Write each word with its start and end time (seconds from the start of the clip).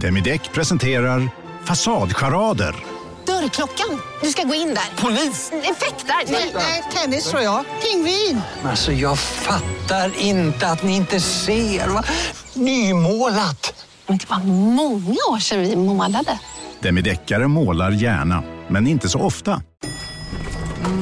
Demideck 0.00 0.52
presenterar 0.52 1.28
Fasadcharader. 1.64 2.74
Dörrklockan. 3.26 4.00
Du 4.22 4.30
ska 4.30 4.42
gå 4.42 4.54
in 4.54 4.68
där. 4.74 5.02
Polis? 5.02 5.52
Effektar? 5.52 6.32
Nej, 6.54 6.82
tennis 6.94 7.30
tror 7.30 7.42
jag. 7.42 7.64
Pingvin. 7.82 8.40
Alltså 8.64 8.92
jag 8.92 9.18
fattar 9.18 10.12
inte 10.18 10.68
att 10.68 10.82
ni 10.82 10.96
inte 10.96 11.20
ser. 11.20 11.88
Va? 11.88 12.04
Nymålat! 12.54 13.84
Men 14.06 14.18
det 14.18 14.30
var 14.30 14.38
många 14.74 15.16
år 15.30 15.38
sedan 15.38 15.60
vi 15.60 15.76
målade. 15.76 16.38
Demideckare 16.80 17.48
målar 17.48 17.90
gärna, 17.90 18.42
men 18.68 18.86
inte 18.86 19.08
så 19.08 19.20
ofta. 19.20 19.62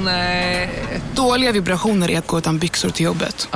Nej. 0.04 0.70
Dåliga 1.14 1.52
vibrationer 1.52 2.10
är 2.10 2.18
att 2.18 2.26
gå 2.26 2.38
utan 2.38 2.58
byxor 2.58 2.90
till 2.90 3.04
jobbet. 3.04 3.48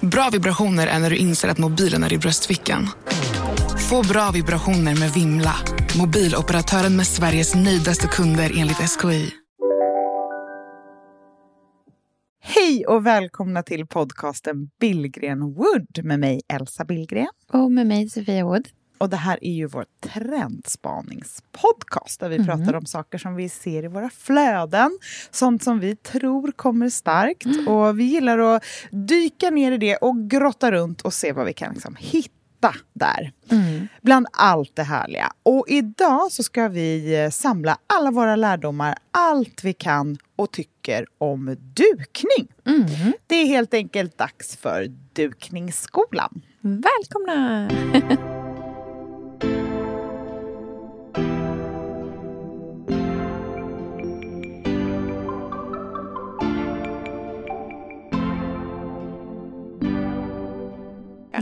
Bra 0.00 0.28
vibrationer 0.32 0.86
är 0.86 0.98
när 0.98 1.10
du 1.10 1.16
inser 1.16 1.48
att 1.48 1.58
mobilen 1.58 2.04
är 2.04 2.12
i 2.12 2.18
bröstfickan. 2.18 2.90
Få 3.90 4.02
bra 4.08 4.30
vibrationer 4.34 5.00
med 5.00 5.10
Vimla. 5.10 5.54
Mobiloperatören 5.98 6.96
med 6.96 7.06
Sveriges 7.06 7.54
nöjdaste 7.54 8.06
kunder 8.06 8.52
enligt 8.58 8.76
SKI. 8.90 9.30
Hej 12.42 12.86
och 12.86 13.06
välkomna 13.06 13.62
till 13.62 13.86
podcasten 13.86 14.68
Billgren 14.80 15.40
Wood 15.54 16.04
med 16.04 16.20
mig 16.20 16.40
Elsa 16.52 16.84
Billgren. 16.84 17.28
Och 17.52 17.72
med 17.72 17.86
mig 17.86 18.08
Sofia 18.08 18.44
Wood. 18.44 18.68
Och 18.98 19.10
det 19.10 19.16
här 19.16 19.38
är 19.42 19.52
ju 19.52 19.66
vår 19.66 19.84
trendspaningspodcast 20.04 22.20
där 22.20 22.28
vi 22.28 22.38
Mhm. 22.38 22.46
pratar 22.46 22.74
om 22.74 22.86
saker 22.86 23.18
som 23.18 23.34
vi 23.34 23.48
ser 23.48 23.84
i 23.84 23.88
våra 23.88 24.10
flöden, 24.10 24.98
sånt 25.30 25.62
som 25.62 25.80
vi 25.80 25.96
tror 25.96 26.52
kommer 26.52 26.88
starkt. 26.88 27.44
Mm. 27.46 27.68
Och 27.68 27.98
vi 27.98 28.04
gillar 28.04 28.38
att 28.38 28.62
dyka 28.90 29.50
ner 29.50 29.72
i 29.72 29.78
det 29.78 29.96
och 29.96 30.30
grotta 30.30 30.72
runt 30.72 31.00
och 31.02 31.14
se 31.14 31.32
vad 31.32 31.46
vi 31.46 31.52
kan 31.52 31.74
liksom 31.74 31.96
hitta 31.98 32.34
där. 32.92 33.32
Mm. 33.50 33.88
Bland 34.02 34.26
allt 34.32 34.76
det 34.76 34.82
härliga. 34.82 35.32
Och 35.42 35.64
idag 35.68 36.32
så 36.32 36.42
ska 36.42 36.68
vi 36.68 37.22
eh, 37.24 37.30
samla 37.30 37.78
alla 37.86 38.10
våra 38.10 38.36
lärdomar, 38.36 38.94
allt 39.10 39.64
vi 39.64 39.72
kan 39.72 40.18
och 40.36 40.50
tycker 40.50 41.06
om 41.18 41.56
dukning. 41.58 42.48
Mm. 42.66 43.12
Det 43.26 43.34
är 43.34 43.46
helt 43.46 43.74
enkelt 43.74 44.18
dags 44.18 44.56
för 44.56 44.86
Dukningsskolan. 45.12 46.42
Välkomna! 46.60 47.70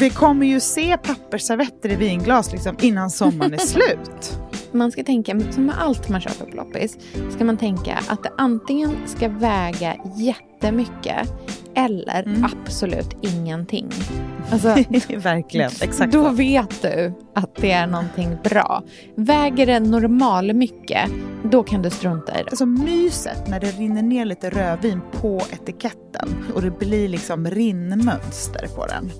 Vi 0.00 0.10
kommer 0.10 0.46
ju 0.46 0.60
se 0.60 0.96
pappersservetter 1.02 1.88
i 1.90 1.96
vinglas 1.96 2.52
liksom 2.52 2.76
innan 2.80 3.10
sommaren 3.10 3.54
är 3.54 3.58
slut. 3.66 4.38
Man 4.72 4.92
ska 4.92 5.04
tänka, 5.04 5.40
som 5.52 5.66
med 5.66 5.74
allt 5.80 6.08
man 6.08 6.20
köper 6.20 6.44
på 6.50 6.56
loppis, 6.56 6.96
ska 7.34 7.44
man 7.44 7.56
tänka 7.56 7.98
att 8.08 8.22
det 8.22 8.32
antingen 8.38 8.90
ska 9.06 9.28
väga 9.28 9.96
jättemycket 10.16 11.28
eller 11.74 12.22
Mm. 12.22 12.44
absolut 12.44 13.16
ingenting. 13.22 13.88
Alltså, 14.50 14.68
Verkligen, 15.16 15.70
exakt 15.82 16.12
då 16.12 16.24
så. 16.24 16.30
vet 16.30 16.82
du 16.82 17.12
att 17.34 17.54
det 17.56 17.70
är 17.72 17.86
någonting 17.86 18.36
bra. 18.44 18.82
Väger 19.16 19.66
det 19.66 19.80
normal 19.80 20.52
mycket, 20.52 21.10
då 21.50 21.62
kan 21.62 21.82
du 21.82 21.90
strunta 21.90 22.40
i 22.40 22.42
det. 22.42 22.50
Alltså 22.50 22.66
myset 22.66 23.48
när 23.48 23.60
det 23.60 23.66
rinner 23.70 24.02
ner 24.02 24.24
lite 24.24 24.50
rödvin 24.50 25.00
på 25.12 25.40
etiketten 25.52 26.28
och 26.54 26.62
det 26.62 26.70
blir 26.78 27.08
liksom 27.08 27.46
rinnmönster 27.46 28.66
på 28.76 28.86
den. 28.86 29.10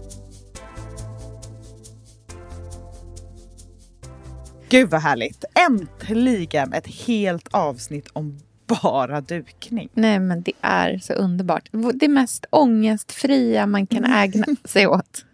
Gud 4.73 4.91
vad 4.91 5.01
härligt! 5.01 5.45
Äntligen 5.69 6.73
ett 6.73 6.87
helt 6.87 7.49
avsnitt 7.51 8.09
om 8.13 8.39
bara 8.67 9.21
dukning. 9.21 9.89
Nej, 9.95 10.21
men 10.21 10.43
det 10.43 10.53
är 10.61 10.99
så 10.99 11.13
underbart. 11.13 11.69
Det 11.95 12.09
mest 12.09 12.47
ångestfria 12.51 13.67
man 13.67 13.87
kan 13.87 14.05
ägna 14.05 14.47
sig 14.65 14.87
åt. 14.87 15.25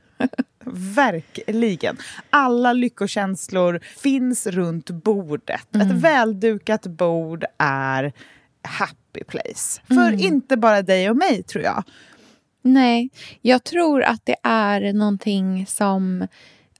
Verkligen. 0.94 1.96
Alla 2.30 2.72
lyckokänslor 2.72 3.80
finns 3.96 4.46
runt 4.46 4.90
bordet. 4.90 5.76
Ett 5.76 5.90
väldukat 5.90 6.86
bord 6.86 7.44
är 7.58 8.12
happy 8.62 9.24
place. 9.24 9.80
För 9.88 10.24
inte 10.24 10.56
bara 10.56 10.82
dig 10.82 11.10
och 11.10 11.16
mig, 11.16 11.42
tror 11.42 11.64
jag. 11.64 11.84
Nej, 12.62 13.10
jag 13.42 13.64
tror 13.64 14.02
att 14.02 14.26
det 14.26 14.36
är 14.42 14.92
någonting 14.92 15.66
som... 15.66 16.26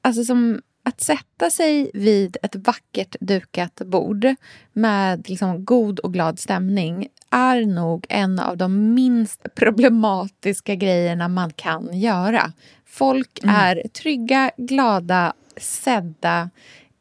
Alltså 0.03 0.25
som 0.25 0.61
att 0.89 1.01
sätta 1.01 1.51
sig 1.51 1.91
vid 1.95 2.37
ett 2.43 2.57
vackert 2.57 3.17
dukat 3.21 3.81
bord 3.87 4.27
med 4.73 5.29
liksom 5.29 5.65
god 5.65 5.99
och 5.99 6.13
glad 6.13 6.39
stämning 6.39 7.09
är 7.31 7.67
nog 7.67 8.07
en 8.09 8.39
av 8.39 8.57
de 8.57 8.95
minst 8.95 9.55
problematiska 9.55 10.75
grejerna 10.75 11.29
man 11.29 11.51
kan 11.51 11.99
göra. 12.01 12.53
Folk 12.87 13.41
är 13.43 13.89
trygga, 13.89 14.51
glada, 14.57 15.33
sedda 15.57 16.51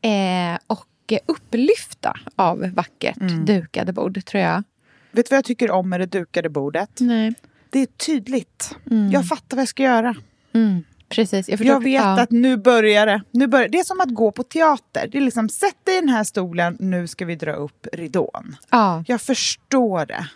eh, 0.02 0.60
och 0.68 1.14
upplyfta 1.26 2.14
av 2.36 2.72
vackert 2.74 3.46
dukade 3.46 3.94
bord, 3.94 4.26
tror 4.26 4.44
jag. 4.44 4.64
Vet 5.12 5.26
du 5.26 5.34
vad 5.34 5.38
jag 5.38 5.46
tycker 5.46 5.72
om 5.72 5.90
med 5.90 6.00
det 6.00 6.06
dukade 6.06 6.50
bordet? 6.50 7.00
Nej. 7.00 7.34
Det 7.70 7.80
är 7.80 7.86
tydligt. 7.86 8.76
Jag 9.12 9.28
fattar 9.28 9.58
vad 9.58 9.62
jag 9.62 9.70
ska 9.70 9.84
göra. 9.84 10.16
Mm, 10.54 10.84
precis. 11.10 11.50
Jag, 11.50 11.62
Jag 11.62 11.84
vet 11.84 11.94
ja. 11.94 12.22
att 12.22 12.32
nu 12.32 12.58
börjar 12.58 13.06
det. 13.06 13.22
Nu 13.32 13.48
börjar, 13.48 13.68
det 13.68 13.80
är 13.80 13.84
som 13.84 14.02
att 14.02 14.14
gå 14.14 14.32
på 14.32 14.44
teater. 14.44 15.08
Det 15.12 15.18
är 15.18 15.22
liksom, 15.22 15.50
sätt 15.50 15.76
dig 15.84 15.98
i 15.98 16.00
den 16.00 16.10
här 16.10 16.24
stolen, 16.24 16.78
nu 16.80 17.08
ska 17.08 17.26
vi 17.26 17.36
dra 17.36 17.54
upp 17.54 17.88
ridån. 17.94 18.56
Ja. 18.70 19.04
Jag 19.08 19.22
förstår 19.22 20.06
det. 20.06 20.28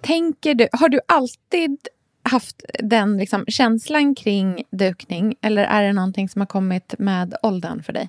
Tänker 0.00 0.54
du, 0.54 0.68
har 0.72 0.88
du 0.88 1.00
alltid 1.08 1.78
haft 2.22 2.62
den 2.78 3.16
liksom, 3.16 3.44
känslan 3.48 4.14
kring 4.14 4.62
dukning 4.70 5.34
eller 5.40 5.64
är 5.64 5.82
det 5.82 5.92
någonting 5.92 6.28
som 6.28 6.40
har 6.40 6.46
kommit 6.46 6.94
med 6.98 7.34
åldern 7.42 7.82
för 7.82 7.92
dig? 7.92 8.08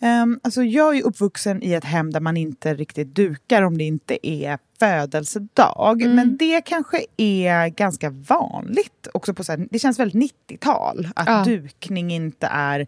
Um, 0.00 0.40
alltså 0.42 0.62
jag 0.62 0.96
är 0.96 1.02
uppvuxen 1.02 1.62
i 1.62 1.72
ett 1.72 1.84
hem 1.84 2.10
där 2.10 2.20
man 2.20 2.36
inte 2.36 2.74
riktigt 2.74 3.14
dukar 3.14 3.62
om 3.62 3.78
det 3.78 3.84
inte 3.84 4.26
är 4.28 4.58
födelsedag. 4.78 6.02
Mm. 6.02 6.16
Men 6.16 6.36
det 6.36 6.60
kanske 6.60 7.04
är 7.16 7.68
ganska 7.68 8.10
vanligt. 8.10 9.08
Också 9.14 9.34
på 9.34 9.44
så 9.44 9.52
här, 9.52 9.66
det 9.70 9.78
känns 9.78 9.98
väldigt 9.98 10.32
90-tal 10.48 11.08
att 11.16 11.26
Ja. 11.26 11.44
dukning 11.44 12.10
inte 12.10 12.46
är 12.46 12.86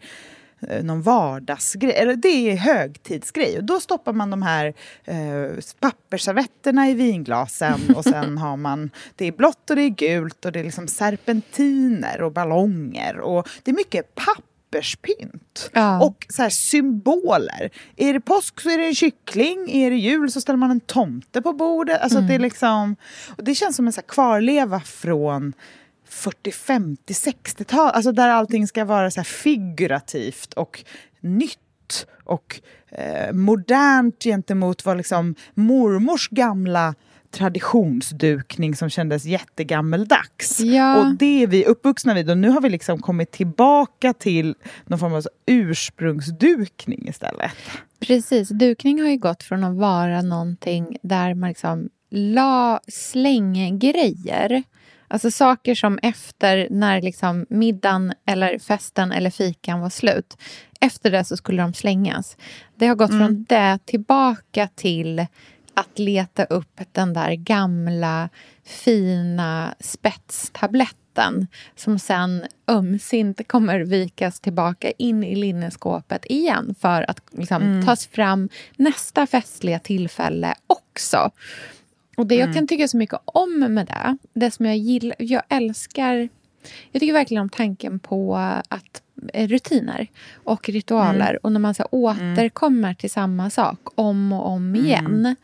eh, 0.69 0.85
någon 0.85 1.03
vardagsgrej. 1.03 1.93
Eller 1.93 2.17
det 2.17 2.51
är 2.51 2.57
högtidsgrej. 2.57 3.59
Och 3.59 3.65
då 3.65 3.81
stoppar 3.81 4.13
man 4.13 4.31
de 4.31 4.43
här 4.43 4.75
eh, 5.05 5.51
pappersservetterna 5.81 6.89
i 6.91 6.95
vinglasen 6.95 7.81
och 7.97 8.05
sen 8.05 8.39
har 8.39 8.57
man 8.57 8.91
det 9.17 9.27
är 9.27 9.33
blått 9.33 9.71
och 9.71 9.77
det 9.77 9.83
är 9.83 9.89
gult 9.89 10.45
och 10.45 10.53
det 10.53 10.61
är 10.61 10.65
liksom 10.65 10.89
serpentiner 10.89 12.23
och 12.23 12.33
ballonger 12.33 13.21
och 13.21 13.49
det 13.63 13.71
är 13.71 13.75
mycket 13.75 14.15
papperspynt. 14.71 15.71
Ja. 15.73 16.01
Och 16.05 16.27
så 16.29 16.43
här 16.43 16.51
symboler. 16.51 17.71
Är 17.97 18.13
det 18.13 18.21
påsk 18.21 18.61
så 18.61 18.71
är 18.71 18.79
det 18.79 18.87
en 18.87 18.95
kyckling, 18.95 19.71
är 19.71 19.91
det 19.91 19.97
jul 19.97 20.33
så 20.33 20.41
ställer 20.41 20.57
man 20.57 20.71
en 20.71 20.81
tomte 20.81 21.43
på 21.43 21.53
bordet. 21.53 22.01
Alltså 22.01 22.21
det, 22.21 22.35
är 22.35 22.39
liksom, 22.39 22.97
och 23.37 23.45
det 23.45 23.55
känns 23.55 23.77
som 23.77 23.87
en 23.87 23.93
så 23.93 24.01
här 24.01 24.09
kvarleva 24.09 24.81
från 24.81 25.53
40, 26.09 26.53
50, 26.53 27.13
60-tal. 27.13 27.91
Alltså 27.91 28.13
där 28.13 28.29
allting 28.29 28.67
ska 28.67 28.85
vara 28.85 29.11
så 29.11 29.25
figurativt 29.25 30.55
och 30.55 30.85
nytt 31.21 32.07
och 32.25 32.61
eh, 32.89 33.33
modernt 33.33 34.23
gentemot 34.23 34.85
vad 34.85 34.97
liksom 34.97 35.35
mormors 35.55 36.29
gamla 36.29 36.95
traditionsdukning 37.31 38.77
som 38.77 38.91
kändes 38.91 39.25
jättegammeldags. 39.25 40.61
Ja. 40.61 40.99
Och 40.99 41.15
det 41.15 41.43
är 41.43 41.47
vi 41.47 41.65
uppvuxna 41.65 42.15
vid 42.15 42.31
och 42.31 42.39
nu 42.39 42.49
har 42.49 42.61
vi 42.61 42.69
liksom 42.69 42.99
kommit 42.99 43.31
tillbaka 43.31 44.13
till 44.13 44.55
någon 44.87 44.99
form 44.99 45.15
av 45.15 45.23
ursprungsdukning 45.47 47.09
istället. 47.09 47.53
Precis, 48.01 48.49
dukning 48.49 49.01
har 49.01 49.09
ju 49.09 49.17
gått 49.17 49.43
från 49.43 49.65
att 49.65 49.77
vara 49.77 50.23
någonting 50.23 50.97
där 51.03 51.35
man 51.35 51.49
liksom 51.49 51.89
la 52.11 52.81
slänggrejer. 52.89 54.63
Alltså 55.09 55.31
saker 55.31 55.75
som 55.75 55.99
efter 56.03 56.69
när 56.71 57.03
liksom 57.03 57.47
middagen 57.51 58.13
eller 58.27 58.59
festen 58.59 59.13
eller 59.13 59.31
fikan 59.31 59.81
var 59.81 59.91
slut. 59.91 60.37
Efter 60.81 61.11
det 61.11 61.25
så 61.25 61.37
skulle 61.37 61.63
de 61.63 61.75
slängas. 61.75 62.37
Det 62.77 62.87
har 62.87 62.95
gått 62.95 63.11
från 63.11 63.45
det 63.49 63.79
tillbaka 63.85 64.69
till 64.75 65.27
att 65.79 65.99
leta 65.99 66.45
upp 66.45 66.81
den 66.93 67.13
där 67.13 67.33
gamla 67.33 68.29
fina 68.65 69.75
spetstabletten 69.81 71.47
som 71.77 71.99
sen 71.99 72.45
ömsint 72.69 73.49
kommer 73.49 73.81
vikas 73.81 74.41
tillbaka 74.41 74.91
in 74.91 75.25
i 75.25 75.35
linneskåpet 75.35 76.27
igen 76.27 76.75
för 76.81 77.11
att 77.11 77.21
liksom, 77.31 77.83
tas 77.87 78.07
fram 78.07 78.49
nästa 78.77 79.27
festliga 79.27 79.79
tillfälle 79.79 80.55
också. 80.67 81.31
Och 82.17 82.27
det 82.27 82.35
jag 82.35 82.55
kan 82.55 82.67
tycka 82.67 82.89
så 82.89 82.97
mycket 82.97 83.19
om 83.25 83.59
med 83.59 83.87
det, 83.87 84.17
det 84.33 84.51
som 84.51 84.67
jag 84.67 84.77
gillar, 84.77 85.17
jag 85.19 85.43
älskar 85.49 86.29
jag 86.93 87.01
tycker 87.01 87.13
verkligen 87.13 87.43
om 87.43 87.49
tanken 87.49 87.99
på 87.99 88.37
att 88.69 89.03
rutiner 89.35 90.07
och 90.45 90.69
ritualer. 90.69 91.39
Och 91.47 91.53
när 91.53 91.61
man 91.61 91.75
så 91.75 91.83
här, 91.83 91.89
återkommer 91.95 92.95
till 92.95 93.11
samma 93.11 93.51
sak 93.51 93.81
om 93.95 94.33
och 94.33 94.47
om 94.47 94.77
igen. 94.77 95.37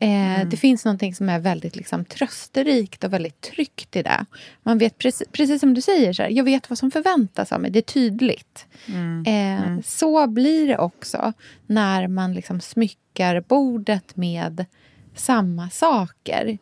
Eh, 0.00 0.48
Det 0.48 0.56
finns 0.56 0.84
någonting 0.84 1.14
som 1.14 1.28
är 1.28 1.38
väldigt 1.38 1.76
liksom, 1.76 2.04
trösterikt 2.04 3.04
och 3.04 3.12
väldigt 3.12 3.40
tryggt 3.40 3.96
i 3.96 4.02
det. 4.02 4.24
Man 4.62 4.78
vet 4.78 4.98
precis, 4.98 5.28
precis 5.32 5.60
som 5.60 5.74
du 5.74 5.80
säger, 5.80 6.12
så 6.12 6.22
här, 6.22 6.30
jag 6.30 6.44
vet 6.44 6.70
vad 6.70 6.78
som 6.78 6.90
förväntas 6.90 7.52
av 7.52 7.60
mig. 7.60 7.70
Det 7.70 7.78
är 7.78 7.82
tydligt. 7.82 8.66
Eh, 9.26 9.80
Så 9.84 10.26
blir 10.26 10.68
det 10.68 10.78
också 10.78 11.32
när 11.66 12.08
man 12.08 12.34
liksom 12.34 12.60
smyckar 12.60 13.40
bordet 13.48 14.16
med 14.16 14.64
samma 15.14 15.70
saker 15.70 16.58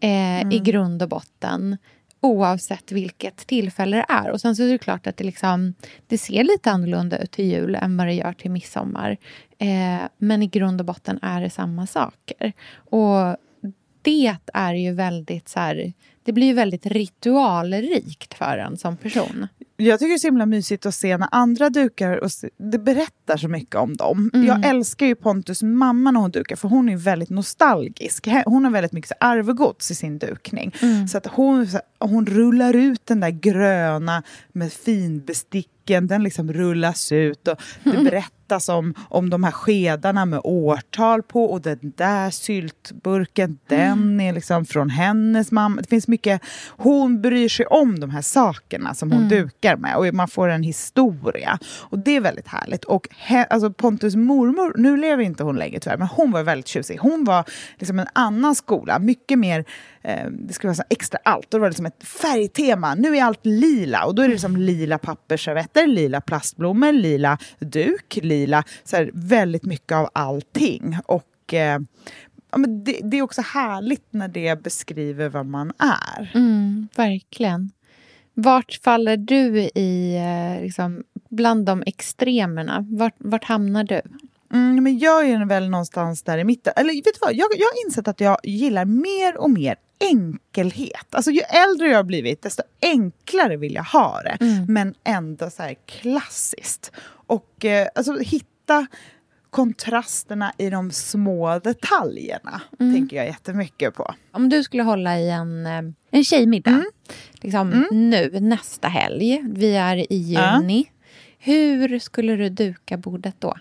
eh, 0.00 0.40
i 0.52 0.58
grund 0.64 1.02
och 1.02 1.08
botten 1.08 1.76
oavsett 2.20 2.92
vilket 2.92 3.36
tillfälle 3.36 3.96
det 3.96 4.06
är. 4.08 4.30
Och 4.30 4.40
sen 4.40 4.56
så 4.56 4.62
är 4.62 4.68
det 4.68 4.78
klart 4.78 5.06
att 5.06 5.16
det, 5.16 5.24
liksom, 5.24 5.74
det 6.06 6.18
ser 6.18 6.44
lite 6.44 6.70
annorlunda 6.70 7.18
ut 7.18 7.30
till 7.30 7.44
jul 7.44 7.74
än 7.74 7.96
vad 7.96 8.06
det 8.06 8.14
gör 8.14 8.32
till 8.32 8.50
midsommar. 8.50 9.16
Eh, 9.58 10.00
men 10.18 10.42
i 10.42 10.46
grund 10.46 10.80
och 10.80 10.86
botten 10.86 11.18
är 11.22 11.40
det 11.40 11.50
samma 11.50 11.86
saker. 11.86 12.52
Och 12.74 13.36
det 14.02 14.36
är 14.52 14.74
ju 14.74 14.92
väldigt 14.92 15.48
så 15.48 15.60
här, 15.60 15.92
det 16.24 16.32
blir 16.32 16.54
väldigt 16.54 16.86
ritualrikt 16.86 18.34
för 18.34 18.58
en 18.58 18.76
som 18.76 18.96
person. 18.96 19.46
Jag 19.76 19.98
tycker 19.98 20.08
det 20.08 20.14
är 20.14 20.18
så 20.18 20.26
himla 20.26 20.46
mysigt 20.46 20.86
att 20.86 20.94
se 20.94 21.16
när 21.16 21.28
andra 21.32 21.70
dukar 21.70 22.16
och 22.16 22.32
se, 22.32 22.48
det 22.56 22.78
berättar 22.78 23.36
så 23.36 23.48
mycket 23.48 23.74
om 23.74 23.96
dem. 23.96 24.30
Mm. 24.34 24.46
Jag 24.46 24.66
älskar 24.66 25.06
ju 25.06 25.14
Pontus 25.14 25.62
mamma 25.62 26.10
när 26.10 26.20
hon 26.20 26.30
dukar 26.30 26.56
för 26.56 26.68
hon 26.68 26.88
är 26.88 26.96
väldigt 26.96 27.30
nostalgisk. 27.30 28.28
Hon 28.44 28.64
har 28.64 28.72
väldigt 28.72 28.92
mycket 28.92 29.12
arvegods 29.20 29.90
i 29.90 29.94
sin 29.94 30.18
dukning. 30.18 30.74
Mm. 30.82 31.08
Så 31.08 31.18
att 31.18 31.26
hon, 31.26 31.68
hon 31.98 32.26
rullar 32.26 32.76
ut 32.76 33.06
den 33.06 33.20
där 33.20 33.30
gröna 33.30 34.22
med 34.52 34.72
finbesticken, 34.72 36.06
den 36.06 36.22
liksom 36.22 36.52
rullas 36.52 37.12
ut 37.12 37.48
och 37.48 37.58
det 37.84 38.10
berättas 38.50 38.68
om, 38.68 38.94
om 39.08 39.30
de 39.30 39.44
här 39.44 39.50
skedarna 39.50 40.24
med 40.24 40.40
årtal 40.44 41.22
på 41.22 41.44
och 41.44 41.60
den 41.60 41.78
där 41.96 42.30
syltburken, 42.30 43.58
den 43.66 44.20
är 44.20 44.32
liksom 44.32 44.64
från 44.64 44.90
hennes 44.90 45.52
mamma. 45.52 45.80
Det 45.80 45.88
finns 45.88 46.08
mycket, 46.08 46.42
hon 46.68 47.20
bryr 47.22 47.48
sig 47.48 47.66
om 47.66 48.00
de 48.00 48.10
här 48.10 48.22
sakerna 48.22 48.94
som 48.94 49.12
hon 49.12 49.28
dukar 49.28 49.76
med 49.76 49.96
och 49.96 50.14
man 50.14 50.28
får 50.28 50.48
en 50.48 50.62
historia. 50.62 51.58
Och 51.90 51.98
det 51.98 52.16
är 52.16 52.20
väldigt 52.20 52.48
härligt. 52.48 52.84
Och 52.84 53.08
he, 53.16 53.44
alltså 53.44 53.70
Pontus 53.72 54.16
mormor, 54.16 54.74
nu 54.76 54.96
lever 54.96 55.22
inte 55.22 55.42
hon 55.42 55.56
längre 55.56 55.80
tyvärr, 55.80 55.98
men 55.98 56.08
hon 56.08 56.30
var 56.30 56.42
väldigt 56.42 56.68
tjusig. 56.68 56.98
Hon 57.00 57.24
var 57.24 57.44
liksom 57.78 57.98
en 57.98 58.08
annan 58.12 58.54
skola, 58.54 58.98
mycket 58.98 59.38
mer 59.38 59.64
eh, 60.02 60.26
det 60.30 60.52
skulle 60.52 60.68
vara 60.68 60.76
så 60.76 60.84
extra 60.90 61.18
allt. 61.24 61.50
Då 61.50 61.58
var 61.58 61.66
det 61.66 61.70
liksom 61.70 61.86
ett 61.86 62.04
färgtema. 62.04 62.94
Nu 62.94 63.16
är 63.16 63.24
allt 63.24 63.46
lila 63.46 64.04
och 64.04 64.14
då 64.14 64.22
är 64.22 64.28
det 64.28 64.32
liksom 64.32 64.56
lila 64.56 64.98
pappersservetter, 64.98 65.86
lila 65.86 66.20
plastblommor, 66.20 66.92
lila 66.92 67.38
duk, 67.58 68.18
lila, 68.22 68.39
så 68.84 68.96
här, 68.96 69.10
väldigt 69.14 69.64
mycket 69.64 69.92
av 69.92 70.08
allting. 70.12 70.98
Och 71.04 71.54
eh, 71.54 71.80
ja, 72.50 72.58
men 72.58 72.84
det, 72.84 73.00
det 73.02 73.18
är 73.18 73.22
också 73.22 73.42
härligt 73.42 74.06
när 74.10 74.28
det 74.28 74.62
beskriver 74.62 75.28
vad 75.28 75.46
man 75.46 75.72
är. 75.78 76.30
Mm, 76.34 76.88
verkligen. 76.96 77.70
Vart 78.34 78.80
faller 78.84 79.16
du 79.16 79.60
i, 79.60 80.16
eh, 80.16 80.62
liksom, 80.62 81.04
bland 81.28 81.66
de 81.66 81.82
extremerna? 81.86 82.86
Vart, 82.88 83.14
vart 83.18 83.44
hamnar 83.44 83.84
du? 83.84 84.00
Mm, 84.52 84.84
men 84.84 84.98
jag 84.98 85.28
är 85.28 85.46
väl 85.46 85.70
någonstans 85.70 86.22
där 86.22 86.38
i 86.38 86.44
mitten. 86.44 86.72
Eller 86.76 86.94
vet 86.94 87.04
du 87.04 87.18
vad, 87.20 87.34
jag, 87.34 87.48
jag 87.56 87.66
har 87.66 87.86
insett 87.86 88.08
att 88.08 88.20
jag 88.20 88.38
gillar 88.42 88.84
mer 88.84 89.36
och 89.36 89.50
mer 89.50 89.76
enkelhet. 90.00 91.14
Alltså 91.14 91.30
ju 91.30 91.40
äldre 91.40 91.88
jag 91.88 91.96
har 91.96 92.04
blivit, 92.04 92.42
desto 92.42 92.62
enklare 92.82 93.56
vill 93.56 93.74
jag 93.74 93.84
ha 93.84 94.22
det. 94.22 94.36
Men 94.68 94.94
ändå 95.04 95.50
så 95.50 95.62
här 95.62 95.74
klassiskt. 95.86 96.92
Och 97.30 97.64
eh, 97.64 97.88
alltså 97.94 98.18
hitta 98.18 98.86
kontrasterna 99.50 100.52
i 100.58 100.70
de 100.70 100.90
små 100.90 101.58
detaljerna 101.58 102.60
tänker 102.78 103.16
jag 103.16 103.26
jättemycket 103.26 103.94
på. 103.94 104.14
Om 104.32 104.48
du 104.48 104.62
skulle 104.62 104.82
hålla 104.82 105.18
i 105.18 105.30
en, 105.30 105.66
eh, 105.66 105.82
en 106.10 106.24
tjejmiddag 106.24 106.84
liksom, 107.32 107.86
nu, 107.90 108.40
nästa 108.40 108.88
helg, 108.88 109.42
vi 109.48 109.76
är 109.76 110.12
i 110.12 110.16
juni. 110.16 110.90
Hur 111.38 111.98
skulle 111.98 112.36
du 112.36 112.48
duka 112.48 112.96
bordet 112.96 113.36
då? 113.38 113.54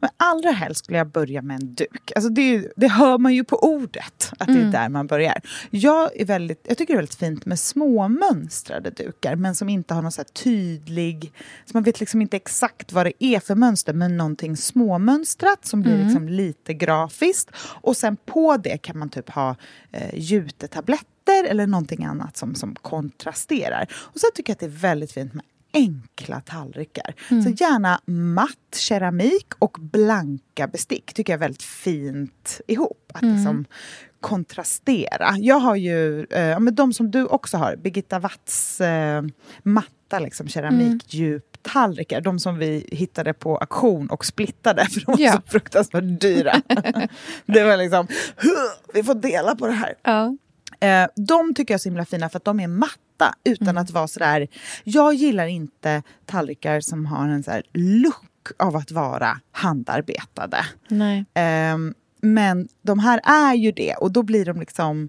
Men 0.00 0.10
allra 0.16 0.50
helst 0.50 0.84
skulle 0.84 0.98
jag 0.98 1.06
börja 1.06 1.42
med 1.42 1.60
en 1.60 1.74
duk. 1.74 2.12
Alltså 2.14 2.30
det, 2.30 2.72
det 2.76 2.88
hör 2.88 3.18
man 3.18 3.34
ju 3.34 3.44
på 3.44 3.56
ordet, 3.56 4.32
att 4.38 4.46
det 4.46 4.60
är 4.60 4.72
där 4.72 4.88
man 4.88 5.06
börjar. 5.06 5.40
Jag, 5.70 6.20
är 6.20 6.24
väldigt, 6.24 6.66
jag 6.68 6.78
tycker 6.78 6.94
det 6.94 6.96
är 6.96 7.02
väldigt 7.02 7.14
fint 7.14 7.46
med 7.46 7.58
små 7.58 8.08
mönstrade 8.08 8.90
dukar, 8.90 9.36
men 9.36 9.54
som 9.54 9.68
inte 9.68 9.94
har 9.94 10.02
någon 10.02 10.12
så 10.12 10.24
tydlig... 10.24 11.32
Så 11.64 11.70
man 11.74 11.82
vet 11.82 12.00
liksom 12.00 12.22
inte 12.22 12.36
exakt 12.36 12.92
vad 12.92 13.06
det 13.06 13.24
är 13.24 13.40
för 13.40 13.54
mönster, 13.54 13.92
men 13.92 14.16
någonting 14.16 14.56
småmönstrat 14.56 15.66
som 15.66 15.82
blir 15.82 16.04
liksom 16.04 16.28
lite 16.28 16.74
grafiskt. 16.74 17.50
Och 17.56 17.96
sen 17.96 18.16
på 18.16 18.56
det 18.56 18.78
kan 18.78 18.98
man 18.98 19.08
typ 19.08 19.30
ha 19.30 19.56
eh, 19.92 20.18
jutetabletter 20.18 21.44
eller 21.44 21.66
någonting 21.66 22.04
annat 22.04 22.36
som, 22.36 22.54
som 22.54 22.74
kontrasterar. 22.74 23.88
Och 23.94 24.20
så 24.20 24.26
tycker 24.34 24.50
jag 24.50 24.54
att 24.54 24.60
det 24.60 24.66
är 24.66 24.80
väldigt 24.80 25.12
fint 25.12 25.34
med 25.34 25.44
enkla 25.74 26.40
tallrikar. 26.40 27.14
Så 27.28 27.50
gärna 27.50 28.00
matt 28.06 28.74
keramik 28.76 29.46
och 29.58 29.76
blanka 29.80 30.66
bestick 30.66 31.12
tycker 31.14 31.32
jag 31.32 31.38
är 31.38 31.40
väldigt 31.40 31.62
fint 31.62 32.60
ihop. 32.66 33.10
Att 33.14 33.22
liksom 33.22 33.64
kontrastera. 34.20 35.34
Jag 35.38 35.56
har 35.60 35.76
ju, 35.76 36.24
eh, 36.24 36.60
men 36.60 36.74
de 36.74 36.92
som 36.92 37.10
du 37.10 37.26
också 37.26 37.56
har, 37.56 37.76
Birgitta 37.76 38.18
Watts 38.18 38.80
eh, 38.80 39.22
matta 39.62 40.18
liksom, 40.18 40.48
keramikdjuptallrikar. 40.48 42.20
De 42.20 42.38
som 42.38 42.58
vi 42.58 42.88
hittade 42.92 43.32
på 43.34 43.56
auktion 43.58 44.10
och 44.10 44.24
splittade 44.24 44.86
för 44.90 45.00
de 45.00 45.12
var 45.12 45.18
Ja. 45.20 45.32
så 45.32 45.40
fruktansvärt 45.46 46.20
dyra. 46.20 46.54
det 47.46 47.64
var 47.64 47.76
liksom, 47.76 48.06
vi 48.94 49.02
får 49.02 49.14
dela 49.14 49.56
på 49.56 49.66
det 49.66 49.72
här. 49.72 49.94
Ja. 50.02 50.36
Eh, 50.80 51.08
de 51.16 51.54
tycker 51.54 51.74
jag 51.74 51.78
är 51.78 51.82
så 51.82 51.88
himla 51.88 52.04
fina 52.04 52.28
för 52.28 52.36
att 52.36 52.44
de 52.44 52.60
är 52.60 52.68
matta 52.68 52.98
utan 53.44 53.78
att 53.78 53.90
vara 53.90 54.08
sådär... 54.08 54.48
Jag 54.84 55.14
gillar 55.14 55.46
inte 55.46 56.02
tallrikar 56.26 56.80
som 56.80 57.06
har 57.06 57.28
en 57.28 57.42
så 57.42 57.50
här 57.50 57.62
look 57.72 58.52
av 58.58 58.76
att 58.76 58.90
vara 58.90 59.40
handarbetade. 59.52 60.66
Nej. 60.88 61.24
Ehm, 61.34 61.94
men 62.20 62.68
de 62.82 62.98
här 62.98 63.20
är 63.24 63.54
ju 63.54 63.72
det 63.72 63.94
och 63.94 64.12
då 64.12 64.22
blir 64.22 64.44
de 64.44 64.60
liksom... 64.60 65.08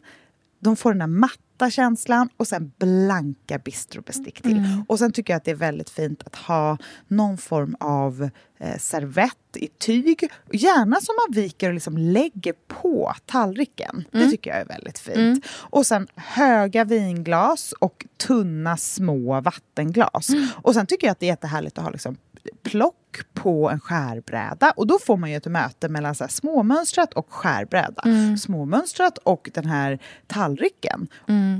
De 0.59 0.75
får 0.75 0.89
den 0.91 0.99
där 0.99 1.07
matta 1.55 1.71
känslan 1.71 2.29
och 2.37 2.47
sen 2.47 2.71
blanka 2.77 3.57
bistrobestick 3.57 4.41
till. 4.41 4.83
Och 4.87 4.99
sen 4.99 5.11
tycker 5.11 5.33
jag 5.33 5.37
att 5.37 5.43
det 5.45 5.51
är 5.51 5.55
väldigt 5.55 5.89
fint 5.89 6.23
att 6.25 6.35
ha 6.35 6.77
någon 7.07 7.37
form 7.37 7.75
av 7.79 8.29
eh, 8.59 8.77
servett 8.77 9.31
i 9.55 9.67
tyg. 9.67 10.29
Gärna 10.51 11.01
som 11.01 11.15
man 11.15 11.35
viker 11.43 11.67
och 11.67 11.73
liksom 11.73 11.97
lägger 11.97 12.53
på 12.67 13.13
tallriken. 13.25 14.03
Det 14.11 14.29
tycker 14.29 14.49
jag 14.49 14.59
är 14.59 14.65
väldigt 14.65 14.99
fint. 14.99 15.45
Och 15.49 15.85
sen 15.85 16.07
höga 16.15 16.83
vinglas 16.83 17.73
och 17.79 18.05
tunna 18.17 18.77
små 18.77 19.41
vattenglas. 19.41 20.29
Och 20.53 20.73
sen 20.73 20.85
tycker 20.85 21.07
jag 21.07 21.11
att 21.11 21.19
det 21.19 21.25
är 21.25 21.27
jättehärligt 21.27 21.77
att 21.77 21.83
ha 21.83 21.91
liksom 21.91 22.17
plock 22.63 22.95
på 23.33 23.69
en 23.69 23.79
skärbräda. 23.79 24.71
Och 24.75 24.87
då 24.87 24.99
får 24.99 25.17
man 25.17 25.29
ju 25.29 25.35
ett 25.35 25.45
möte 25.45 25.89
mellan 25.89 26.15
så 26.15 26.23
här 26.23 26.31
småmönstrat 26.31 27.13
och 27.13 27.33
skärbräda. 27.33 28.03
Småmönstrat 28.39 29.17
och 29.17 29.49
den 29.53 29.65
här 29.65 29.99
tallriken. 30.27 31.07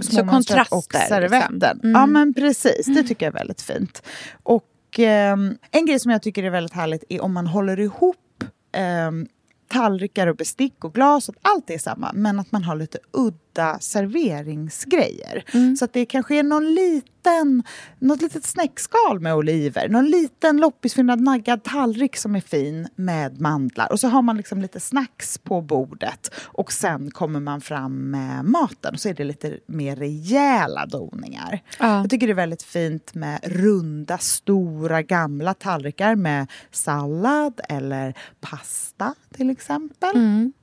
Så 0.01 0.11
Småmönstrat 0.11 0.67
och 0.67 0.71
kontraster, 0.71 0.99
servetten. 1.07 1.59
liksom. 1.73 1.91
Ja 1.91 2.05
men 2.05 2.33
precis, 2.33 2.85
det 2.85 3.03
tycker 3.03 3.25
jag 3.25 3.35
är 3.35 3.39
väldigt 3.39 3.61
fint. 3.61 4.03
Och 4.43 4.99
ehm, 4.99 5.57
en 5.71 5.85
grej 5.85 5.99
som 5.99 6.11
jag 6.11 6.21
tycker 6.21 6.43
är 6.43 6.49
väldigt 6.49 6.73
härligt 6.73 7.03
är 7.09 7.21
om 7.21 7.33
man 7.33 7.47
håller 7.47 7.79
ihop 7.79 8.43
ehm, 8.71 9.27
tallrikar 9.67 10.27
och 10.27 10.35
bestick 10.35 10.83
och 10.83 10.93
glas, 10.93 11.29
att 11.29 11.35
allt 11.41 11.69
är 11.69 11.77
samma, 11.77 12.11
men 12.13 12.39
att 12.39 12.51
man 12.51 12.63
har 12.63 12.75
lite 12.75 12.97
udda 13.11 13.37
serveringsgrejer. 13.79 15.43
Så 15.77 15.85
att 15.85 15.93
det 15.93 16.05
kanske 16.05 16.35
är 16.35 16.43
någon 16.43 16.73
liten, 16.73 17.63
något 17.99 18.21
litet 18.21 18.45
snäckskal 18.45 19.19
med 19.19 19.35
oliver, 19.35 19.89
någon 19.89 20.05
liten 20.05 20.57
loppisfyllnad 20.57 21.21
naggad 21.21 21.63
tallrik 21.63 22.17
som 22.17 22.35
är 22.35 22.41
fin 22.41 22.87
med 22.95 23.41
mandlar. 23.41 23.91
Och 23.91 23.99
så 23.99 24.07
har 24.07 24.21
man 24.21 24.37
liksom 24.37 24.61
lite 24.61 24.79
snacks 24.79 25.37
på 25.37 25.61
bordet 25.61 26.31
och 26.43 26.71
sen 26.71 27.11
kommer 27.11 27.39
man 27.39 27.61
fram 27.61 28.11
med 28.11 28.45
maten 28.45 28.93
och 28.93 28.99
så 28.99 29.09
är 29.09 29.13
det 29.13 29.23
lite 29.23 29.59
mer 29.67 29.95
rejäla 29.95 30.85
doningar. 30.85 31.63
Ja. 31.79 32.01
Jag 32.01 32.09
tycker 32.09 32.27
det 32.27 32.33
är 32.33 32.35
väldigt 32.35 32.63
fint 32.63 33.15
med 33.15 33.39
runda, 33.43 34.17
stora, 34.17 35.01
gamla 35.01 35.53
tallrikar 35.53 36.15
med 36.15 36.47
sallad 36.71 37.61
eller 37.69 38.13
pasta 38.41 39.15
till 39.33 39.49
exempel. 39.49 40.15
Mm. 40.15 40.53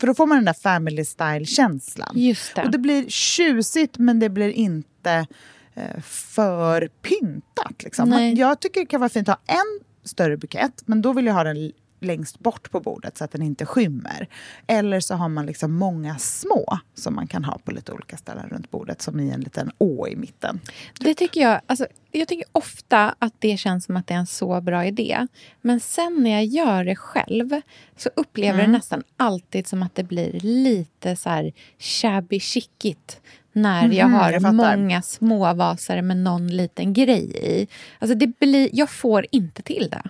För 0.00 0.06
då 0.06 0.14
får 0.14 0.26
man 0.26 0.38
den 0.38 0.44
där 0.44 0.52
family 0.52 1.04
style-känslan. 1.04 2.12
Just 2.14 2.54
det. 2.54 2.62
Och 2.62 2.70
det 2.70 2.78
blir 2.78 3.08
tjusigt 3.08 3.98
men 3.98 4.18
det 4.18 4.28
blir 4.28 4.48
inte 4.48 5.26
eh, 5.74 6.00
för 6.02 6.88
pyntat. 7.02 7.82
Liksom. 7.82 8.10
Man, 8.10 8.34
jag 8.34 8.60
tycker 8.60 8.80
det 8.80 8.86
kan 8.86 9.00
vara 9.00 9.08
fint 9.08 9.28
att 9.28 9.40
ha 9.46 9.54
en 9.54 9.80
större 10.04 10.36
bukett 10.36 10.82
men 10.86 11.02
då 11.02 11.12
vill 11.12 11.26
jag 11.26 11.34
ha 11.34 11.44
den 11.44 11.72
längst 12.00 12.38
bort 12.38 12.70
på 12.70 12.80
bordet 12.80 13.18
så 13.18 13.24
att 13.24 13.30
den 13.32 13.42
inte 13.42 13.66
skymmer. 13.66 14.28
Eller 14.66 15.00
så 15.00 15.14
har 15.14 15.28
man 15.28 15.46
liksom 15.46 15.72
många 15.72 16.18
små 16.18 16.78
som 16.94 17.14
man 17.14 17.26
kan 17.26 17.44
ha 17.44 17.58
på 17.58 17.70
lite 17.70 17.92
olika 17.92 18.16
ställen 18.16 18.48
runt 18.48 18.70
bordet 18.70 19.02
som 19.02 19.20
i 19.20 19.30
en 19.30 19.40
liten 19.40 19.70
å 19.78 20.08
i 20.08 20.16
mitten. 20.16 20.60
Det 21.00 21.14
tycker 21.14 21.40
jag, 21.40 21.60
alltså, 21.66 21.86
jag 22.12 22.28
tycker 22.28 22.44
ofta 22.52 23.14
att 23.18 23.34
det 23.38 23.56
känns 23.56 23.84
som 23.84 23.96
att 23.96 24.06
det 24.06 24.14
är 24.14 24.18
en 24.18 24.26
så 24.26 24.60
bra 24.60 24.84
idé. 24.86 25.26
Men 25.60 25.80
sen 25.80 26.16
när 26.22 26.30
jag 26.30 26.44
gör 26.44 26.84
det 26.84 26.96
själv 26.96 27.60
så 27.96 28.10
upplever 28.16 28.58
Mm. 28.58 28.70
det 28.72 28.76
nästan 28.78 29.02
alltid 29.16 29.66
som 29.66 29.82
att 29.82 29.94
det 29.94 30.02
blir 30.04 30.40
lite 30.40 31.16
så 31.16 31.28
här 31.30 31.52
shabby 31.78 32.40
chicigt 32.40 33.20
när 33.52 33.92
jag 33.92 34.06
Mhm, 34.08 34.12
har 34.20 34.30
jag 34.32 34.54
många 34.54 35.02
små 35.02 35.54
vaser 35.54 36.02
med 36.02 36.16
någon 36.16 36.46
liten 36.56 36.92
grej 36.92 37.32
i. 37.36 37.68
Alltså 37.98 38.14
det 38.14 38.26
blir, 38.38 38.68
jag 38.72 38.90
får 38.90 39.26
inte 39.30 39.62
till 39.62 39.88
det. 39.90 40.02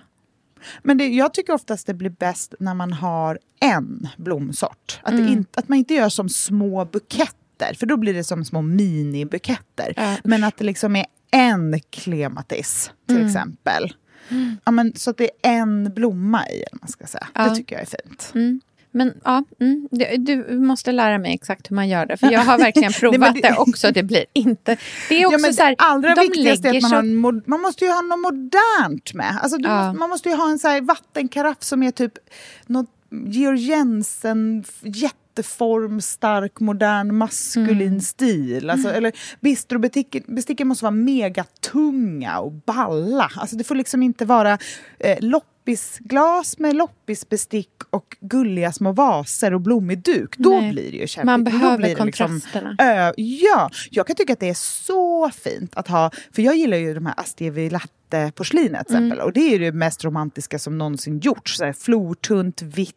Men 0.83 0.97
det, 0.97 1.07
jag 1.07 1.33
tycker 1.33 1.53
oftast 1.53 1.87
det 1.87 1.93
blir 1.93 2.09
bäst 2.09 2.53
när 2.59 2.73
man 2.73 2.93
har 2.93 3.39
en 3.59 4.07
blomsort. 4.17 4.99
Att, 5.03 5.11
Mm. 5.13 5.27
inte, 5.27 5.59
att 5.59 5.67
man 5.67 5.77
inte 5.77 5.93
gör 5.93 6.09
som 6.09 6.29
små 6.29 6.85
buketter, 6.85 7.73
för 7.79 7.85
då 7.85 7.97
blir 7.97 8.13
det 8.13 8.23
som 8.23 8.45
små 8.45 8.61
minibuketter. 8.61 9.93
Ja, 9.97 10.15
men 10.23 10.43
att 10.43 10.57
det 10.57 10.63
liksom 10.63 10.95
är 10.95 11.05
en 11.31 11.79
klematis, 11.89 12.91
till 13.07 13.15
Mm. 13.15 13.27
exempel. 13.27 13.93
Ja, 14.65 14.71
men, 14.71 14.93
så 14.95 15.09
att 15.09 15.17
det 15.17 15.23
är 15.41 15.53
en 15.53 15.93
blomma 15.93 16.47
i, 16.49 16.63
man 16.81 16.87
ska 16.87 17.05
säga. 17.07 17.27
Ja. 17.35 17.49
Det 17.49 17.55
tycker 17.55 17.75
jag 17.75 17.81
är 17.81 17.85
fint. 18.07 18.31
Mm. 18.93 19.07
Men 19.07 19.13
ja, 19.23 19.43
mm, 19.59 19.87
du, 20.25 20.57
måste 20.59 20.91
lära 20.91 21.17
mig 21.17 21.33
exakt 21.33 21.71
hur 21.71 21.75
man 21.75 21.89
gör 21.89 22.05
det. 22.05 22.17
För 22.17 22.31
jag 22.31 22.39
har 22.39 22.57
verkligen 22.57 22.91
provat 22.99 23.19
men 23.19 23.33
det- 23.33 23.41
det 23.41 23.55
också. 23.57 23.91
Det 23.91 24.03
blir 24.03 24.25
inte... 24.33 24.77
Det 25.09 25.21
är 25.21 25.25
också 25.27 25.47
Ja, 25.47 25.53
så 25.53 25.61
här, 25.63 25.69
det 25.69 25.75
allra 25.79 26.15
de 26.15 26.21
viktigaste 26.21 26.67
är 26.69 26.75
att 26.75 26.81
man, 26.81 26.89
så- 26.91 27.01
mod- 27.05 27.43
man 27.47 27.61
måste 27.61 27.85
ju 27.85 27.91
ha 27.91 28.01
något 28.01 28.19
modernt 28.19 29.13
med. 29.13 29.37
Alltså, 29.41 29.57
Ja. 29.61 29.83
måste, 29.87 29.99
man 29.99 30.09
måste 30.09 30.29
ju 30.29 30.35
ha 30.35 30.49
en 30.51 30.59
så 30.59 30.67
här 30.67 30.81
vattenkaraff 30.81 31.57
som 31.63 31.83
är 31.83 31.91
typ 31.91 32.13
något 32.67 32.89
Georg 33.25 33.59
Jensen 33.59 34.63
jätteformstark, 34.83 36.59
modern, 36.59 37.15
maskulin 37.15 37.87
Mm. 37.87 38.01
stil. 38.01 38.69
Alltså, 38.69 38.89
eller 38.89 39.11
bistrobesticken 39.39 40.67
måste 40.67 40.85
vara 40.85 40.91
megatunga 40.91 42.39
och 42.39 42.51
balla. 42.51 43.31
Alltså, 43.35 43.55
det 43.55 43.63
får 43.63 43.75
liksom 43.75 44.03
inte 44.03 44.25
vara 44.25 44.57
eh, 44.99 45.17
loppisglas 45.65 46.57
med 46.57 46.75
loppisbestick 46.75 47.69
och 47.89 48.17
gulliga 48.19 48.71
små 48.71 48.91
vaser 48.91 49.53
och 49.53 49.61
blommig 49.61 50.03
duk. 50.03 50.37
Då 50.37 50.49
Nej. 50.49 50.71
blir 50.71 50.91
det 50.91 50.97
ju 50.97 51.07
kämpigt. 51.07 51.25
Man 51.25 51.43
Då 51.43 51.51
behöver 51.51 51.83
liksom 51.83 52.11
kontrasterna. 52.11 52.75
Ö, 52.79 53.13
ja, 53.17 53.69
jag 53.91 54.07
kan 54.07 54.15
tycka 54.15 54.33
att 54.33 54.39
det 54.39 54.49
är 54.49 54.53
så 54.53 55.29
fint 55.29 55.75
att 55.75 55.87
ha, 55.87 56.11
för 56.31 56.41
jag 56.41 56.55
gillar 56.55 56.77
ju 56.77 56.93
de 56.93 57.05
här 57.05 57.13
Astievilatte 57.17 58.31
porslinet 58.35 58.87
till 58.87 58.95
exempel. 58.95 59.19
Och 59.19 59.33
det 59.33 59.39
är 59.39 59.49
ju 59.49 59.57
det 59.57 59.71
mest 59.71 60.05
romantiska 60.05 60.59
som 60.59 60.77
någonsin 60.77 61.19
gjorts. 61.19 61.61
Flortunt, 61.79 62.61
vitt, 62.61 62.95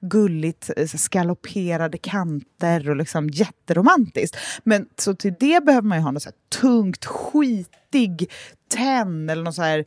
gulligt, 0.00 0.70
eh, 0.76 0.86
skalopperade 0.86 1.98
kanter 1.98 2.90
och 2.90 2.96
liksom 2.96 3.28
jätteromantiskt. 3.28 4.36
Men 4.64 4.88
så 4.96 5.14
till 5.14 5.34
det 5.40 5.64
behöver 5.64 5.88
man 5.88 5.98
ju 5.98 6.02
ha 6.04 6.10
något 6.10 6.22
så 6.22 6.30
tungt, 6.60 7.04
skitig 7.04 8.30
tenn 8.68 9.30
eller 9.30 9.42
något 9.42 9.54
så 9.54 9.62
här, 9.62 9.84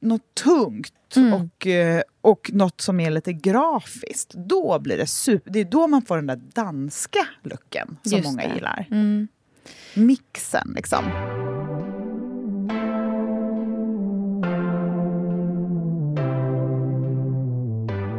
något 0.00 0.34
tungt. 0.44 0.92
Och, 1.34 1.66
eh, 1.66 2.02
och 2.20 2.50
något 2.52 2.80
som 2.80 3.00
är 3.00 3.10
lite 3.10 3.32
grafiskt. 3.32 4.34
Då 4.34 4.78
blir 4.78 4.96
det 4.96 5.06
super, 5.06 5.50
det 5.50 5.60
är 5.60 5.64
då 5.64 5.86
man 5.86 6.02
får 6.02 6.16
den 6.16 6.26
där 6.26 6.40
danska 6.54 7.26
looken 7.42 7.96
som 8.02 8.12
Just 8.18 8.24
många 8.24 8.48
det. 8.48 8.54
gillar. 8.54 8.88
Mm. 8.90 9.28
Mixen 9.94 10.72
liksom. 10.76 11.04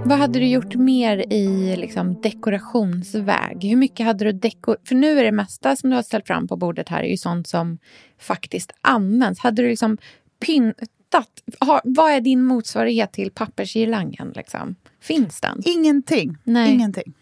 Vad 0.07 0.17
hade 0.17 0.39
du 0.39 0.47
gjort 0.47 0.75
mer 0.75 1.33
i 1.33 1.75
liksom, 1.75 2.21
dekorationsväg? 2.21 3.63
Hur 3.63 3.75
mycket 3.75 4.05
hade 4.05 4.25
du 4.25 4.31
dekor... 4.31 4.77
För 4.83 4.95
nu 4.95 5.19
är 5.19 5.23
det 5.23 5.31
mesta 5.31 5.75
som 5.75 5.89
du 5.89 5.95
har 5.95 6.03
ställt 6.03 6.27
fram 6.27 6.47
på 6.47 6.55
bordet 6.55 6.89
här 6.89 7.03
är 7.03 7.07
ju 7.07 7.17
sånt 7.17 7.47
som 7.47 7.77
faktiskt 8.19 8.71
används. 8.81 9.39
Hade 9.39 9.61
du 9.61 9.69
liksom 9.69 9.97
pyntat? 10.45 11.29
Har, 11.59 11.81
vad 11.83 12.11
är 12.11 12.21
din 12.21 12.43
motsvarighet 12.43 13.11
till 13.11 13.31
pappersgirlangen? 13.31 14.31
Liksom? 14.35 14.75
Finns 15.01 15.41
den? 15.41 15.61
Ingenting. 15.65 16.37
Nej. 16.43 16.73
Ingenting. 16.73 17.13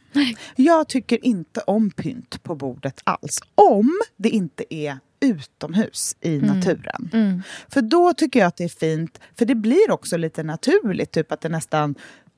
Jag 0.56 0.88
tycker 0.88 1.26
inte 1.26 1.62
om 1.62 1.92
pynt 1.92 2.44
på 2.44 2.56
bordet 2.56 3.02
alls. 3.04 3.40
Om 3.56 3.92
det 4.18 4.30
inte 4.30 4.76
är 4.76 4.98
utomhus 5.20 6.16
i 6.22 6.38
naturen. 6.38 7.10
Mm. 7.14 7.44
För 7.70 7.82
då 7.82 8.14
tycker 8.14 8.40
jag 8.40 8.48
att 8.48 8.58
det 8.58 8.64
är 8.64 8.70
fint, 8.70 9.20
för 9.38 9.46
det 9.46 9.56
blir 9.56 9.92
också 9.92 10.18
lite 10.18 10.44
naturligt, 10.44 11.12
typ 11.12 11.32
att 11.32 11.42
det 11.42 11.50
nästan 11.50 11.96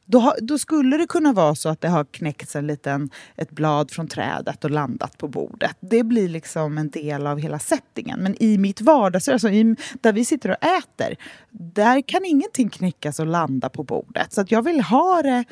då, 0.08 0.34
då 0.42 0.58
skulle 0.58 0.98
det 0.98 1.08
kunna 1.08 1.34
vara 1.34 1.56
så 1.56 1.70
att 1.70 1.82
det 1.82 1.88
har 1.88 2.06
knäckts 2.06 2.56
en 2.56 2.68
liten, 2.68 3.10
ett 3.36 3.52
blad 3.52 3.92
från 3.92 4.08
trädet 4.08 4.64
och 4.64 4.72
landat 4.72 5.18
på 5.18 5.28
bordet. 5.28 5.78
Det 5.80 6.04
blir 6.04 6.30
liksom 6.30 6.78
en 6.78 6.90
del 6.90 7.28
av 7.28 7.40
hela 7.40 7.60
settingen. 7.60 8.20
Men 8.20 8.44
i 8.44 8.58
mitt 8.58 8.82
vardagsrum, 8.82 9.34
alltså 9.34 9.50
i, 9.50 9.76
där 10.02 10.14
vi 10.14 10.26
sitter 10.26 10.50
och 10.50 10.64
äter, 10.64 11.16
där 11.52 12.02
kan 12.02 12.26
ingenting 12.26 12.70
knäckas 12.70 13.20
och 13.20 13.28
landa 13.28 13.70
på 13.70 13.84
bordet. 13.84 14.34
Så 14.34 14.42
att 14.42 14.52
jag 14.52 14.62
vill 14.62 14.82
ha 14.82 15.22
det 15.22 15.44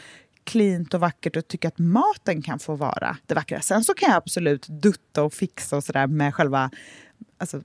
cleant 0.43 0.93
och 0.93 0.99
vackert 0.99 1.35
och 1.35 1.47
tycka 1.47 1.67
att 1.67 1.79
maten 1.79 2.41
kan 2.41 2.59
få 2.59 2.75
vara 2.75 3.17
det 3.25 3.33
vackra. 3.33 3.61
Sen 3.61 3.83
så 3.83 3.93
kan 3.93 4.09
jag 4.09 4.17
absolut 4.17 4.67
dutta 4.67 5.23
och 5.23 5.33
fixa 5.33 5.77
och 5.77 5.83
sådär 5.83 6.07
med 6.07 6.35
själva 6.35 6.69
alltså, 7.37 7.61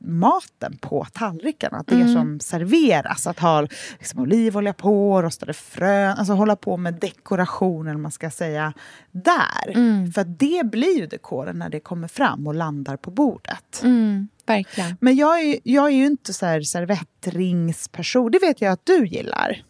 maten 0.00 0.76
på 0.80 1.06
tallriken. 1.12 1.74
Att 1.74 1.86
det 1.86 1.94
Mm. 1.94 2.12
som 2.14 2.40
serveras. 2.40 3.26
Att 3.26 3.38
ha 3.38 3.66
liksom, 3.98 4.20
olivolja 4.20 4.72
på, 4.72 5.22
rostade 5.22 5.52
frön, 5.52 6.16
alltså 6.18 6.32
hålla 6.32 6.56
på 6.56 6.76
med 6.76 6.94
dekoration 6.94 7.86
eller 7.86 7.94
vad 7.94 8.02
man 8.02 8.10
ska 8.12 8.30
säga 8.30 8.72
där. 9.10 9.68
Mm. 9.74 10.12
För 10.12 10.20
att 10.20 10.38
det 10.38 10.66
blir 10.66 10.98
ju 10.98 11.06
dekoren 11.06 11.58
när 11.58 11.68
det 11.68 11.80
kommer 11.80 12.08
fram 12.08 12.46
och 12.46 12.54
landar 12.54 12.96
på 12.96 13.10
bordet. 13.10 13.80
Mm, 13.84 14.28
verkligen. 14.46 14.96
Men 15.00 15.16
jag 15.16 15.40
är, 15.40 15.58
jag 15.62 15.86
är 15.86 15.96
ju 15.96 16.06
inte 16.06 16.32
så 16.32 16.46
här 16.46 16.60
servettringsperson. 16.60 18.30
Det 18.30 18.38
vet 18.38 18.60
jag 18.60 18.72
att 18.72 18.86
du 18.86 19.06
gillar. 19.06 19.62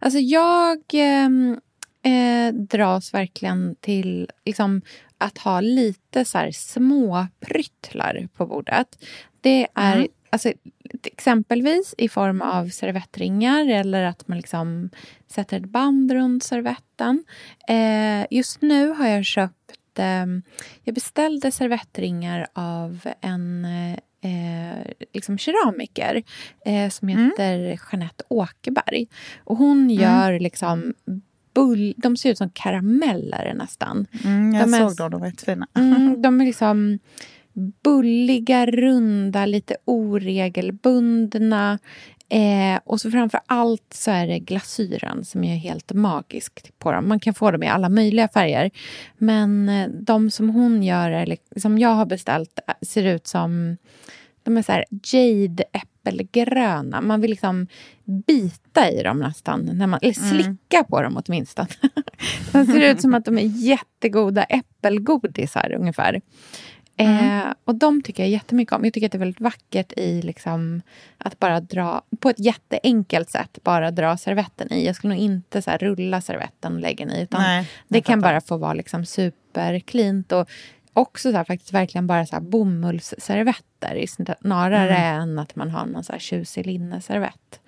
Alltså 0.00 0.18
jag 0.18 0.78
ehm, 0.92 1.60
eh, 2.02 2.54
dras 2.54 3.14
verkligen 3.14 3.76
till 3.80 4.30
liksom, 4.44 4.82
att 5.20 5.38
ha 5.38 5.60
lite 5.60 6.24
så 6.24 6.38
här 6.38 6.50
små 6.50 7.26
pryttlar 7.40 8.28
på 8.36 8.46
bordet. 8.46 9.04
Det 9.40 9.66
är 9.74 9.96
Mm. 9.96 10.08
alltså, 10.30 10.52
exempelvis 11.04 11.94
i 11.98 12.08
form 12.08 12.42
av 12.42 12.68
servettringar 12.68 13.66
eller 13.68 14.02
att 14.02 14.28
man 14.28 14.36
liksom 14.38 14.90
sätter 15.28 15.56
ett 15.56 15.64
band 15.64 16.12
runt 16.12 16.42
servetten. 16.44 17.24
Eh, 17.68 18.26
just 18.30 18.62
nu 18.62 18.88
har 18.88 19.06
jag 19.08 19.24
köpt 19.24 19.98
ehm, 19.98 20.42
jag 20.84 20.94
beställde 20.94 21.52
servettringar 21.52 22.46
av 22.52 23.08
en 23.20 23.64
eh, 24.22 24.86
liksom 25.12 25.38
keramiker 25.38 26.22
eh, 26.66 26.88
som 26.90 27.08
heter 27.08 27.78
Jeanette 27.92 28.24
Åkerberg. 28.28 29.06
Och 29.44 29.56
hon 29.56 29.90
gör 29.90 30.38
liksom 30.40 30.94
bull... 31.54 31.94
De 31.96 32.16
ser 32.16 32.30
ut 32.30 32.38
som 32.38 32.50
karameller 32.50 33.54
nästan. 33.54 34.06
Mm, 34.24 34.54
jag 34.54 34.70
De 34.70 34.78
såg 34.78 34.96
dem, 34.96 35.10
de 35.10 35.20
var 35.20 35.26
jättefina. 35.26 35.66
Mm, 35.74 36.22
de 36.22 36.40
är 36.40 36.44
liksom 36.44 36.98
bulliga, 37.82 38.66
runda, 38.66 39.46
lite 39.46 39.76
oregelbundna. 39.84 41.78
Eh, 42.28 42.80
och 42.84 43.00
så 43.00 43.10
framför 43.10 43.40
allt 43.46 43.94
så 43.94 44.10
är 44.10 44.26
det 44.26 44.38
glasyren 44.38 45.24
som 45.24 45.44
är 45.44 45.56
helt 45.56 45.92
magisk 45.92 46.78
på 46.78 46.92
dem. 46.92 47.08
Man 47.08 47.20
kan 47.20 47.34
få 47.34 47.50
dem 47.50 47.62
i 47.62 47.68
alla 47.68 47.88
möjliga 47.88 48.28
färger. 48.28 48.70
Men 49.18 49.68
eh, 49.68 49.88
de 49.88 50.30
som 50.30 50.50
hon 50.50 50.82
gör, 50.82 51.10
eller 51.10 51.36
som 51.56 51.78
jag 51.78 51.94
har 51.94 52.06
beställt, 52.06 52.58
eh, 52.68 52.74
ser 52.82 53.04
ut 53.04 53.26
som... 53.26 53.76
De 54.42 54.56
är 54.56 54.62
så 54.62 54.72
här 54.72 54.84
jade 54.90 55.64
äppelgröna. 56.10 57.00
Man 57.00 57.20
vill 57.20 57.30
liksom 57.30 57.66
bita 58.26 58.90
i 58.90 59.02
dem 59.02 59.18
nästan. 59.18 59.60
När 59.60 59.86
man, 59.86 59.98
eller 60.02 60.12
slicka 60.12 60.84
på 60.84 61.02
dem 61.02 61.22
åtminstone. 61.24 61.68
de 62.52 62.66
ser 62.66 62.90
ut 62.90 63.00
som 63.00 63.14
att 63.14 63.24
de 63.24 63.38
är 63.38 63.46
jättegoda 63.46 64.44
äppelgodisar 64.44 65.74
ungefär. 65.78 66.20
Eh, 66.96 67.52
och 67.64 67.74
de 67.74 68.02
tycker 68.02 68.22
jag 68.22 68.30
jättemycket 68.30 68.74
om. 68.74 68.84
Jag 68.84 68.94
tycker 68.94 69.06
att 69.06 69.12
det 69.12 69.16
är 69.16 69.20
väldigt 69.20 69.40
vackert 69.40 69.92
i 69.96 70.22
liksom 70.22 70.82
att 71.18 71.38
bara 71.38 71.60
dra, 71.60 72.02
på 72.20 72.30
ett 72.30 72.38
jätteenkelt 72.38 73.30
sätt, 73.30 73.58
bara 73.62 73.90
dra 73.90 74.16
servetten 74.16 74.72
i. 74.72 74.86
Jag 74.86 74.96
skulle 74.96 75.14
nog 75.14 75.22
inte 75.22 75.62
så 75.62 75.70
här 75.70 75.78
rulla 75.78 76.20
servetten 76.20 76.74
och 76.74 76.80
lägga 76.80 77.06
den 77.06 77.16
i. 77.16 77.22
Utan 77.22 77.40
Nej, 77.42 77.68
det 77.88 77.96
jag 77.96 78.04
kan 78.04 78.20
fattar. 78.20 78.32
bara 78.32 78.40
få 78.40 78.56
vara 78.56 78.74
liksom 78.74 79.04
supercleant 79.04 80.32
och 80.32 80.48
också 80.92 81.30
så 81.30 81.36
här, 81.36 81.44
faktiskt 81.44 81.72
verkligen 81.72 82.06
bara 82.06 82.26
så 82.26 82.36
här 82.36 82.42
bomullsservetter 82.42 84.06
snarare 84.40 84.96
Mm. 84.96 85.20
än 85.20 85.38
att 85.38 85.56
man 85.56 85.70
har 85.70 85.86
någon 85.86 86.04
så 86.04 86.12
här 86.12 86.18
tjusig 86.18 86.66
linneservett. 86.66 87.60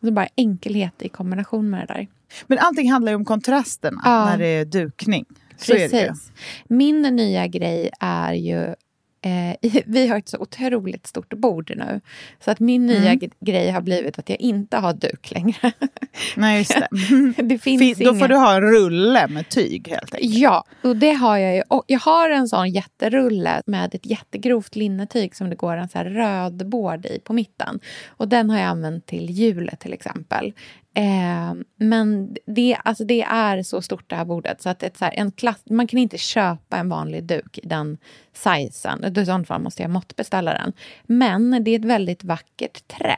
Så 0.00 0.10
bara 0.10 0.28
enkelhet 0.36 1.02
i 1.02 1.08
kombination 1.08 1.70
med 1.70 1.80
det 1.88 1.94
där. 1.94 2.06
Men 2.46 2.58
allting 2.58 2.90
handlar 2.92 3.12
ju 3.12 3.16
om 3.16 3.24
kontrasterna 3.24 4.00
Ja. 4.04 4.24
när 4.24 4.38
det 4.38 4.46
är 4.46 4.64
dukning. 4.64 5.24
Så 5.56 5.72
är. 5.72 5.88
Precis. 5.88 6.32
Min 6.68 7.02
nya 7.02 7.46
grej 7.46 7.90
är 8.00 8.32
ju 8.32 8.74
Eh, 9.22 9.70
vi 9.86 10.08
har 10.08 10.18
ett 10.18 10.28
så 10.28 10.38
otroligt 10.38 11.06
stort 11.06 11.34
bord 11.34 11.72
nu. 11.76 12.00
Så 12.44 12.50
att 12.50 12.60
min 12.60 12.86
nya 12.86 12.98
Mm. 12.98 13.18
g- 13.18 13.30
grej 13.40 13.70
har 13.70 13.80
blivit 13.80 14.18
att 14.18 14.28
jag 14.28 14.40
inte 14.40 14.76
har 14.76 14.92
duk 14.92 15.30
längre. 15.30 15.72
Nej, 16.36 16.58
just 16.58 16.70
det. 16.74 16.88
det 17.42 17.58
finns 17.58 17.80
Fin- 17.98 18.06
Då 18.06 18.14
får 18.14 18.28
du 18.28 18.36
ha 18.36 18.54
en 18.54 18.60
rulle 18.62 19.28
med 19.28 19.48
tyg 19.48 19.88
helt 19.88 20.14
enkelt. 20.14 20.34
Ja, 20.34 20.64
och 20.82 20.96
det 20.96 21.12
har 21.12 21.36
jag 21.38 21.54
ju. 21.56 21.62
Och 21.68 21.84
jag 21.86 22.00
har 22.00 22.30
en 22.30 22.48
sån 22.48 22.70
jätterulle 22.70 23.62
med 23.66 23.94
ett 23.94 24.06
jättegrovt 24.06 24.76
linnetyg 24.76 25.36
som 25.36 25.50
det 25.50 25.56
går 25.56 25.76
en 25.76 25.88
så 25.88 25.98
röd 25.98 26.68
bård 26.68 27.06
i 27.06 27.18
på 27.24 27.32
mitten. 27.32 27.80
Och 28.08 28.28
den 28.28 28.50
har 28.50 28.58
jag 28.58 28.66
använt 28.66 29.06
till 29.06 29.30
hjulet 29.30 29.80
till 29.80 29.92
exempel. 29.92 30.52
Eh, 30.98 31.54
men 31.76 32.36
det, 32.46 32.76
alltså 32.84 33.04
det 33.04 33.22
är 33.22 33.62
så 33.62 33.82
stort 33.82 34.10
det 34.10 34.16
här 34.16 34.24
bordet 34.24 34.62
så 34.62 34.68
att 34.68 34.82
ett 34.82 34.96
så 34.96 35.04
här, 35.04 35.14
en 35.16 35.32
klass, 35.32 35.62
man 35.70 35.86
kan 35.86 35.98
inte 35.98 36.18
köpa 36.18 36.76
en 36.76 36.88
vanlig 36.88 37.24
duk 37.24 37.58
i 37.58 37.66
den 37.66 37.98
sizen. 38.32 39.04
I 39.04 39.24
sådant 39.26 39.46
fall 39.48 39.62
måste 39.62 39.82
jag 39.82 39.90
måttbeställa 39.90 40.52
den. 40.52 40.72
Men 41.06 41.64
det 41.64 41.70
är 41.70 41.78
ett 41.78 41.84
väldigt 41.84 42.24
vackert 42.24 42.88
trä. 42.88 43.16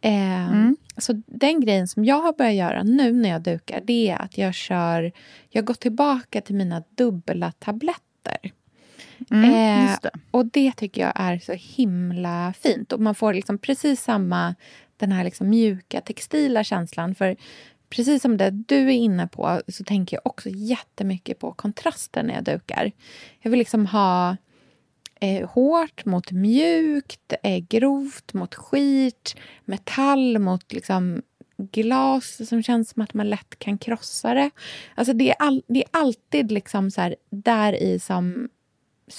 Eh, 0.00 0.70
Så 0.98 1.22
den 1.26 1.60
grejen 1.60 1.88
som 1.88 2.04
jag 2.04 2.20
har 2.22 2.32
börjat 2.32 2.54
göra 2.54 2.82
nu 2.82 3.12
när 3.12 3.28
jag 3.28 3.42
dukar 3.42 3.80
det 3.84 4.08
är 4.10 4.22
att 4.22 4.38
jag 4.38 4.54
kör... 4.54 5.12
Jag 5.50 5.64
går 5.64 5.74
tillbaka 5.74 6.40
till 6.40 6.54
mina 6.54 6.82
dubbla 6.96 7.52
tabletter. 7.52 8.36
Mm, 9.30 9.44
Eh, 9.44 9.96
det. 10.02 10.10
Och 10.30 10.46
det 10.46 10.72
tycker 10.72 11.00
jag 11.02 11.12
är 11.14 11.38
så 11.38 11.52
himla 11.52 12.52
fint. 12.60 12.92
Och 12.92 13.00
man 13.00 13.14
får 13.14 13.34
liksom 13.34 13.58
precis 13.58 14.02
samma 14.02 14.54
den 14.96 15.12
här 15.12 15.24
liksom 15.24 15.48
mjuka 15.48 16.00
textila 16.00 16.64
känslan. 16.64 17.14
För 17.14 17.36
precis 17.90 18.22
som 18.22 18.36
det 18.36 18.50
du 18.50 18.76
är 18.76 18.90
inne 18.90 19.26
på 19.26 19.60
så 19.68 19.84
tänker 19.84 20.16
jag 20.16 20.26
också 20.26 20.48
jättemycket 20.52 21.38
på 21.38 21.52
kontraster 21.52 22.22
när 22.22 22.34
jag 22.34 22.44
dukar. 22.44 22.92
Jag 23.40 23.50
vill 23.50 23.58
liksom 23.58 23.86
ha 23.86 24.36
eh, 25.20 25.48
hårt 25.48 26.04
mot 26.04 26.32
mjukt, 26.32 27.32
eh, 27.42 27.58
grovt 27.58 28.32
mot 28.34 28.54
skit, 28.54 29.36
metall 29.64 30.38
mot 30.38 30.72
liksom 30.72 31.22
glas 31.58 32.48
som 32.48 32.62
känns 32.62 32.90
som 32.90 33.02
att 33.02 33.14
man 33.14 33.30
lätt 33.30 33.58
kan 33.58 33.78
krossa 33.78 34.34
det. 34.34 34.50
Alltså 34.94 35.12
det, 35.12 35.30
är 35.30 35.36
all, 35.38 35.62
det 35.66 35.82
är 35.82 35.88
alltid 35.90 36.52
liksom 36.52 36.90
så 36.90 37.00
här, 37.00 37.16
där 37.30 37.72
i 37.82 37.98
som 37.98 38.48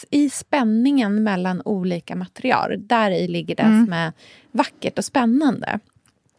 i 0.09 0.29
spänningen 0.29 1.23
mellan 1.23 1.61
olika 1.65 2.15
material. 2.15 2.87
Där 2.87 3.11
i 3.11 3.27
ligger 3.27 3.55
det 3.55 3.63
som 3.63 3.93
är 3.93 4.13
vackert 4.51 4.97
och 4.97 5.05
spännande. 5.05 5.79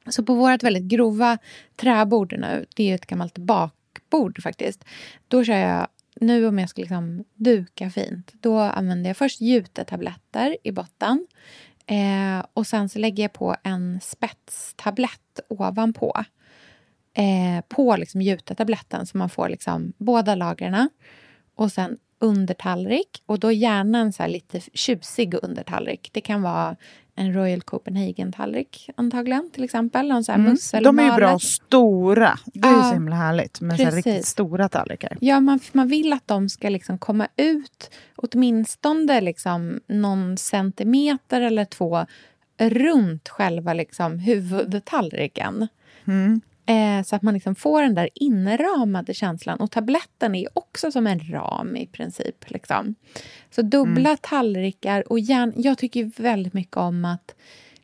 Så 0.08 0.24
på 0.24 0.34
vårt 0.34 0.62
väldigt 0.62 0.84
grova 0.84 1.38
träbord 1.76 2.34
nu, 2.38 2.66
det 2.76 2.82
är 2.82 2.86
ju 2.86 2.94
ett 2.94 3.06
gammalt 3.06 3.38
bakbord 3.38 4.42
faktiskt. 4.42 4.84
Då 5.28 5.44
kör 5.44 5.56
jag, 5.56 5.88
nu 6.20 6.46
om 6.46 6.58
jag 6.58 6.70
ska 6.70 6.80
liksom 6.80 7.24
duka 7.34 7.90
fint, 7.90 8.32
då 8.32 8.58
använder 8.58 9.10
jag 9.10 9.16
först 9.16 9.40
jutetabletter 9.40 10.56
i 10.62 10.72
botten. 10.72 11.26
Eh, 11.86 12.46
och 12.52 12.66
sen 12.66 12.88
så 12.88 12.98
lägger 12.98 13.24
jag 13.24 13.32
på 13.32 13.56
en 13.62 14.00
spetstablett 14.02 15.40
ovanpå. 15.48 16.24
Eh, 17.14 17.64
på 17.68 17.96
liksom 17.96 18.22
jutetabletten 18.22 19.06
så 19.06 19.18
man 19.18 19.30
får 19.30 19.48
liksom 19.48 19.92
båda 19.98 20.34
lagren. 20.34 20.90
Och 21.54 21.72
sen 21.72 21.98
undertallrik. 22.18 23.22
Och 23.26 23.38
då 23.38 23.52
gärna 23.52 23.98
en 23.98 24.12
så 24.12 24.26
lite 24.26 24.60
tjusig 24.74 25.34
undertallrik. 25.42 26.10
Det 26.12 26.20
kan 26.20 26.42
vara 26.42 26.76
en 27.14 27.34
Royal 27.34 27.62
Copenhagen-tallrik 27.62 28.90
antagligen 28.96 29.50
till 29.50 29.64
exempel. 29.64 30.08
Någon 30.08 30.24
så 30.24 30.32
Mm. 30.32 30.56
De 30.82 30.98
är 30.98 31.04
ju 31.10 31.16
bra 31.16 31.38
stora. 31.38 32.38
Det 32.46 32.68
är 32.68 32.72
ju 32.72 32.76
Ja, 32.78 32.82
så 32.82 32.94
himla 32.94 33.16
härligt 33.16 33.60
med 33.60 33.76
så 33.76 33.84
precis. 33.84 34.06
riktigt 34.06 34.26
stora 34.26 34.68
tallrikar. 34.68 35.16
Ja, 35.20 35.40
man, 35.40 35.60
man 35.72 35.88
vill 35.88 36.12
att 36.12 36.26
de 36.28 36.48
ska 36.48 36.68
liksom 36.68 36.98
komma 36.98 37.28
ut 37.36 37.90
åtminstone 38.16 39.20
liksom 39.20 39.80
någon 39.86 40.36
centimeter 40.36 41.40
eller 41.40 41.64
två 41.64 42.06
runt 42.58 43.28
själva 43.28 43.72
liksom 43.74 44.18
huvudtallriken. 44.18 45.68
Mm. 46.06 46.40
Eh, 46.68 47.02
så 47.02 47.16
att 47.16 47.22
man 47.22 47.34
liksom 47.34 47.54
får 47.54 47.82
den 47.82 47.94
där 47.94 48.08
inramade 48.14 49.14
känslan. 49.14 49.60
Och 49.60 49.70
tabletten 49.70 50.34
är 50.34 50.48
också 50.52 50.92
som 50.92 51.06
en 51.06 51.20
ram 51.20 51.76
i 51.76 51.86
princip. 51.86 52.50
Liksom. 52.50 52.94
Så 53.50 53.62
dubbla 53.62 54.16
tallrikar. 54.16 55.12
Och 55.12 55.18
gärna, 55.18 55.52
jag 55.56 55.78
tycker 55.78 56.22
väldigt 56.22 56.54
mycket 56.54 56.76
om 56.76 57.04
att 57.04 57.34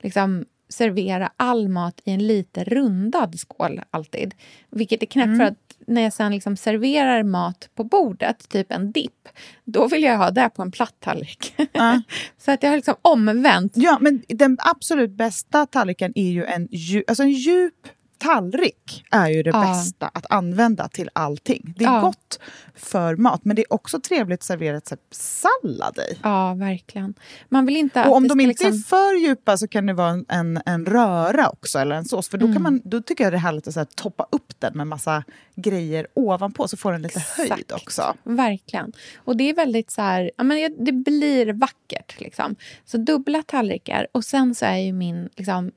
liksom, 0.01 0.45
servera 0.69 1.31
all 1.37 1.69
mat 1.69 2.01
i 2.05 2.11
en 2.11 2.27
lite 2.27 2.65
rundad 2.65 3.39
skål 3.39 3.81
alltid. 3.91 4.35
Vilket 4.71 5.03
är 5.03 5.07
knäppt 5.07 5.37
för 5.37 5.45
att 5.45 5.77
när 5.87 6.03
jag 6.03 6.13
sen 6.13 6.33
liksom 6.33 6.57
serverar 6.57 7.23
mat 7.23 7.69
på 7.75 7.85
bordet, 7.85 8.49
typ 8.49 8.73
en 8.73 8.93
dipp, 8.93 9.29
då 9.65 9.89
vill 9.89 10.03
jag 10.03 10.19
ha 10.19 10.31
det 10.31 10.51
på 10.55 10.63
en 10.63 10.71
platt 10.71 10.95
tallrik. 11.01 11.55
Ja. 11.73 12.03
så 12.39 12.51
att 12.51 12.63
jag 12.63 12.71
har 12.71 12.77
liksom 12.77 12.95
omvänt. 13.03 13.73
Ja, 13.75 13.99
men 14.01 14.23
den 14.29 14.57
absolut 14.61 15.11
bästa 15.11 15.67
tallriken 15.67 16.13
är 16.15 16.31
ju 16.31 16.45
en, 16.45 16.69
dju- 16.69 17.05
alltså 17.09 17.23
en 17.23 17.33
djup 17.33 17.89
tallrik 18.19 19.05
är 19.11 19.29
ju 19.29 19.43
det 19.43 19.51
Ja. 19.51 19.61
bästa 19.61 20.11
att 20.15 20.27
använda 20.31 20.89
till 20.89 21.11
allting. 21.13 21.75
Det 21.77 21.85
är 21.85 21.89
Ja. 21.89 22.01
gott 22.01 22.39
för 22.75 23.17
mat, 23.17 23.45
men 23.45 23.57
det 23.57 23.63
är 23.63 23.73
också 23.73 24.01
trevligt 24.01 24.41
att 24.41 24.45
servera 24.45 24.77
ett 24.77 24.87
så 24.89 24.95
här 24.95 25.01
sallad 25.11 25.99
i. 25.99 26.19
Ja, 26.23 26.55
verkligen. 26.55 27.15
Man 27.49 27.67
vill 27.67 27.77
inte 27.77 28.05
Och 28.05 28.17
om 28.17 28.29
de 28.29 28.41
inte 28.41 28.49
liksom... 28.49 28.69
är 28.69 28.79
för 28.79 29.15
djupa 29.29 29.57
så 29.57 29.69
kan 29.69 29.87
det 29.87 29.93
vara 29.93 30.11
en, 30.11 30.25
en, 30.29 30.61
en 30.67 30.87
röra 30.87 31.49
också, 31.49 31.79
eller 31.79 31.97
en 31.97 32.05
sås. 32.05 32.29
För 32.29 32.39
då, 32.39 32.53
kan 32.53 32.63
man, 32.63 32.81
då 32.85 33.03
tycker 33.03 33.25
jag 33.25 33.33
det 33.33 33.37
är 33.37 33.41
härligt 33.41 33.69
att 33.69 33.75
så 33.75 33.81
här, 33.81 33.85
toppa 33.95 34.27
upp 34.33 34.61
den 34.61 34.77
med 34.77 34.87
massa 34.87 35.25
grejer 35.57 36.07
ovanpå, 36.15 36.69
så 36.69 36.77
får 36.77 36.93
den 36.93 37.03
lite 37.03 37.21
höjd 37.37 37.53
Exakt. 37.53 37.73
också. 37.73 38.15
Verkligen. 38.25 38.93
Och 39.17 39.37
det 39.37 39.51
är 39.51 39.55
väldigt 39.55 39.91
så 39.91 40.03
här, 40.03 40.31
ja, 40.37 40.45
men 40.45 40.85
det 40.85 40.93
blir 40.93 41.53
vackert. 41.53 42.21
Liksom. 42.21 42.57
Så 42.85 42.97
dubbla 42.99 43.43
tallrikar. 43.43 44.07
Och 44.13 44.25
sen 44.25 44.55
så 44.55 44.65
är 44.65 44.77
ju 44.77 44.93
min 44.93 45.29
liksom, 45.37 45.71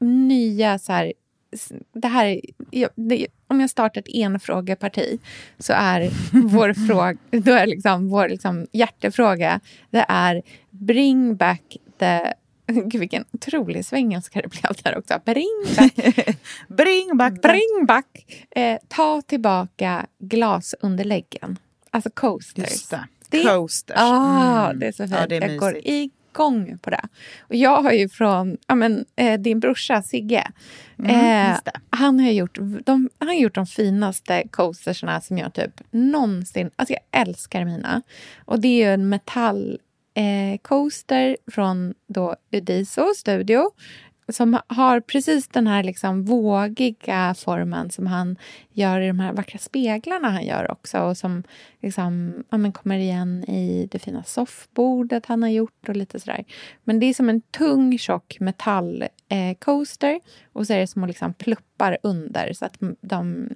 nya 0.00 0.78
så 0.78 0.92
här, 0.92 1.12
det 1.92 2.08
här, 2.08 2.26
är- 2.26 2.40
ja, 2.70 2.88
det, 2.94 3.26
om 3.48 3.60
jag 3.60 3.70
startar 3.70 4.00
ett 4.00 4.14
enfrågeparti 4.14 5.18
så 5.58 5.72
är 5.72 6.10
vår, 6.48 6.86
fråga, 6.86 7.18
då 7.30 7.52
är 7.52 7.66
liksom, 7.66 8.08
vår 8.08 8.28
liksom 8.28 8.66
hjärtefråga 8.72 9.60
det 9.90 10.04
är 10.08 10.42
bring 10.70 11.36
back 11.36 11.76
the... 11.98 12.20
Gud, 12.72 13.00
vilken 13.00 13.24
otrolig 13.32 13.84
svengelska 13.84 14.42
det 14.42 14.48
blev 14.48 14.62
där 14.84 14.98
också. 14.98 15.20
Bring 15.24 15.64
back 15.76 15.94
Bring 16.68 17.16
back 17.16 17.42
Bring 17.42 17.86
back. 17.86 18.26
Eh, 18.50 18.78
ta 18.88 19.22
tillbaka 19.22 20.06
glasunderläggen. 20.18 21.58
Alltså 21.90 22.10
coasters. 22.10 22.70
Just 22.70 22.90
det. 22.90 23.06
Det- 23.30 23.44
Coasters. 23.44 23.96
Ah, 23.98 24.64
Mm. 24.66 24.78
det 24.80 24.86
är 24.86 24.92
så 24.92 25.02
fint. 25.02 25.10
Ja, 25.30 25.36
jag 25.36 25.58
går 25.58 25.72
mysigt. 25.72 25.86
Igång 26.36 26.78
på 26.78 26.90
det. 26.90 27.08
Och 27.40 27.54
jag 27.54 27.82
har 27.82 27.92
ju 27.92 28.08
från 28.08 28.56
ja, 28.66 28.74
men, 28.74 29.04
eh, 29.16 29.40
din 29.40 29.60
brorsa 29.60 30.02
Sigge. 30.02 30.46
Mm, 30.98 31.50
eh, 31.52 31.58
han, 31.90 32.20
har 32.20 32.30
gjort, 32.30 32.58
de, 32.84 33.10
han 33.18 33.28
har 33.28 33.34
gjort 33.34 33.54
de 33.54 33.66
finaste 33.66 34.48
coastersna 34.50 35.20
som 35.20 35.38
jag 35.38 35.54
typ 35.54 35.80
någonsin... 35.90 36.70
Alltså 36.76 36.94
jag 36.94 37.20
älskar 37.20 37.64
mina. 37.64 38.02
Och 38.44 38.60
det 38.60 38.68
är 38.68 38.86
ju 38.86 38.94
en 38.94 39.08
metall 39.08 39.78
eh, 40.14 40.58
coaster 40.62 41.36
från 41.50 41.94
då 42.08 42.36
Udiso 42.52 43.14
Studio 43.16 43.70
som 44.32 44.58
har 44.66 45.00
precis 45.00 45.48
den 45.48 45.66
här 45.66 45.82
liksom 45.82 46.24
vågiga 46.24 47.34
formen 47.34 47.90
som 47.90 48.06
han 48.06 48.36
gör 48.72 49.00
i 49.00 49.06
de 49.06 49.20
här 49.20 49.32
vackra 49.32 49.58
speglarna 49.58 50.30
han 50.30 50.46
gör 50.46 50.70
också 50.70 51.00
och 51.00 51.16
som 51.16 51.42
liksom, 51.82 52.34
ja, 52.50 52.56
men 52.56 52.72
kommer 52.72 52.98
igen 52.98 53.44
i 53.44 53.88
det 53.90 53.98
fina 53.98 54.22
soffbordet 54.22 55.26
han 55.26 55.42
har 55.42 55.50
gjort 55.50 55.88
och 55.88 55.96
lite 55.96 56.20
sådär. 56.20 56.44
Men 56.84 57.00
det 57.00 57.06
är 57.06 57.14
som 57.14 57.28
en 57.28 57.40
tung, 57.40 57.98
tjock 57.98 58.36
metallcoaster 58.40 60.12
eh, 60.12 60.20
och 60.52 60.66
så 60.66 60.72
är 60.72 60.78
det 60.78 60.86
små 60.86 61.06
liksom 61.06 61.34
pluppar 61.34 61.98
under 62.02 62.52
så 62.52 62.64
att 62.64 62.76
de 63.00 63.48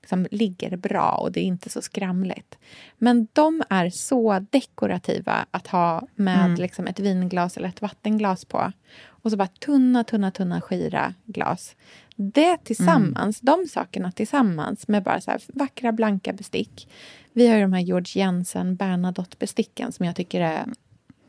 liksom 0.00 0.26
ligger 0.30 0.76
bra 0.76 1.10
och 1.10 1.32
det 1.32 1.40
är 1.40 1.44
inte 1.44 1.70
så 1.70 1.82
skramligt. 1.82 2.58
Men 2.98 3.28
de 3.32 3.62
är 3.70 3.90
så 3.90 4.46
dekorativa 4.50 5.46
att 5.50 5.66
ha 5.66 6.08
med 6.14 6.58
liksom 6.58 6.86
ett 6.86 7.00
vinglas 7.00 7.56
eller 7.56 7.68
ett 7.68 7.82
vattenglas 7.82 8.44
på. 8.44 8.72
Och 9.06 9.30
så 9.30 9.36
bara 9.36 9.48
tunna, 9.48 10.04
tunna, 10.04 10.30
tunna 10.30 10.60
skira 10.60 11.14
glas. 11.24 11.76
Det 12.16 12.56
tillsammans, 12.56 13.40
de 13.40 13.66
sakerna 13.68 14.12
tillsammans 14.12 14.88
med 14.88 15.02
bara 15.02 15.20
så 15.20 15.38
vackra 15.48 15.92
blanka 15.92 16.32
bestick. 16.32 16.88
Vi 17.32 17.48
har 17.48 17.56
ju 17.56 17.62
de 17.62 17.72
här 17.72 17.80
George 17.80 18.22
Jensen 18.22 18.76
Bernadotte-besticken 18.76 19.92
som 19.92 20.06
jag 20.06 20.16
tycker 20.16 20.40
är 20.40 20.66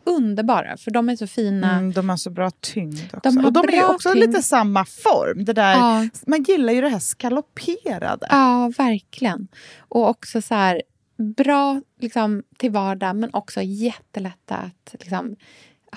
underbara, 0.08 0.78
för 0.78 0.92
de 0.92 1.10
är 1.10 1.16
så 1.16 1.28
fina. 1.28 1.78
Mm, 1.78 1.92
de 1.92 2.10
har 2.10 2.18
så 2.18 2.30
bra 2.30 2.52
tyngd 2.62 3.00
också. 3.14 3.30
De 3.32 3.46
och 3.46 3.54
de 3.54 3.60
är 3.74 3.92
också 3.92 4.14
tyngd. 4.14 4.26
lite 4.28 4.42
samma 4.44 4.86
form. 4.86 5.46
Det 5.46 5.54
där, 5.54 5.74
Ja. 5.74 6.08
Man 6.28 6.44
gillar 6.44 6.74
ju 6.74 6.82
det 6.82 6.90
här 6.90 7.00
skalopperade. 7.00 8.28
Ja, 8.30 8.72
verkligen. 8.78 9.48
Och 9.78 10.10
också 10.10 10.42
så 10.42 10.56
här, 10.56 10.82
bra 11.18 11.82
liksom, 12.00 12.44
till 12.58 12.72
vardag, 12.72 13.16
men 13.16 13.30
också 13.34 13.62
jättelätta 13.62 14.56
att 14.56 14.96
liksom, 15.00 15.36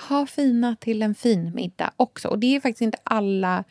ha 0.09 0.25
fina 0.25 0.75
till 0.75 1.01
en 1.01 1.15
fin 1.15 1.51
middag 1.55 1.91
också. 1.97 2.27
Och 2.27 2.39
det 2.39 2.55
är 2.55 2.59
faktiskt 2.59 2.81
inte 2.81 2.97
alla 3.03 3.63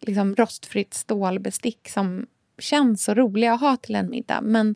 liksom, 0.00 0.34
rostfritt 0.34 0.94
stålbestick 0.94 1.88
som 1.88 2.26
känns 2.58 3.04
så 3.04 3.14
roliga 3.14 3.52
att 3.54 3.60
ha 3.60 3.76
till 3.76 3.94
en 3.94 4.10
middag. 4.10 4.40
Men, 4.40 4.74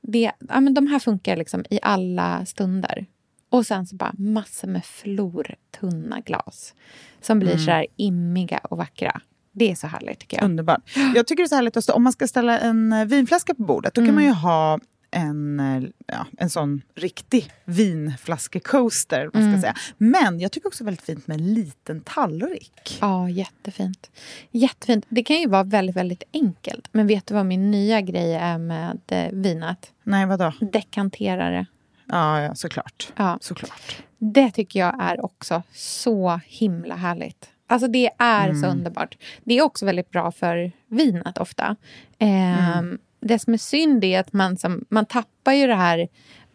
det, 0.00 0.32
ja, 0.48 0.60
men 0.60 0.74
de 0.74 0.86
här 0.86 0.98
funkar 0.98 1.36
liksom 1.36 1.64
i 1.70 1.78
alla 1.82 2.46
stunder. 2.46 3.06
Och 3.50 3.66
sen 3.66 3.86
så 3.86 3.96
bara 3.96 4.12
massor 4.18 4.68
med 4.68 4.84
flortunna 4.84 6.20
glas 6.20 6.74
som 7.20 7.38
blir 7.38 7.50
Mm. 7.52 7.64
så 7.64 7.70
här 7.70 7.86
immiga 7.96 8.58
och 8.58 8.76
vackra. 8.78 9.20
Det 9.52 9.70
är 9.70 9.74
så 9.74 9.86
härligt 9.86 10.18
tycker 10.18 10.36
jag. 10.36 10.44
Underbart. 10.44 10.80
Jag 11.14 11.26
tycker 11.26 11.42
det 11.42 11.46
är 11.46 11.48
så 11.48 11.54
härligt 11.54 11.76
att 11.76 11.84
stå, 11.84 11.92
om 11.92 12.02
man 12.02 12.12
ska 12.12 12.26
ställa 12.28 12.58
en 12.58 12.92
eh, 12.92 13.04
vinflaska 13.04 13.54
på 13.54 13.62
bordet, 13.62 13.94
då 13.94 14.00
kan 14.00 14.04
Mm. 14.08 14.14
man 14.14 14.24
ju 14.24 14.30
ha 14.30 14.78
en, 15.10 15.60
eh, 15.60 15.82
ja, 16.06 16.26
en 16.38 16.50
sån 16.50 16.82
riktig 16.94 17.50
vinflaskecoaster. 18.24 19.22
Man 19.24 19.30
ska 19.42 19.48
Mm. 19.48 19.60
säga. 19.60 19.74
Men 19.98 20.40
jag 20.40 20.52
tycker 20.52 20.68
också 20.68 20.84
väldigt 20.84 21.02
fint 21.04 21.26
med 21.26 21.40
en 21.40 21.54
liten 21.54 22.00
tallrik. 22.00 22.98
Ja, 23.00 23.28
jättefint. 23.28 24.10
Jättefint. 24.50 25.06
Det 25.08 25.22
kan 25.22 25.36
ju 25.36 25.46
vara 25.48 25.62
väldigt, 25.62 25.96
väldigt 25.96 26.22
enkelt. 26.32 26.88
Men 26.92 27.06
vet 27.06 27.26
du 27.26 27.34
vad 27.34 27.46
min 27.46 27.70
nya 27.70 28.00
grej 28.00 28.34
är 28.34 28.58
med 28.58 29.00
eh, 29.08 29.28
vinet? 29.32 29.92
Nej, 30.02 30.26
vadå? 30.26 30.52
Dekanterare. 30.60 31.66
Ja, 32.10 32.40
ja 32.42 32.54
såklart. 32.54 33.12
Ja. 33.16 33.38
såklart. 33.40 34.02
Det 34.18 34.50
tycker 34.50 34.80
jag 34.80 34.96
är 35.02 35.24
också 35.24 35.62
så 35.72 36.40
himla 36.46 36.96
härligt. 36.96 37.50
Alltså 37.66 37.88
det 37.88 38.10
är 38.18 38.52
så 38.52 38.66
Mm. 38.66 38.70
underbart. 38.78 39.16
Det 39.44 39.58
är 39.58 39.62
också 39.62 39.86
väldigt 39.86 40.10
bra 40.10 40.32
för 40.32 40.72
vinet 40.88 41.38
ofta. 41.38 41.76
Ehm, 42.18 42.78
Mm. 42.78 42.98
Det 43.22 43.38
som 43.38 43.52
är 43.54 43.58
synd 43.58 44.04
är 44.04 44.20
att 44.20 44.32
man, 44.32 44.56
som, 44.56 44.84
man 44.88 45.06
tappar 45.06 45.52
ju 45.52 45.66
det 45.66 45.74
här... 45.74 46.08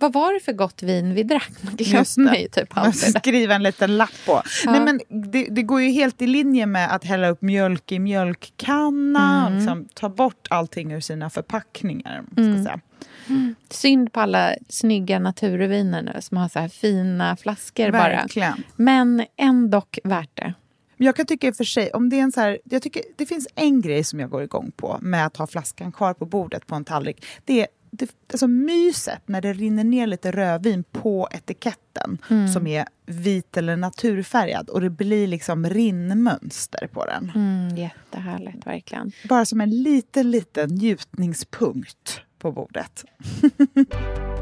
Vad 0.05 0.13
var 0.13 0.33
det 0.33 0.39
för 0.39 0.53
gott 0.53 0.83
vin 0.83 1.13
vi 1.13 1.23
drack? 1.23 1.51
Man 1.61 1.73
Just 1.77 2.15
glömmer 2.15 2.35
ju 2.35 2.47
typ 2.47 2.75
Man 2.75 2.85
alltid 2.85 3.15
skriva 3.17 3.55
en 3.55 3.63
liten 3.63 3.97
lapp 3.97 4.25
på. 4.25 4.41
Ja. 4.65 4.71
Nej, 4.71 4.81
men 4.81 4.99
det, 5.31 5.47
det 5.51 5.63
går 5.63 5.81
ju 5.81 5.89
helt 5.89 6.21
i 6.21 6.27
linje 6.27 6.65
med 6.65 6.95
att 6.95 7.03
hälla 7.03 7.29
upp 7.29 7.41
mjölk 7.41 7.91
i 7.91 7.99
mjölkkanna 7.99 9.47
Mm. 9.47 9.57
liksom 9.57 9.87
ta 9.93 10.09
bort 10.09 10.47
allting 10.49 10.91
ur 10.91 10.99
sina 10.99 11.29
förpackningar. 11.29 12.23
man 12.29 12.45
Mm. 12.45 12.63
säga. 12.63 12.79
Synd 13.69 14.13
på 14.13 14.19
alla 14.19 14.55
snygga 14.69 15.19
naturviner 15.19 16.01
nu 16.01 16.21
som 16.21 16.37
har 16.37 16.49
så 16.49 16.59
här 16.59 16.67
fina 16.67 17.35
flaskor 17.37 17.91
bara. 17.91 18.01
Verkligen. 18.01 18.63
Men 18.75 19.25
ändå 19.37 19.81
värt 20.03 20.29
det. 20.33 20.53
Jag 20.97 21.15
kan 21.15 21.25
tycka 21.25 21.47
i 21.47 21.51
och 21.51 21.55
för 21.55 21.63
sig, 21.63 21.91
om 21.91 22.09
det 22.09 22.19
är 22.19 22.23
en 22.23 22.31
så 22.31 22.41
här, 22.41 22.59
jag 22.63 22.81
tycker 22.81 23.01
det 23.15 23.25
finns 23.25 23.47
en 23.55 23.81
grej 23.81 24.03
som 24.03 24.19
jag 24.19 24.29
går 24.29 24.43
igång 24.43 24.71
på 24.77 24.97
med 25.01 25.25
att 25.25 25.37
ha 25.37 25.47
flaskan 25.47 25.91
kvar 25.91 26.13
på 26.13 26.25
bordet 26.25 26.67
på 26.67 26.75
en 26.75 26.85
tallrik. 26.85 27.25
Det 27.45 27.61
är 27.61 27.67
det, 27.99 28.11
alltså 28.31 28.47
myset 28.47 29.21
när 29.27 29.41
det 29.41 29.53
rinner 29.53 29.83
ner 29.83 30.07
lite 30.07 30.31
rödvin 30.31 30.83
på 30.91 31.27
etiketten 31.31 31.81
Mm. 32.29 32.47
som 32.47 32.67
är 32.67 32.85
vit 33.05 33.57
eller 33.57 33.75
naturfärgad 33.75 34.69
och 34.69 34.81
det 34.81 34.89
blir 34.89 35.27
liksom 35.27 35.65
rinnmönster 35.69 36.87
på 36.87 37.05
den. 37.05 37.31
Mm, 37.35 37.77
jättehärligt, 37.77 38.67
verkligen. 38.67 39.11
Bara 39.29 39.45
som 39.45 39.61
en 39.61 39.69
liten, 39.83 40.31
liten 40.31 40.69
njutningspunkt 40.69 42.21
på 42.39 42.51
bordet. 42.51 43.05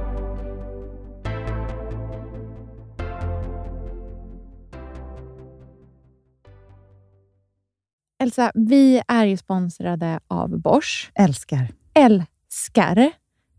Elsa, 8.24 8.52
vi 8.56 9.02
är 9.08 9.26
ju 9.26 9.38
sponsrade 9.38 10.20
av 10.28 10.60
Bosch. 10.62 11.12
Älskar. 11.16 11.68
Älskar 11.94 13.12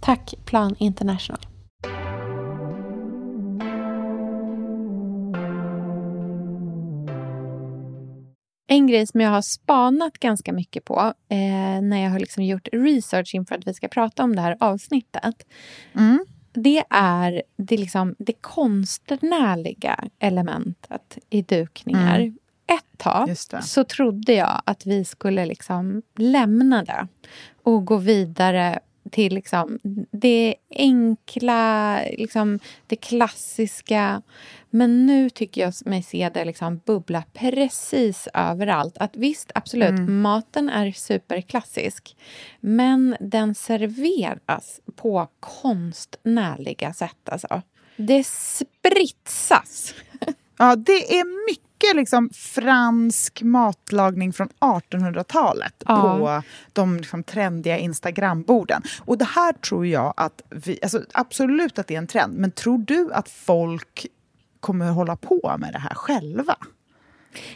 Tack 0.00 0.34
Plan 0.44 0.76
International. 0.78 1.38
En 8.66 8.86
grej 8.86 9.06
som 9.06 9.20
jag 9.20 9.30
har 9.30 9.42
spanat 9.42 10.18
ganska 10.18 10.52
mycket 10.52 10.84
på 10.84 11.14
eh, 11.28 11.82
när 11.82 12.02
jag 12.02 12.10
har 12.10 12.18
liksom 12.18 12.44
gjort 12.44 12.68
research 12.72 13.34
inför 13.34 13.54
att 13.54 13.66
vi 13.66 13.74
ska 13.74 13.88
prata 13.88 14.24
om 14.24 14.36
det 14.36 14.42
här 14.42 14.56
avsnittet. 14.60 15.46
Mm. 15.94 16.24
Det 16.52 16.84
är 16.90 17.42
det, 17.56 17.76
liksom, 17.76 18.14
det 18.18 18.32
konstnärliga 18.32 20.04
elementet 20.18 21.18
i 21.30 21.42
dukningar. 21.42 22.32
Ett 22.66 22.98
tag 22.98 23.36
så 23.62 23.84
trodde 23.84 24.32
jag 24.32 24.62
att 24.66 24.86
vi 24.86 25.04
skulle 25.04 25.46
liksom 25.46 26.02
lämna 26.16 26.84
det 26.84 27.08
och 27.62 27.84
gå 27.84 27.96
vidare 27.96 28.80
till 29.10 29.34
liksom 29.34 29.78
det 30.10 30.54
enkla, 30.70 32.00
liksom 32.02 32.58
det 32.86 32.96
klassiska. 32.96 34.22
Men 34.70 35.06
nu 35.06 35.30
tycker 35.30 35.60
jag 35.60 35.74
mig 35.84 36.02
se 36.02 36.30
det 36.34 36.44
liksom 36.44 36.80
bubbla 36.86 37.22
precis 37.32 38.28
överallt. 38.34 38.98
Att 38.98 39.16
visst, 39.16 39.50
absolut, 39.54 40.08
maten 40.08 40.68
är 40.68 40.92
superklassisk. 40.92 42.16
Men 42.60 43.16
den 43.20 43.54
serveras 43.54 44.80
på 44.96 45.28
konstnärliga 45.40 46.92
sätt. 46.92 47.28
Alltså. 47.28 47.62
Det 47.96 48.26
spritsas. 48.26 49.94
Ja, 50.58 50.76
det 50.76 51.18
är 51.18 51.50
mycket 51.50 51.69
liksom 51.94 52.30
fransk 52.34 53.42
matlagning 53.42 54.32
från 54.32 54.48
1800-talet 54.60 55.74
Ja. 55.86 56.18
på 56.18 56.42
de 56.72 56.96
liksom 56.96 57.22
trendiga 57.22 57.78
Instagramborden. 57.78 58.82
Och 59.00 59.18
det 59.18 59.24
här 59.24 59.52
tror 59.52 59.86
jag 59.86 60.14
att 60.16 60.42
vi, 60.50 60.78
alltså 60.82 61.02
absolut 61.12 61.78
att 61.78 61.86
det 61.86 61.94
är 61.94 61.98
en 61.98 62.06
trend, 62.06 62.34
men 62.34 62.50
tror 62.50 62.78
du 62.78 63.12
att 63.12 63.28
folk 63.28 64.06
kommer 64.60 64.90
hålla 64.90 65.16
på 65.16 65.56
med 65.58 65.72
det 65.72 65.78
här 65.78 65.94
själva? 65.94 66.56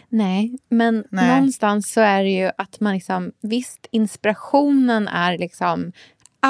Nej, 0.08 0.58
men 0.68 1.04
Nej. 1.10 1.28
någonstans 1.28 1.92
så 1.92 2.00
är 2.00 2.22
det 2.24 2.30
ju 2.30 2.50
att 2.58 2.80
man 2.80 2.94
liksom... 2.94 3.32
Visst, 3.40 3.86
inspirationen 3.90 5.08
är 5.08 5.38
liksom 5.38 5.92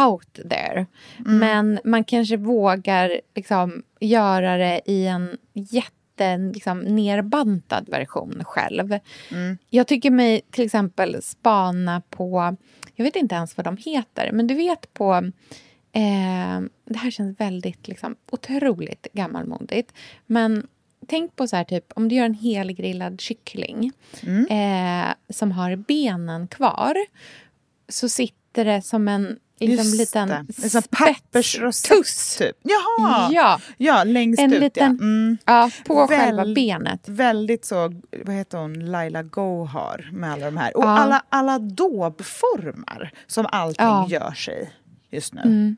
out 0.08 0.34
there. 0.50 0.86
Mm. 1.18 1.38
Men 1.38 1.80
man 1.84 2.04
kanske 2.04 2.36
vågar 2.36 3.20
liksom 3.34 3.82
göra 4.00 4.56
det 4.56 4.80
i 4.86 5.06
en 5.06 5.36
jätte 5.52 5.90
liksom, 6.52 6.78
nerbantad 6.80 7.88
version 7.88 8.42
själv. 8.44 8.98
Mm. 9.30 9.58
Jag 9.70 9.86
tycker 9.86 10.10
mig 10.10 10.40
till 10.50 10.64
exempel 10.64 11.22
spana 11.22 12.02
på... 12.10 12.56
Jag 12.94 13.04
vet 13.04 13.16
inte 13.16 13.34
ens 13.34 13.56
vad 13.56 13.66
de 13.66 13.76
heter, 13.76 14.32
men 14.32 14.46
du 14.46 14.54
vet 14.54 14.94
på... 14.94 15.30
Eh, 15.92 16.60
det 16.84 16.98
här 16.98 17.10
känns 17.10 17.40
väldigt 17.40 17.88
liksom, 17.88 18.16
otroligt 18.30 19.06
gammalmodigt. 19.12 19.92
Men 20.26 20.66
tänk 21.06 21.36
på 21.36 21.48
så 21.48 21.56
här, 21.56 21.64
typ, 21.64 21.92
om 21.96 22.08
du 22.08 22.14
gör 22.14 22.24
en 22.24 22.34
helgrillad 22.34 23.20
kyckling 23.20 23.92
eh, 24.50 25.14
som 25.28 25.52
har 25.52 25.76
benen 25.76 26.48
kvar 26.48 26.96
så 27.88 28.08
sitter 28.08 28.43
det 28.62 28.82
som 28.82 29.08
en 29.08 29.38
liksom, 29.60 29.84
Just 29.86 29.98
liten 29.98 30.28
det. 30.28 30.44
En 30.76 30.82
pappersrosett 30.90 32.38
typ. 32.38 32.56
Jaha! 32.62 33.28
Ja, 33.32 33.60
Ja, 33.76 34.04
längst 34.04 34.40
en 34.40 34.52
ut 34.52 34.60
liten... 34.60 34.82
ja. 35.00 35.04
Mm. 35.04 35.38
ja, 35.44 35.70
på 35.86 36.06
Väl- 36.06 36.18
själva 36.18 36.54
benet. 36.54 37.08
Väldigt 37.08 37.64
så, 37.64 37.92
vad 38.24 38.34
heter 38.36 38.58
hon, 38.58 38.90
Laila 38.90 39.22
Gohar 39.22 40.10
med 40.12 40.32
alla 40.32 40.46
de 40.46 40.56
här. 40.56 40.76
Och 40.76 40.84
Ja. 40.84 40.88
alla, 40.98 41.22
alla 41.28 41.58
dobformar 41.58 43.10
som 43.26 43.46
allting 43.52 43.86
Ja. 43.86 44.06
görs 44.10 44.48
i 44.48 44.68
just 45.10 45.34
nu. 45.34 45.40
Mm. 45.40 45.76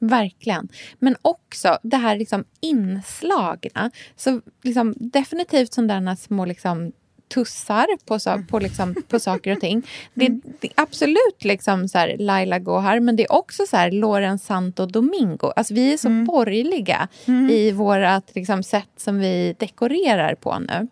Verkligen. 0.00 0.68
Men 0.98 1.16
också 1.22 1.78
det 1.82 1.96
här 1.96 2.16
liksom 2.16 2.44
inslagna. 2.60 3.90
Så 4.16 4.40
liksom 4.62 4.94
definitivt 4.96 5.72
sådana 5.74 6.16
små 6.16 6.44
liksom 6.44 6.92
tussar 7.34 7.86
på, 8.06 8.18
så, 8.18 8.42
på, 8.48 8.58
liksom, 8.58 8.94
på 9.08 9.20
saker 9.20 9.52
och 9.52 9.60
ting. 9.60 9.86
Det, 10.14 10.28
det 10.60 10.68
är 10.68 10.82
absolut 10.82 11.44
liksom 11.44 11.88
så 11.88 11.98
här 11.98 12.16
Laila 12.18 12.58
Gohar, 12.58 13.00
men 13.00 13.16
det 13.16 13.22
är 13.22 13.32
också 13.32 13.66
så 13.66 13.76
här 13.76 13.90
Loren 13.90 14.38
Santo 14.38 14.86
Domingo. 14.86 15.52
Alltså 15.56 15.74
vi 15.74 15.92
är 15.92 15.96
så 15.96 16.08
borgerliga 16.08 17.08
i 17.50 17.72
vårt 17.72 18.34
liksom, 18.34 18.62
sätt 18.62 18.90
som 18.96 19.18
vi 19.18 19.56
dekorerar 19.58 20.34
på 20.34 20.58
nu. 20.58 20.88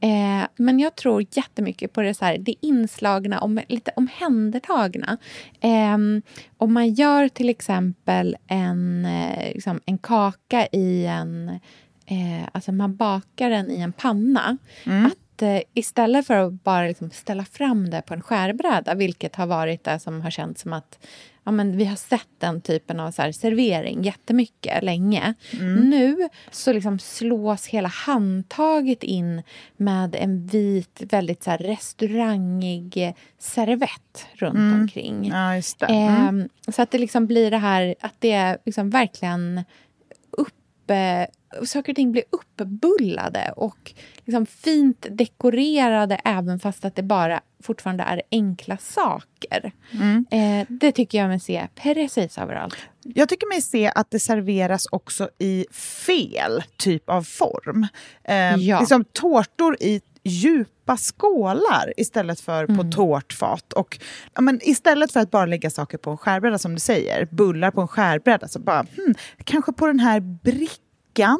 Eh, 0.00 0.46
men 0.56 0.78
jag 0.78 0.94
tror 0.94 1.24
jättemycket 1.30 1.92
på 1.92 2.02
det, 2.02 2.14
så 2.14 2.24
här, 2.24 2.38
det 2.38 2.54
inslagna, 2.60 3.40
om, 3.40 3.60
lite 3.68 3.90
omhändertagna. 3.96 5.16
Eh, 5.60 5.98
om 6.56 6.72
man 6.72 6.94
gör 6.94 7.28
till 7.28 7.48
exempel 7.48 8.36
en, 8.46 9.04
eh, 9.04 9.52
liksom, 9.54 9.80
en 9.86 9.98
kaka 9.98 10.66
i 10.66 11.06
en... 11.06 11.48
Eh, 12.06 12.48
alltså 12.52 12.72
man 12.72 12.96
bakar 12.96 13.50
den 13.50 13.70
i 13.70 13.80
en 13.80 13.92
panna. 13.92 14.58
Att 14.84 15.23
eh, 15.42 15.60
istället 15.74 16.26
för 16.26 16.34
att 16.34 16.52
bara 16.52 16.86
liksom 16.86 17.10
ställa 17.10 17.44
fram 17.44 17.90
det 17.90 18.02
på 18.02 18.14
en 18.14 18.22
skärbräda 18.22 18.94
vilket 18.94 19.36
har 19.36 19.46
varit 19.46 19.84
det 19.84 19.98
som 19.98 20.20
har 20.20 20.30
känts 20.30 20.62
som 20.62 20.72
att 20.72 20.98
ja, 21.44 21.52
men 21.52 21.76
vi 21.76 21.84
har 21.84 21.96
sett 21.96 22.28
den 22.38 22.60
typen 22.60 23.00
av 23.00 23.10
så 23.10 23.22
här, 23.22 23.32
servering 23.32 24.02
jättemycket 24.02 24.84
länge. 24.84 25.34
Nu 25.60 26.28
så 26.50 26.72
liksom 26.72 26.98
slås 26.98 27.66
hela 27.66 27.88
handtaget 27.88 29.02
in 29.02 29.42
med 29.76 30.14
en 30.14 30.46
vit, 30.46 31.02
väldigt 31.10 31.42
så 31.42 31.50
restaurangig 31.50 33.14
servett 33.38 34.26
runt 34.34 34.80
omkring. 34.80 35.28
Ja, 35.28 35.62
det. 35.78 35.86
Mm. 35.86 36.28
Ehm, 36.28 36.48
så 36.72 36.82
att 36.82 36.90
det 36.90 36.98
liksom 36.98 37.26
blir 37.26 37.50
det 37.50 37.58
här 37.58 37.94
att 38.00 38.14
det 38.18 38.32
är 38.32 38.58
liksom 38.64 38.90
verkligen 38.90 39.64
uppe... 40.84 41.26
Saker 41.66 41.92
och 41.92 41.96
ting 41.96 42.12
blir 42.12 42.24
uppbullade 42.30 43.52
och 43.56 43.92
liksom 44.24 44.46
fint 44.46 45.06
dekorerade 45.10 46.20
även 46.24 46.60
fast 46.60 46.84
att 46.84 46.96
det 46.96 47.02
bara 47.02 47.40
fortfarande 47.62 48.04
är 48.04 48.22
enkla 48.30 48.76
saker. 48.76 49.72
Mm. 49.92 50.26
Eh, 50.30 50.66
det 50.68 50.92
tycker 50.92 51.18
jag 51.18 51.28
mig 51.28 51.40
se 51.40 51.68
precis 51.74 52.38
överallt. 52.38 52.76
Jag 53.02 53.28
tycker 53.28 53.46
mig 53.48 53.62
se 53.62 53.92
att 53.94 54.10
det 54.10 54.20
serveras 54.20 54.86
också 54.92 55.28
i 55.38 55.66
fel 55.72 56.62
typ 56.76 57.08
av 57.10 57.22
form. 57.22 57.86
Eh, 58.24 58.54
Ja. 58.56 58.80
liksom 58.80 59.04
tårtor 59.12 59.76
i 59.80 60.00
djupa 60.24 60.96
skålar 60.96 61.92
istället 61.96 62.40
för 62.40 62.66
på 62.66 62.84
tårtfat. 62.92 63.72
Och, 63.72 63.98
ja, 64.34 64.40
men 64.40 64.60
istället 64.62 65.12
för 65.12 65.20
att 65.20 65.30
bara 65.30 65.46
lägga 65.46 65.70
saker 65.70 65.98
på 65.98 66.10
en 66.10 66.16
skärbräda, 66.16 66.58
som 66.58 66.74
du 66.74 66.80
säger, 66.80 67.28
bullar 67.30 67.70
på 67.70 67.80
en 67.80 67.88
skärbräda, 67.88 68.48
så 68.48 68.58
bara, 68.58 68.86
hmm, 68.96 69.14
kanske 69.44 69.72
på 69.72 69.86
den 69.86 70.00
här 70.00 70.20
brickan 70.20 71.38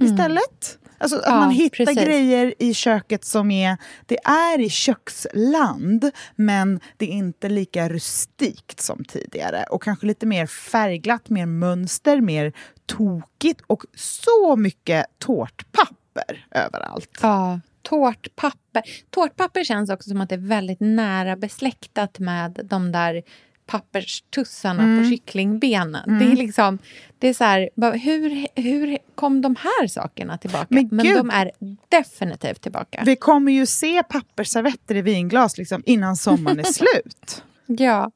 istället. 0.00 0.78
Alltså 0.98 1.16
att 1.16 1.22
Ja, 1.26 1.34
man 1.34 1.50
hittar 1.50 1.76
precis. 1.76 2.04
grejer 2.04 2.54
i 2.58 2.74
köket 2.74 3.24
som 3.24 3.50
är... 3.50 3.76
Det 4.06 4.18
är 4.24 4.60
i 4.60 4.70
köksland, 4.70 6.10
men 6.36 6.80
det 6.96 7.04
är 7.04 7.16
inte 7.16 7.48
lika 7.48 7.88
rustikt 7.88 8.80
som 8.80 9.04
tidigare. 9.04 9.64
Och 9.70 9.82
kanske 9.82 10.06
lite 10.06 10.26
mer 10.26 10.46
färgglatt, 10.46 11.30
mer 11.30 11.46
mönster, 11.46 12.20
mer 12.20 12.52
tokigt 12.86 13.60
och 13.66 13.84
så 13.96 14.56
mycket 14.56 15.06
tårtpapper 15.18 16.46
överallt. 16.50 17.18
Ja, 17.22 17.60
tårtpapper. 17.82 18.82
Tårtpapper 19.10 19.64
känns 19.64 19.90
också 19.90 20.08
som 20.10 20.20
att 20.20 20.28
det 20.28 20.34
är 20.34 20.48
väldigt 20.48 20.80
nära 20.80 21.36
besläktat 21.36 22.18
med 22.18 22.60
de 22.64 22.92
där 22.92 23.22
papperstussarna 23.66 24.82
Mm. 24.82 25.04
på 25.04 25.10
kycklingbenen. 25.10 26.18
Det 26.18 26.24
är 26.32 26.36
liksom, 26.36 26.78
det 27.18 27.28
är 27.28 27.34
så 27.34 27.44
här, 27.44 27.70
hur, 27.98 28.46
hur 28.62 28.98
kom 29.14 29.40
de 29.42 29.56
här 29.56 29.86
sakerna 29.86 30.38
tillbaka? 30.38 30.66
Men 30.68 30.88
Men, 30.92 31.06
de 31.14 31.30
är 31.30 31.50
definitivt 31.88 32.60
tillbaka. 32.60 33.02
Vi 33.06 33.16
kommer 33.16 33.52
ju 33.52 33.66
se 33.66 34.02
pappersservetter 34.02 34.94
i 34.94 35.02
vinglas 35.02 35.58
liksom, 35.58 35.82
innan 35.86 36.16
sommaren 36.16 36.58
är 36.58 36.62
slut. 36.72 37.44
Ja, 37.66 38.10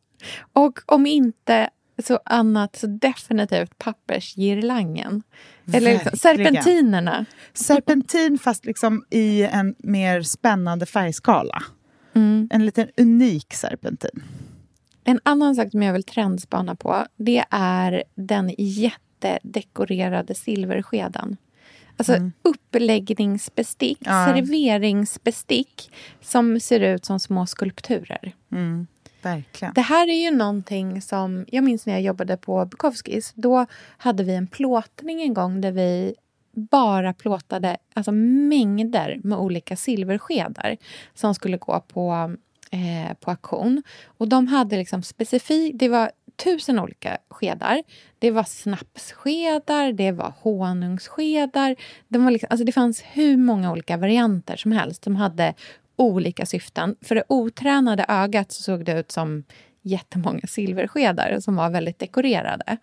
och 0.52 0.78
om 0.86 1.06
inte 1.06 1.70
så 2.04 2.20
annat 2.24 2.76
så 2.76 2.86
definitivt 2.86 3.78
pappersgirlangen. 3.78 5.22
Eller 5.72 5.92
liksom, 5.92 6.18
serpentinerna. 6.18 7.24
Serpentin 7.52 8.38
fast 8.38 8.64
liksom 8.64 9.04
i 9.10 9.42
en 9.42 9.74
mer 9.78 10.22
spännande 10.22 10.86
färgskala. 10.86 11.62
Mm. 12.14 12.48
En 12.52 12.66
liten 12.66 12.88
unik 12.96 13.54
serpentin. 13.54 14.22
En 15.04 15.20
annan 15.22 15.54
sak 15.56 15.70
som 15.70 15.82
jag 15.82 15.92
vill 15.92 16.04
trendspana 16.04 16.74
på 16.74 17.06
det 17.16 17.44
är 17.50 18.04
den 18.14 18.54
jättedekorerade 18.58 20.34
silverskeden. 20.34 21.36
Alltså 21.96 22.30
uppläggningsbestick, 22.42 23.98
Ja. 24.00 24.26
serveringsbestick 24.26 25.92
som 26.20 26.60
ser 26.60 26.80
ut 26.80 27.04
som 27.04 27.20
små 27.20 27.46
skulpturer. 27.46 28.34
Verkligen. 29.26 29.74
Det 29.74 29.80
här 29.80 30.08
är 30.08 30.24
ju 30.24 30.30
någonting 30.30 31.02
som... 31.02 31.44
Jag 31.48 31.64
minns 31.64 31.86
när 31.86 31.92
jag 31.92 32.02
jobbade 32.02 32.36
på 32.36 32.64
Bukowskis. 32.64 33.32
Då 33.34 33.66
hade 33.96 34.24
vi 34.24 34.34
en 34.34 34.46
plåtning 34.46 35.22
en 35.22 35.34
gång 35.34 35.60
där 35.60 35.72
vi 35.72 36.14
bara 36.56 37.12
plåtade 37.12 37.76
alltså 37.94 38.12
mängder 38.12 39.20
med 39.24 39.38
olika 39.38 39.76
silverskedar 39.76 40.76
som 41.14 41.34
skulle 41.34 41.56
gå 41.56 41.80
på, 41.80 42.36
eh, 42.70 43.14
på 43.20 43.30
auktion. 43.30 43.82
Och 44.06 44.28
de 44.28 44.46
hade 44.46 44.76
liksom 44.76 45.02
specifikt... 45.02 45.78
Det 45.78 45.88
var 45.88 46.10
tusen 46.36 46.78
olika 46.78 47.18
skedar. 47.30 47.82
Det 48.18 48.30
var 48.30 48.44
snapsskedar, 48.44 49.92
det 49.92 50.12
var 50.12 50.32
honungsskedar. 50.40 51.76
De 52.08 52.24
var 52.24 52.30
liksom, 52.30 52.46
alltså 52.50 52.64
det 52.64 52.72
fanns 52.72 53.02
hur 53.12 53.36
många 53.36 53.72
olika 53.72 53.96
varianter 53.96 54.56
som 54.56 54.72
helst. 54.72 55.02
De 55.02 55.16
hade 55.16 55.54
olika 55.96 56.46
syften. 56.46 56.96
För 57.00 57.14
det 57.14 57.24
otränade 57.28 58.04
ögat 58.08 58.52
så 58.52 58.62
såg 58.62 58.84
det 58.84 59.00
ut 59.00 59.12
som 59.12 59.44
jättemånga 59.82 60.46
silverskedar 60.48 61.40
som 61.40 61.56
var 61.56 61.70
väldigt 61.70 61.98
dekorerade. 61.98 62.76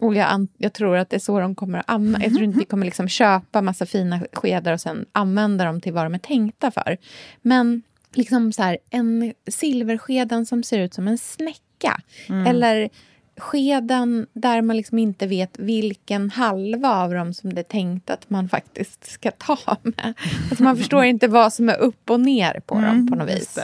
Och 0.00 0.14
jag, 0.14 0.46
jag 0.56 0.72
tror 0.72 0.96
att 0.96 1.10
det 1.10 1.16
är 1.16 1.20
så 1.20 1.40
de 1.40 1.54
kommer 1.54 1.78
att 1.78 1.90
använda. 1.90 2.22
Jag 2.26 2.32
tror 2.32 2.44
inte 2.44 2.58
vi 2.58 2.64
kommer 2.64 2.84
liksom 2.86 3.08
köpa 3.08 3.62
massa 3.62 3.86
fina 3.86 4.20
skedar 4.32 4.72
och 4.72 4.80
sen 4.80 5.06
använda 5.12 5.64
dem 5.64 5.80
till 5.80 5.92
vad 5.92 6.04
de 6.04 6.14
är 6.14 6.18
tänkta 6.18 6.70
för. 6.70 6.96
Men 7.42 7.82
liksom 8.14 8.52
så 8.52 8.62
här, 8.62 8.78
en 8.90 9.34
silverskeden 9.50 10.46
som 10.46 10.62
ser 10.62 10.78
ut 10.78 10.94
som 10.94 11.08
en 11.08 11.18
snäcka. 11.18 12.00
Eller 12.46 12.88
skeden 13.36 14.26
där 14.32 14.62
man 14.62 14.76
liksom 14.76 14.98
inte 14.98 15.26
vet 15.26 15.58
vilken 15.58 16.30
halva 16.30 16.88
av 16.88 17.14
dem 17.14 17.34
som 17.34 17.54
det 17.54 17.60
är 17.60 17.62
tänkt 17.62 18.10
att 18.10 18.30
man 18.30 18.48
faktiskt 18.48 19.10
ska 19.10 19.30
ta 19.30 19.58
med. 19.82 20.14
Alltså 20.50 20.64
man 20.64 20.76
förstår 20.76 21.04
inte 21.14 21.28
vad 21.28 21.52
som 21.52 21.68
är 21.68 21.76
upp 21.76 22.10
och 22.10 22.20
ner 22.20 22.60
på 22.66 22.74
dem 22.74 23.08
på 23.08 23.16
något 23.16 23.28
vis. 23.28 23.58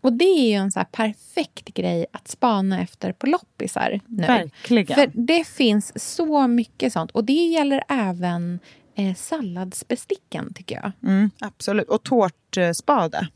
Och 0.00 0.12
det 0.12 0.24
är 0.24 0.48
ju 0.48 0.54
en 0.54 0.72
så 0.72 0.84
perfekt 0.92 1.74
grej 1.74 2.06
att 2.12 2.28
spana 2.28 2.80
efter 2.80 3.12
på 3.12 3.26
loppisar 3.26 4.00
nu. 4.06 4.26
Verkligen. 4.26 4.94
För 4.94 5.10
det 5.14 5.46
finns 5.46 6.16
så 6.16 6.46
mycket 6.46 6.92
sånt. 6.92 7.10
Och 7.10 7.24
det 7.24 7.32
gäller 7.32 7.84
även 7.88 8.58
eh, 8.94 9.14
salladsbesticken, 9.14 10.54
tycker 10.54 10.74
jag. 10.74 10.92
Mm, 11.10 11.30
absolut. 11.38 11.88
Och 11.88 12.02
tårtspade. 12.02 13.28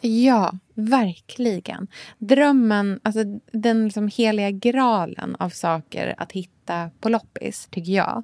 Ja, 0.00 0.52
verkligen. 0.74 1.86
Drömmen, 2.18 3.00
alltså 3.02 3.20
den 3.52 3.84
liksom 3.84 4.08
heliga 4.08 4.50
graalen 4.50 5.36
av 5.38 5.50
saker 5.50 6.14
att 6.18 6.32
hitta 6.32 6.90
på 7.00 7.08
loppis, 7.08 7.68
tycker 7.70 7.92
jag, 7.92 8.22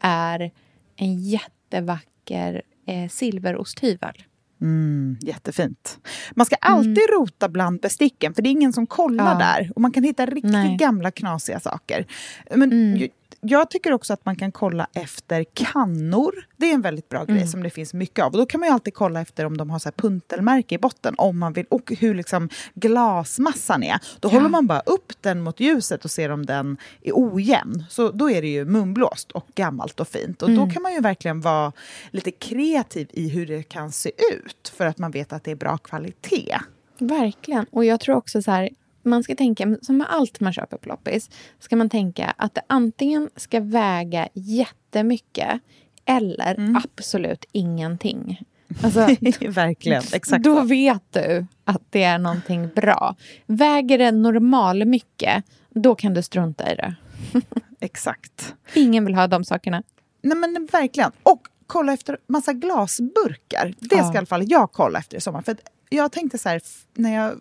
är 0.00 0.50
en 0.96 1.18
jättevacker 1.22 2.62
eh, 2.86 3.08
silverosthyvel. 3.08 4.14
Mm, 4.60 5.18
jättefint. 5.22 5.98
Man 6.34 6.46
ska 6.46 6.56
alltid 6.56 7.02
rota 7.12 7.48
bland 7.48 7.80
besticken, 7.80 8.34
för 8.34 8.42
det 8.42 8.48
är 8.48 8.50
ingen 8.50 8.72
som 8.72 8.86
kollar 8.86 9.24
Mm. 9.34 9.38
Ja. 9.40 9.46
där. 9.46 9.72
Och 9.74 9.80
man 9.80 9.92
kan 9.92 10.04
hitta 10.04 10.26
riktigt 10.26 10.52
Nej. 10.52 10.76
gamla 10.76 11.10
knasiga 11.10 11.60
saker. 11.60 12.06
Men 12.50 12.72
Mm. 12.72 13.08
Jag 13.40 13.70
tycker 13.70 13.92
också 13.92 14.12
att 14.12 14.24
man 14.24 14.36
kan 14.36 14.52
kolla 14.52 14.86
efter 14.92 15.44
kannor. 15.54 16.32
Det 16.56 16.70
är 16.70 16.74
en 16.74 16.80
väldigt 16.82 17.08
bra 17.08 17.20
Mm. 17.22 17.36
grej 17.36 17.46
som 17.46 17.62
det 17.62 17.70
finns 17.70 17.94
mycket 17.94 18.24
av. 18.24 18.32
Och 18.32 18.38
då 18.38 18.46
kan 18.46 18.60
man 18.60 18.68
ju 18.68 18.72
alltid 18.72 18.94
kolla 18.94 19.20
efter 19.20 19.44
om 19.44 19.56
de 19.56 19.70
har 19.70 19.78
så 19.78 19.90
puntelmärke 19.92 20.74
i 20.74 20.78
botten. 20.78 21.14
Om 21.18 21.38
man 21.38 21.52
vill, 21.52 21.66
och 21.68 21.92
hur 22.00 22.14
liksom 22.14 22.48
glasmassan 22.74 23.82
är. 23.82 23.98
Då 24.20 24.28
håller 24.28 24.48
man 24.48 24.66
bara 24.66 24.80
upp 24.80 25.12
den 25.20 25.40
mot 25.40 25.60
ljuset 25.60 26.04
och 26.04 26.10
ser 26.10 26.30
om 26.30 26.46
den 26.46 26.76
är 27.02 27.12
ojämn. 27.14 27.84
Så 27.90 28.10
då 28.10 28.30
är 28.30 28.42
det 28.42 28.48
ju 28.48 28.64
munblåst 28.64 29.32
och 29.32 29.46
gammalt 29.54 30.00
och 30.00 30.08
fint. 30.08 30.42
Och 30.42 30.48
Mm. 30.48 30.60
då 30.68 30.72
kan 30.74 30.82
man 30.82 30.92
ju 30.94 31.00
verkligen 31.00 31.40
vara 31.40 31.72
lite 32.10 32.30
kreativ 32.30 33.08
i 33.12 33.28
hur 33.28 33.46
det 33.46 33.62
kan 33.62 33.92
se 33.92 34.10
ut. 34.34 34.72
För 34.76 34.86
att 34.86 34.98
man 34.98 35.10
vet 35.10 35.32
att 35.32 35.44
det 35.44 35.50
är 35.50 35.54
bra 35.56 35.78
kvalitet. 35.78 36.56
Verkligen. 36.98 37.66
Och 37.70 37.84
jag 37.84 38.00
tror 38.00 38.16
också 38.16 38.42
så 38.42 38.50
här, 38.50 38.68
man 39.02 39.22
ska 39.22 39.34
tänka, 39.34 39.76
som 39.82 39.96
med 39.96 40.06
allt 40.10 40.40
man 40.40 40.52
köper 40.52 40.76
på 40.76 40.88
loppis, 40.88 41.30
ska 41.58 41.76
man 41.76 41.88
tänka 41.90 42.34
att 42.36 42.54
det 42.54 42.62
antingen 42.66 43.30
ska 43.36 43.60
väga 43.60 44.28
jättemycket 44.34 45.60
eller 46.04 46.76
absolut 46.84 47.44
ingenting. 47.52 48.40
Alltså, 48.82 49.00
verkligen, 49.48 50.02
exakt 50.12 50.44
då 50.44 50.62
vet 50.62 51.02
du 51.12 51.46
att 51.64 51.82
det 51.90 52.02
är 52.02 52.18
någonting 52.18 52.68
bra. 52.74 53.16
Väger 53.46 53.98
det 53.98 54.12
normal 54.12 54.84
mycket, 54.84 55.44
då 55.70 55.94
kan 55.94 56.14
du 56.14 56.22
strunta 56.22 56.72
i 56.72 56.76
det. 56.76 56.94
Exakt. 57.80 58.54
Ingen 58.74 59.04
vill 59.04 59.14
ha 59.14 59.26
de 59.26 59.44
sakerna. 59.44 59.82
Nej 60.22 60.36
men 60.36 60.68
verkligen. 60.72 61.12
Och 61.22 61.42
kolla 61.66 61.92
efter 61.92 62.18
massa 62.26 62.52
glasburkar. 62.52 63.74
Det 63.78 63.96
Ja. 63.96 64.04
ska 64.04 64.14
i 64.14 64.18
alla 64.18 64.26
fall 64.26 64.44
jag 64.46 64.72
kolla 64.72 64.98
efter 64.98 65.16
i 65.16 65.20
sommar. 65.20 65.42
För 65.42 65.56
jag 65.88 66.12
tänkte 66.12 66.38
så 66.38 66.48
här, 66.48 66.60
när 66.94 67.14
jag 67.14 67.38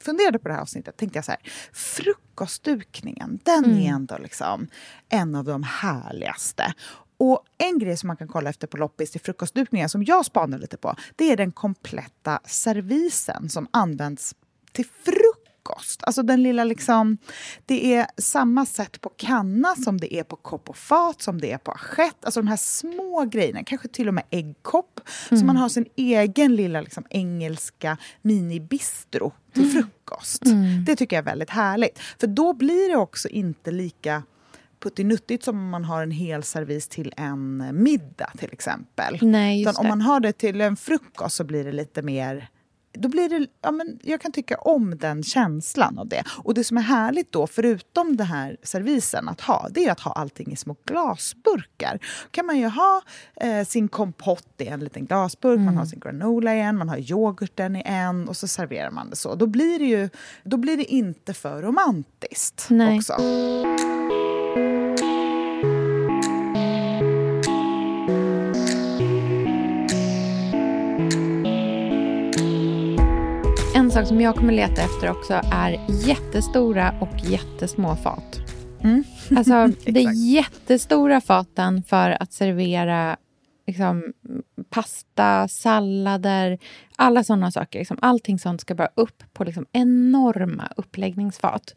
funderade 0.00 0.38
på 0.38 0.48
det 0.48 0.54
här 0.54 0.60
avsnittet, 0.60 0.96
tänkte 0.96 1.18
jag 1.18 1.24
så 1.24 1.30
här, 1.30 1.40
frukostdukningen, 1.72 3.38
den 3.42 3.78
är 3.78 3.90
ändå 3.90 4.18
liksom 4.18 4.66
en 5.08 5.34
av 5.34 5.44
de 5.44 5.62
härligaste. 5.62 6.74
Och 7.16 7.44
en 7.58 7.78
grej 7.78 7.96
som 7.96 8.06
man 8.06 8.16
kan 8.16 8.28
kolla 8.28 8.50
efter 8.50 8.66
på 8.66 8.76
loppis 8.76 9.10
till 9.10 9.20
frukostdukningar 9.20 9.88
som 9.88 10.04
jag 10.04 10.26
spanar 10.26 10.58
lite 10.58 10.76
på, 10.76 10.96
det 11.16 11.32
är 11.32 11.36
den 11.36 11.52
kompletta 11.52 12.40
servisen 12.44 13.48
som 13.48 13.68
används 13.70 14.34
till 14.72 14.86
frukost. 15.04 16.04
Alltså 16.04 16.22
den 16.22 16.42
lilla 16.42 16.64
liksom, 16.64 17.18
det 17.66 17.94
är 17.94 18.06
samma 18.16 18.66
sätt 18.66 19.00
på 19.00 19.08
kanna 19.08 19.74
som 19.76 20.00
det 20.00 20.14
är 20.14 20.24
på 20.24 20.36
kopp 20.36 20.68
och 20.68 20.76
fat, 20.76 21.22
som 21.22 21.40
det 21.40 21.52
är 21.52 21.58
på 21.58 21.72
assiett. 21.72 22.24
Alltså 22.24 22.40
de 22.40 22.48
här 22.48 22.56
små 22.56 23.24
grejerna, 23.24 23.64
kanske 23.64 23.88
till 23.88 24.08
och 24.08 24.14
med 24.14 24.24
äggkopp. 24.30 25.00
Så 25.28 25.44
man 25.44 25.56
har 25.56 25.68
sin 25.68 25.86
egen 25.96 26.56
lilla 26.56 26.80
liksom, 26.80 27.06
engelska 27.10 27.96
minibistro 28.22 29.32
till 29.54 29.70
frukost. 29.70 30.42
Det 30.86 30.96
tycker 30.96 31.16
jag 31.16 31.22
är 31.22 31.26
väldigt 31.30 31.50
härligt. 31.50 31.98
För 31.98 32.26
då 32.26 32.52
blir 32.52 32.90
det 32.90 32.96
också 32.96 33.28
inte 33.28 33.70
lika 33.70 34.22
puttinuttigt 34.82 35.44
som 35.44 35.58
om 35.58 35.70
man 35.70 35.84
har 35.84 36.02
en 36.02 36.10
hel 36.10 36.42
servis 36.42 36.88
till 36.88 37.12
en 37.16 37.70
middag 37.82 38.30
till 38.38 38.52
exempel. 38.52 39.18
Nej, 39.22 39.66
om 39.66 39.88
man 39.88 40.00
har 40.00 40.20
det 40.20 40.32
till 40.32 40.60
en 40.60 40.76
frukost 40.76 41.36
så 41.36 41.44
blir 41.44 41.64
det 41.64 41.72
lite 41.72 42.02
mer 42.02 42.48
då 42.94 43.08
blir 43.08 43.28
det, 43.28 43.46
ja, 43.62 43.70
men 43.70 43.98
jag 44.02 44.20
kan 44.20 44.32
tycka 44.32 44.56
om 44.56 44.98
den 44.98 45.22
känslan 45.22 45.98
av 45.98 46.08
det. 46.08 46.24
Och 46.44 46.54
det 46.54 46.64
som 46.64 46.76
är 46.76 46.82
härligt 46.82 47.32
då, 47.32 47.46
förutom 47.46 48.16
den 48.16 48.26
här 48.26 48.56
servisen 48.62 49.28
att 49.28 49.40
ha, 49.40 49.68
det 49.70 49.84
är 49.84 49.92
att 49.92 50.00
ha 50.00 50.12
allting 50.12 50.52
i 50.52 50.56
små 50.56 50.76
glasburkar. 50.84 51.98
kan 52.30 52.46
man 52.46 52.58
ju 52.58 52.66
ha 52.66 53.02
eh, 53.40 53.64
sin 53.66 53.88
kompott 53.88 54.48
i 54.58 54.66
en 54.66 54.80
liten 54.80 55.06
glasburk, 55.06 55.58
man 55.58 55.64
Mm. 55.68 55.76
har 55.76 55.84
sin 55.84 56.00
granola 56.00 56.54
i 56.54 56.60
en, 56.60 56.76
man 56.76 56.88
har 56.88 56.98
yoghurten 57.10 57.76
i 57.76 57.82
en 57.84 58.28
och 58.28 58.36
så 58.36 58.48
serverar 58.48 58.90
man 58.90 59.10
det 59.10 59.16
så. 59.16 59.34
Då 59.34 59.46
blir 59.46 59.78
det 59.78 59.84
ju 59.84 60.08
då 60.44 60.56
blir 60.56 60.76
det 60.76 60.84
inte 60.84 61.34
för 61.34 61.62
romantiskt 61.62 62.66
Nej. 62.70 62.96
också. 62.98 63.12
Sak 73.94 74.06
som 74.06 74.20
jag 74.20 74.36
kommer 74.36 74.52
leta 74.52 74.82
efter 74.82 75.10
också 75.10 75.40
är 75.52 75.80
jättestora 76.06 76.94
och 77.00 77.24
jättesmå 77.24 77.96
fat. 77.96 78.40
Alltså, 79.36 79.66
det 79.92 80.00
Exakt. 80.00 80.16
jättestora 80.16 81.20
faten 81.20 81.82
för 81.82 82.22
att 82.22 82.32
servera 82.32 83.16
liksom, 83.66 84.12
pasta, 84.70 85.48
sallader, 85.48 86.58
alla 86.96 87.24
sådana 87.24 87.50
saker. 87.50 87.78
Liksom, 87.78 87.98
allting 88.02 88.38
sånt 88.38 88.60
ska 88.60 88.74
bara 88.74 88.90
upp 88.94 89.22
på 89.32 89.44
liksom, 89.44 89.66
enorma 89.72 90.68
uppläggningsfat. 90.76 91.74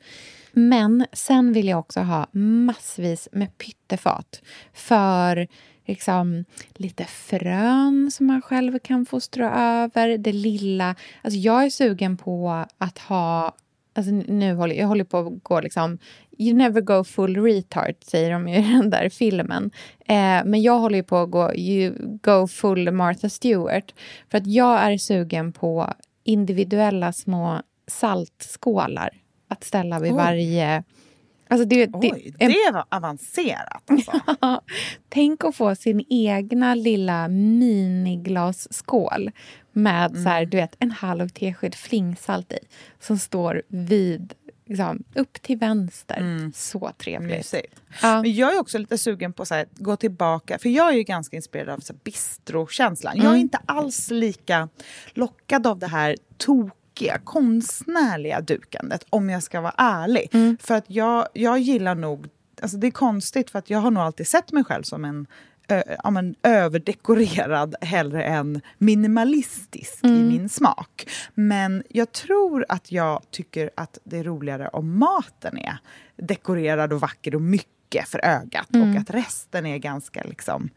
Men 0.51 1.05
sen 1.13 1.53
vill 1.53 1.67
jag 1.67 1.79
också 1.79 1.99
ha 1.99 2.27
massvis 2.31 3.29
med 3.31 3.57
pyttefat 3.57 4.41
för 4.73 5.47
liksom, 5.87 6.45
lite 6.73 7.05
frön 7.05 8.11
som 8.11 8.25
man 8.25 8.41
själv 8.41 8.79
kan 8.79 9.05
få 9.05 9.19
strö 9.19 9.49
över. 9.49 10.17
Det 10.17 10.33
lilla. 10.33 10.95
Alltså, 11.21 11.39
jag 11.39 11.65
är 11.65 11.69
sugen 11.69 12.17
på 12.17 12.65
att 12.77 12.97
ha 12.97 13.55
Alltså 13.97 14.11
nu 14.11 14.53
håller 14.53 14.75
jag 14.75 14.87
håller 14.87 15.03
på 15.03 15.17
att 15.17 15.43
gå 15.43 15.61
liksom... 15.61 15.97
You 16.39 16.57
never 16.57 16.81
go 16.81 17.03
full 17.03 17.43
retard, 17.43 17.95
säger 18.01 18.31
de 18.31 18.47
ju 18.47 18.55
i 18.55 18.61
den 18.61 18.89
där 18.89 19.09
filmen. 19.09 19.71
Eh, 19.99 20.45
men 20.45 20.61
jag 20.61 20.79
håller 20.79 21.03
på 21.03 21.17
att 21.17 21.31
gå 21.31 21.55
you 21.55 21.93
go 22.21 22.47
full 22.47 22.91
Martha 22.91 23.29
Stewart. 23.29 23.93
För 24.31 24.37
att 24.37 24.47
jag 24.47 24.79
är 24.79 24.97
sugen 24.97 25.53
på 25.53 25.93
individuella 26.23 27.13
små 27.13 27.61
saltskålar 27.87 29.09
att 29.47 29.63
ställa 29.63 29.99
vid 29.99 30.11
Oj. 30.11 30.17
varje... 30.17 30.83
Alltså 31.49 31.67
det, 31.67 31.85
det, 31.85 32.11
Oj, 32.13 32.33
det 32.39 32.71
var 32.73 32.85
avancerat 32.89 33.83
alltså. 33.89 34.11
Tänk 35.09 35.43
att 35.43 35.55
få 35.55 35.75
sin 35.75 36.05
egna 36.09 36.75
lilla 36.75 37.27
miniglasskål 37.27 39.31
med 39.71 40.11
så 40.11 40.29
här, 40.29 40.45
du 40.45 40.57
vet, 40.57 40.75
en 40.79 40.91
halv 40.91 41.29
tesked 41.29 41.75
flingsalt 41.75 42.51
i 42.51 42.57
som 42.99 43.17
står 43.19 43.61
vid, 43.67 44.33
liksom, 44.65 45.03
upp 45.15 45.41
till 45.41 45.57
vänster. 45.57 46.51
Så 46.55 46.91
trevligt. 46.97 47.53
Ja. 48.01 48.21
Men 48.21 48.33
jag 48.33 48.55
är 48.55 48.59
också 48.59 48.77
lite 48.77 48.97
sugen 48.97 49.33
på 49.33 49.43
att 49.43 49.67
gå 49.77 49.95
tillbaka, 49.95 50.59
för 50.59 50.69
jag 50.69 50.89
är 50.89 50.93
ju 50.93 51.03
ganska 51.03 51.35
inspirerad 51.35 51.69
av 51.89 51.95
bistro-känslan. 52.03 53.13
Jag 53.17 53.25
är 53.25 53.29
Mm. 53.29 53.41
inte 53.41 53.59
alls 53.65 54.11
lika 54.11 54.69
lockad 55.13 55.67
av 55.67 55.79
det 55.79 55.87
här 55.87 56.15
tokiga, 56.97 57.17
konstnärliga 57.23 58.41
dukandet, 58.41 59.05
om 59.09 59.29
jag 59.29 59.43
ska 59.43 59.61
vara 59.61 59.73
ärlig. 59.77 60.29
Mm. 60.33 60.57
För 60.61 60.75
att 60.75 60.85
jag, 60.87 61.27
jag 61.33 61.59
gillar 61.59 61.95
nog, 61.95 62.27
alltså 62.61 62.77
det 62.77 62.87
är 62.87 62.91
konstigt 62.91 63.49
för 63.49 63.59
att 63.59 63.69
jag 63.69 63.79
har 63.79 63.91
nog 63.91 64.03
alltid 64.03 64.27
sett 64.27 64.51
mig 64.51 64.63
själv 64.63 64.83
som 64.83 65.05
en 65.05 65.27
ö, 65.67 65.83
ja, 66.03 66.09
men, 66.09 66.35
överdekorerad 66.43 67.75
hellre 67.81 68.23
än 68.23 68.61
minimalistisk 68.77 70.03
i 70.03 70.23
min 70.23 70.49
smak. 70.49 71.07
Men 71.33 71.83
jag 71.89 72.11
tror 72.11 72.65
att 72.69 72.91
jag 72.91 73.21
tycker 73.31 73.69
att 73.75 73.97
det 74.03 74.17
är 74.17 74.23
roligare 74.23 74.67
om 74.67 74.99
maten 74.99 75.57
är 75.57 75.77
dekorerad 76.15 76.93
och 76.93 77.01
vacker 77.01 77.35
och 77.35 77.41
mycket 77.41 78.07
för 78.07 78.25
ögat 78.25 78.69
och 78.69 79.01
att 79.01 79.09
resten 79.09 79.65
är 79.65 79.77
ganska 79.77 80.23
liksom 80.23 80.69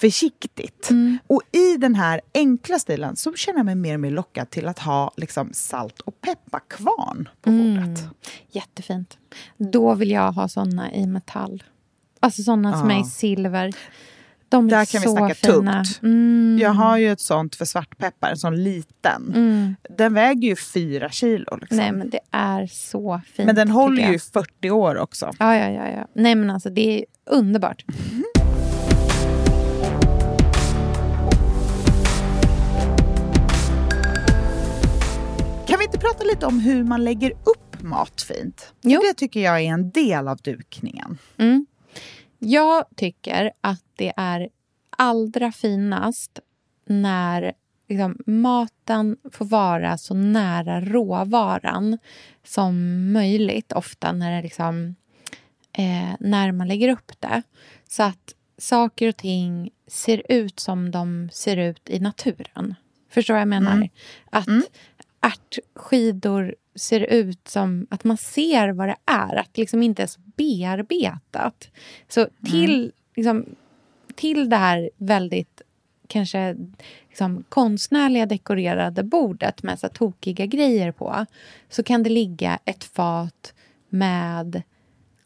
försiktigt. 0.00 0.88
Och 1.26 1.42
i 1.52 1.76
den 1.76 1.94
här 1.94 2.20
enkla 2.34 2.78
stilen 2.78 3.16
så 3.16 3.34
känner 3.34 3.58
jag 3.58 3.66
mig 3.66 3.74
mer 3.74 3.94
och 3.94 4.00
mer 4.00 4.10
lockad 4.10 4.50
till 4.50 4.68
att 4.68 4.78
ha 4.78 5.12
liksom 5.16 5.48
salt 5.52 6.00
och 6.00 6.20
pepparkvarn 6.20 7.28
på 7.42 7.50
bordet. 7.50 8.04
Jättefint. 8.50 9.18
Då 9.56 9.94
vill 9.94 10.10
jag 10.10 10.32
ha 10.32 10.48
såna 10.48 10.92
i 10.92 11.06
metall. 11.06 11.62
Alltså 12.20 12.42
såna 12.42 12.78
som 12.80 12.90
Ja. 12.90 12.96
är 12.96 13.00
i 13.00 13.04
silver. 13.04 13.72
De 14.50 14.66
är 14.66 14.70
Där 14.70 14.84
kan 14.84 15.00
vi 15.00 15.06
snacka 15.08 15.34
fina. 15.34 15.54
tungt. 15.84 16.00
Mm. 16.02 16.58
Jag 16.62 16.70
har 16.70 16.96
ju 16.98 17.12
ett 17.12 17.20
sånt 17.20 17.54
för 17.54 17.64
svartpeppar, 17.64 18.30
en 18.30 18.36
sån 18.36 18.62
liten. 18.62 19.32
Mm. 19.34 19.76
Den 19.98 20.14
väger 20.14 20.48
ju 20.48 20.56
fyra 20.56 21.10
kilo. 21.10 21.56
Liksom. 21.56 21.76
Nej, 21.76 21.92
men 21.92 22.10
det 22.10 22.20
är 22.30 22.66
så 22.66 23.20
fint. 23.32 23.46
men 23.46 23.54
den 23.54 23.70
håller 23.70 24.08
ju 24.08 24.14
i 24.14 24.18
40 24.18 24.70
år 24.70 24.96
också. 24.98 25.30
Ja, 25.38 25.56
ja, 25.56 25.70
ja, 25.70 25.88
ja. 25.88 26.06
Nej, 26.14 26.34
men 26.34 26.50
alltså 26.50 26.70
det 26.70 26.98
är 26.98 27.04
underbart. 27.30 27.84
Kan 27.86 27.94
prata 36.18 36.30
lite 36.30 36.46
om 36.46 36.60
hur 36.60 36.84
man 36.84 37.04
lägger 37.04 37.30
upp 37.30 37.82
mat 37.82 38.22
fint? 38.22 38.72
Jo. 38.82 39.00
Det 39.00 39.14
tycker 39.14 39.40
jag 39.40 39.60
är 39.60 39.72
en 39.72 39.90
del 39.90 40.28
av 40.28 40.36
dukningen. 40.36 41.18
Mm. 41.36 41.66
Jag 42.38 42.84
tycker 42.96 43.52
att 43.60 43.84
det 43.96 44.12
är 44.16 44.48
allra 44.90 45.52
finast 45.52 46.38
när 46.86 47.52
liksom, 47.88 48.16
maten 48.26 49.16
får 49.32 49.44
vara 49.44 49.98
så 49.98 50.14
nära 50.14 50.80
råvaran 50.80 51.98
som 52.44 53.12
möjligt. 53.12 53.72
Ofta 53.72 54.12
när, 54.12 54.36
det 54.36 54.42
liksom, 54.42 54.94
eh, 55.72 56.14
när 56.20 56.52
man 56.52 56.68
lägger 56.68 56.88
upp 56.88 57.12
det. 57.20 57.42
Så 57.88 58.02
att 58.02 58.34
saker 58.58 59.08
och 59.08 59.16
ting 59.16 59.70
ser 59.86 60.22
ut 60.28 60.60
som 60.60 60.90
de 60.90 61.28
ser 61.32 61.56
ut 61.56 61.90
i 61.90 62.00
naturen. 62.00 62.74
Förstår 63.10 63.34
vad 63.34 63.40
jag 63.40 63.48
menar? 63.48 63.88
Att 64.30 64.48
ärtskidor 65.20 66.54
ser 66.74 67.00
ut 67.00 67.48
som 67.48 67.86
att 67.90 68.04
man 68.04 68.16
ser 68.16 68.68
vad 68.68 68.88
det 68.88 68.96
är. 69.04 69.36
Att 69.36 69.54
det 69.54 69.60
liksom 69.60 69.82
inte 69.82 70.02
är 70.02 70.06
så 70.06 70.20
bearbetat. 70.36 71.70
Så 72.08 72.26
till, 72.50 72.92
liksom, 73.14 73.44
till 74.14 74.48
det 74.48 74.56
här 74.56 74.90
väldigt 74.96 75.62
kanske 76.06 76.56
liksom, 77.08 77.44
konstnärliga 77.48 78.26
dekorerade 78.26 79.02
bordet 79.02 79.62
med 79.62 79.78
så 79.78 79.88
tokiga 79.88 80.46
grejer 80.46 80.92
på 80.92 81.26
så 81.68 81.82
kan 81.82 82.02
det 82.02 82.10
ligga 82.10 82.58
ett 82.64 82.84
fat 82.84 83.54
med 83.88 84.62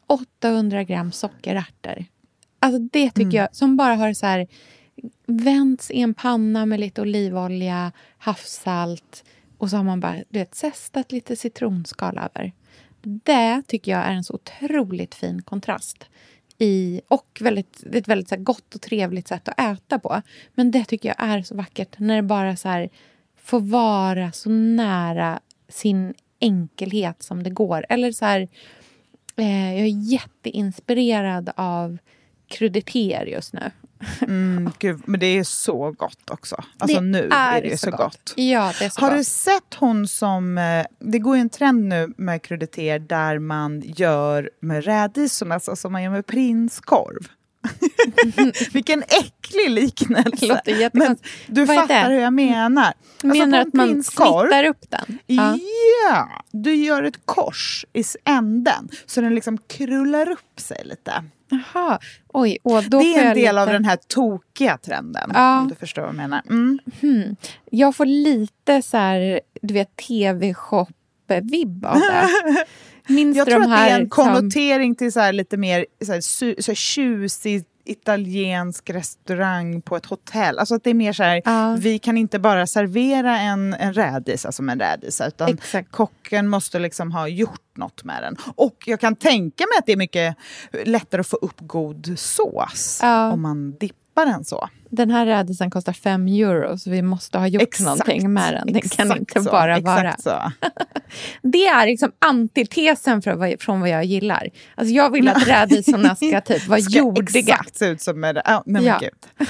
800 0.07 0.83
gram 0.83 1.11
sockerärtor. 1.11 2.05
Alltså 2.59 2.79
det 2.79 3.11
tycker 3.11 3.37
jag, 3.37 3.55
som 3.55 3.77
bara 3.77 3.95
har 3.95 4.13
så 4.13 4.25
här 4.25 4.47
vänts 5.25 5.91
i 5.91 5.99
en 6.01 6.13
panna 6.13 6.65
med 6.65 6.79
lite 6.79 7.01
olivolja, 7.01 7.91
havssalt 8.17 9.23
och 9.63 9.69
så 9.69 9.77
har 9.77 9.83
man 9.83 9.99
bara 9.99 10.15
du 10.29 10.39
vet, 10.39 10.55
zestat 10.55 11.11
lite 11.11 11.35
citronskal 11.35 12.17
över. 12.17 12.51
Det 13.01 13.61
tycker 13.67 13.91
jag 13.91 14.05
är 14.05 14.11
en 14.11 14.23
så 14.23 14.33
otroligt 14.33 15.15
fin 15.15 15.41
kontrast. 15.41 16.05
I, 16.57 17.01
och 17.07 17.37
väldigt, 17.41 17.83
det 17.85 17.97
är 17.97 18.01
ett 18.01 18.07
väldigt 18.07 18.29
så 18.29 18.35
här, 18.35 18.41
gott 18.41 18.75
och 18.75 18.81
trevligt 18.81 19.27
sätt 19.27 19.47
att 19.47 19.59
äta 19.59 19.99
på. 19.99 20.21
Men 20.53 20.71
det 20.71 20.85
tycker 20.85 21.09
jag 21.09 21.15
är 21.19 21.41
så 21.41 21.55
vackert 21.55 21.99
när 21.99 22.15
det 22.15 22.21
bara 22.21 22.55
så 22.55 22.67
här, 22.69 22.89
får 23.37 23.59
vara 23.59 24.31
så 24.31 24.49
nära 24.49 25.39
sin 25.69 26.13
enkelhet 26.39 27.23
som 27.23 27.43
det 27.43 27.49
går. 27.49 27.85
Eller 27.89 28.11
så 28.11 28.25
här, 28.25 28.47
eh, 29.35 29.73
jag 29.73 29.87
är 29.87 30.11
jätteinspirerad 30.11 31.51
av 31.55 31.97
kruditeter 32.47 33.25
just 33.25 33.53
nu. 33.53 33.71
Mm, 34.21 34.71
gud, 34.79 35.01
men 35.05 35.19
det 35.19 35.25
är 35.25 35.43
så 35.43 35.91
gott 35.91 36.29
också. 36.31 36.63
Alltså 36.77 36.97
Det 36.99 37.05
nu 37.05 37.29
är 37.31 37.61
det 37.61 37.67
ju 37.67 37.77
så 37.77 37.91
gott. 37.91 38.33
Ja, 38.35 38.73
det 38.79 38.85
är 38.85 38.89
så 38.89 39.01
Har 39.01 39.09
gott. 39.09 39.17
du 39.17 39.23
sett 39.23 39.73
hon 39.75 40.07
som... 40.07 40.57
eh, 40.57 40.85
Det 40.99 41.19
går 41.19 41.35
ju 41.35 41.41
en 41.41 41.49
trend 41.49 41.83
nu 41.83 42.13
med 42.17 42.41
kruditer 42.41 42.99
där 42.99 43.39
man 43.39 43.81
gör 43.85 44.49
med 44.59 44.83
rädisorna, 44.85 45.55
alltså 45.55 45.75
som 45.75 45.91
man 45.91 46.03
gör 46.03 46.11
med 46.11 46.25
prinskorv. 46.27 47.27
Vilken 48.73 49.03
äcklig 49.03 49.69
liknelse. 49.69 50.61
Men 50.93 51.17
du 51.47 51.65
Vad 51.65 51.77
är 51.77 51.81
fattar 51.81 52.09
hur 52.09 52.19
jag 52.19 52.33
menar. 52.33 52.83
Alltså, 53.23 53.27
Menar 53.27 53.57
en 53.61 53.67
att 53.67 53.73
man 53.73 53.89
prinskorv- 53.89 54.41
snittar 54.47 54.63
upp 54.63 54.85
den? 54.89 55.19
Ja. 55.27 55.57
Ja, 56.09 56.29
du 56.51 56.75
gör 56.75 57.03
ett 57.03 57.25
kors 57.25 57.85
i 57.93 58.03
änden 58.25 58.89
så 59.05 59.21
den 59.21 59.35
liksom 59.35 59.57
krullar 59.57 60.31
upp 60.31 60.59
sig 60.59 60.81
lite. 60.85 61.23
Jaha. 61.73 61.99
Oj, 62.27 62.57
och 62.63 62.83
då 62.83 62.99
det 62.99 63.15
är 63.15 63.25
en 63.25 63.35
del 63.35 63.57
av 63.57 63.67
lite... 63.67 63.73
den 63.73 63.85
här 63.85 63.97
tokiga 64.07 64.77
trenden. 64.77 65.31
Ja. 65.33 65.59
Om 65.59 65.67
du 65.67 65.75
förstår 65.75 66.01
vad 66.01 66.09
jag 66.09 66.15
menar. 66.15 66.41
Mm. 66.49 66.79
Hmm. 67.01 67.35
Jag 67.71 67.95
får 67.95 68.05
lite 68.05 68.81
så 68.81 68.97
här, 68.97 69.41
du 69.61 69.73
vet, 69.73 69.95
tv-shop-vibb 69.95 71.85
av 71.85 71.99
det. 71.99 72.29
Minns 73.13 73.37
Jag 73.37 73.47
tror 73.47 73.59
de 73.59 73.63
att 73.63 73.69
det 73.69 73.75
är 73.75 73.89
här 73.89 73.99
en 73.99 74.09
konnotering 74.09 74.95
till 74.95 75.11
så 75.11 75.19
här 75.19 75.33
lite 75.33 75.57
mer 75.57 75.85
så 76.05 76.11
här, 76.11 76.19
su- 76.19 76.61
så 76.61 76.71
här 76.71 76.75
tjusig 76.75 77.65
italiensk 77.85 78.89
restaurang 78.89 79.81
på 79.81 79.95
ett 79.97 80.05
hotell. 80.05 80.59
Alltså 80.59 80.75
att 80.75 80.83
det 80.83 80.89
är 80.89 80.93
mer 80.93 81.13
så 81.13 81.23
här, 81.23 81.41
Ja. 81.45 81.75
vi 81.79 81.99
kan 81.99 82.17
inte 82.17 82.39
bara 82.39 82.67
servera 82.67 83.39
en, 83.39 83.73
en 83.73 83.93
rädisa 83.93 84.51
som 84.51 84.69
en 84.69 84.79
rädisa 84.79 85.27
utan 85.27 85.49
Exakt. 85.49 85.91
kocken 85.91 86.47
måste 86.47 86.79
liksom 86.79 87.11
ha 87.11 87.27
gjort 87.27 87.59
något 87.77 88.03
med 88.03 88.23
den. 88.23 88.35
Och 88.55 88.75
jag 88.85 88.99
kan 88.99 89.15
tänka 89.15 89.63
mig 89.63 89.77
att 89.79 89.85
det 89.85 89.91
är 89.91 89.97
mycket 89.97 90.35
lättare 90.85 91.21
att 91.21 91.27
få 91.27 91.37
upp 91.37 91.57
god 91.59 92.13
sås 92.17 92.99
Ja. 93.01 93.31
om 93.31 93.41
man 93.41 93.71
dippar 93.71 93.97
den 94.15 94.45
så. 94.45 94.69
Den 94.89 95.09
här 95.11 95.25
rädisen 95.25 95.71
kostar 95.71 95.93
fem 95.93 96.27
euro, 96.27 96.77
så 96.77 96.89
vi 96.89 97.01
måste 97.01 97.37
ha 97.37 97.47
gjort 97.47 97.61
Exakt. 97.61 97.85
någonting 97.85 98.33
med 98.33 98.53
den. 98.53 98.73
Den 98.73 98.81
kan 98.81 99.17
inte 99.17 99.43
så, 99.43 99.51
bara 99.51 99.79
vara... 99.79 100.15
Så. 100.19 100.51
Det 101.41 101.65
är 101.65 101.85
liksom 101.85 102.11
antitesen 102.19 103.21
från 103.21 103.39
vad, 103.39 103.61
från 103.61 103.79
vad 103.79 103.89
jag 103.89 104.05
gillar. 104.05 104.49
Alltså 104.75 104.93
jag 104.93 105.09
vill 105.11 105.27
att 105.27 105.47
rädisorna 105.47 106.15
ska 106.15 106.41
typ 106.45 106.67
vara 106.67 106.81
ska 106.81 106.97
jordiga. 106.99 107.39
exakt 107.53 107.75
se 107.75 107.85
ut 107.85 108.01
som 108.01 108.23
en... 108.23 108.35
Ja, 108.45 108.63
nej, 108.65 108.81
men, 108.81 108.83
Ja. 108.83 108.99
gud. 109.01 109.47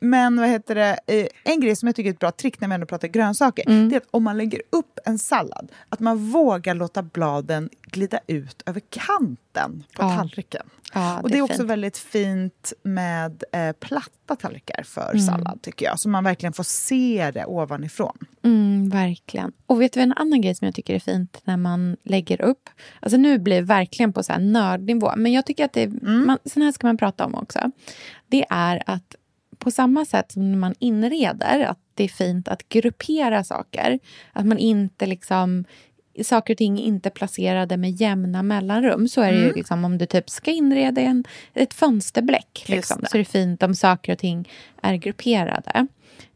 men 0.00 0.40
vad 0.40 0.48
heter 0.48 0.74
det? 0.74 0.98
Eh, 1.06 1.26
En 1.52 1.60
grej 1.60 1.76
som 1.76 1.86
jag 1.88 1.96
tycker 1.96 2.10
är 2.10 2.14
ett 2.14 2.18
bra 2.18 2.30
trick 2.30 2.60
när 2.60 2.68
vi 2.68 2.74
ändå 2.74 2.86
pratar 2.86 3.08
grönsaker, 3.08 3.64
Mm. 3.68 3.88
det 3.88 3.96
är 3.96 4.00
att 4.00 4.06
om 4.10 4.22
man 4.24 4.38
lägger 4.38 4.60
upp 4.72 4.98
en 5.04 5.18
sallad, 5.18 5.72
att 5.88 6.00
man 6.00 6.30
vågar 6.30 6.74
låta 6.74 7.02
bladen 7.02 7.68
glida 7.82 8.20
ut 8.26 8.62
över 8.66 8.80
kanten 8.90 9.84
på 9.96 10.02
Ja. 10.02 10.16
tallriken. 10.16 10.66
Ja, 10.92 11.20
och 11.20 11.30
det 11.30 11.38
är 11.38 11.42
också 11.42 11.56
fint. 11.56 11.70
väldigt 11.70 11.98
fint 11.98 12.72
med 12.82 13.44
eh, 13.52 13.72
platta 13.72 14.36
tallrikar 14.36 14.82
för 14.82 15.10
Mm. 15.10 15.20
sallad, 15.20 15.62
tycker 15.62 15.86
jag. 15.86 16.00
Så 16.00 16.08
man 16.08 16.24
verkligen 16.24 16.52
får 16.52 16.64
se 16.64 17.30
det 17.34 17.44
ovanifrån. 17.44 18.18
Mm, 18.42 18.88
verkligen. 18.88 19.52
Och 19.66 19.80
vet 19.82 19.92
du 19.92 20.00
en 20.00 20.12
annan 20.12 20.40
grej 20.40 20.54
som 20.54 20.64
jag 20.66 20.74
tycker 20.74 20.94
är 20.94 20.98
fint 20.98 21.40
när 21.44 21.56
man 21.56 21.96
lägger 22.02 22.40
upp? 22.42 22.70
Alltså 23.00 23.16
nu 23.16 23.38
blir 23.38 23.56
det 23.56 23.62
verkligen 23.62 24.12
på 24.12 24.22
så 24.22 24.32
här 24.32 24.40
nördnivå, 24.40 25.12
men 25.16 25.32
jag 25.32 25.46
tycker 25.46 25.64
att 25.64 25.72
det 25.72 25.82
Mm. 25.82 26.26
man, 26.26 26.38
sån 26.44 26.62
här 26.62 26.72
ska 26.72 26.86
man 26.86 26.96
prata 26.96 27.24
om 27.24 27.34
också. 27.34 27.70
Det 28.28 28.44
är 28.50 28.82
att 28.86 29.14
på 29.58 29.70
samma 29.70 30.04
sätt 30.04 30.32
som 30.32 30.50
när 30.52 30.58
man 30.58 30.74
inreder, 30.78 31.60
att 31.60 31.78
det 31.94 32.04
är 32.04 32.08
fint 32.08 32.48
att 32.48 32.68
gruppera 32.68 33.44
saker. 33.44 33.98
Att 34.32 34.46
man 34.46 34.58
inte 34.58 35.06
liksom 35.06 35.64
saker 36.24 36.54
och 36.54 36.58
ting 36.58 36.78
inte 36.78 37.10
placerade 37.10 37.76
med 37.76 37.90
jämna 37.90 38.42
mellanrum. 38.42 39.08
Så 39.08 39.20
är 39.20 39.32
det 39.32 39.38
Mm. 39.38 39.48
ju 39.48 39.54
liksom 39.54 39.84
om 39.84 39.98
du 39.98 40.06
typ 40.06 40.30
ska 40.30 40.50
inreda 40.50 41.00
en, 41.00 41.24
ett 41.54 41.74
fönsterbläck. 41.74 42.64
Liksom, 42.68 43.00
det. 43.00 43.08
så 43.10 43.16
är 43.16 43.18
det 43.18 43.24
fint 43.24 43.62
om 43.62 43.74
saker 43.74 44.12
och 44.12 44.18
ting 44.18 44.48
är 44.82 44.94
grupperade. 44.94 45.86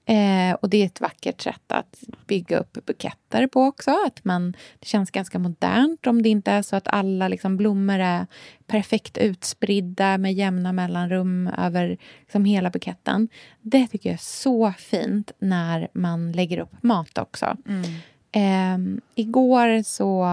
Eh, 0.06 0.54
och 0.54 0.68
det 0.70 0.82
är 0.82 0.86
ett 0.86 1.00
vackert 1.00 1.40
sätt 1.40 1.62
att 1.72 2.02
bygga 2.26 2.58
upp 2.58 2.86
buketter 2.86 3.46
på 3.46 3.60
också. 3.60 3.90
Att 4.06 4.24
man, 4.24 4.52
det 4.78 4.86
känns 4.86 5.10
ganska 5.10 5.38
modernt 5.38 6.06
om 6.06 6.22
det 6.22 6.28
inte 6.28 6.50
är 6.50 6.62
så 6.62 6.76
att 6.76 6.88
alla 6.88 7.28
liksom 7.28 7.56
blommor 7.56 7.98
är 7.98 8.26
perfekt 8.66 9.18
utspridda 9.18 10.18
med 10.18 10.34
jämna 10.34 10.72
mellanrum 10.72 11.50
över 11.58 11.98
liksom 12.20 12.44
hela 12.44 12.70
buketten. 12.70 13.28
Det 13.60 13.86
tycker 13.86 14.08
jag 14.08 14.14
är 14.14 14.18
så 14.22 14.72
fint 14.78 15.32
när 15.38 15.88
man 15.94 16.32
lägger 16.32 16.58
upp 16.58 16.82
mat 16.82 17.18
också. 17.18 17.56
Eh, 18.34 18.78
igår 19.14 19.82
så 19.82 20.24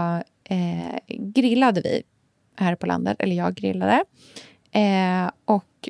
eh, 0.43 0.99
grillade 1.07 1.81
vi 1.81 2.03
här 2.55 2.75
på 2.75 2.85
landet, 2.85 3.17
eller 3.19 3.35
jag 3.35 3.55
grillade. 3.55 4.03
Eh, 4.71 5.31
och 5.45 5.89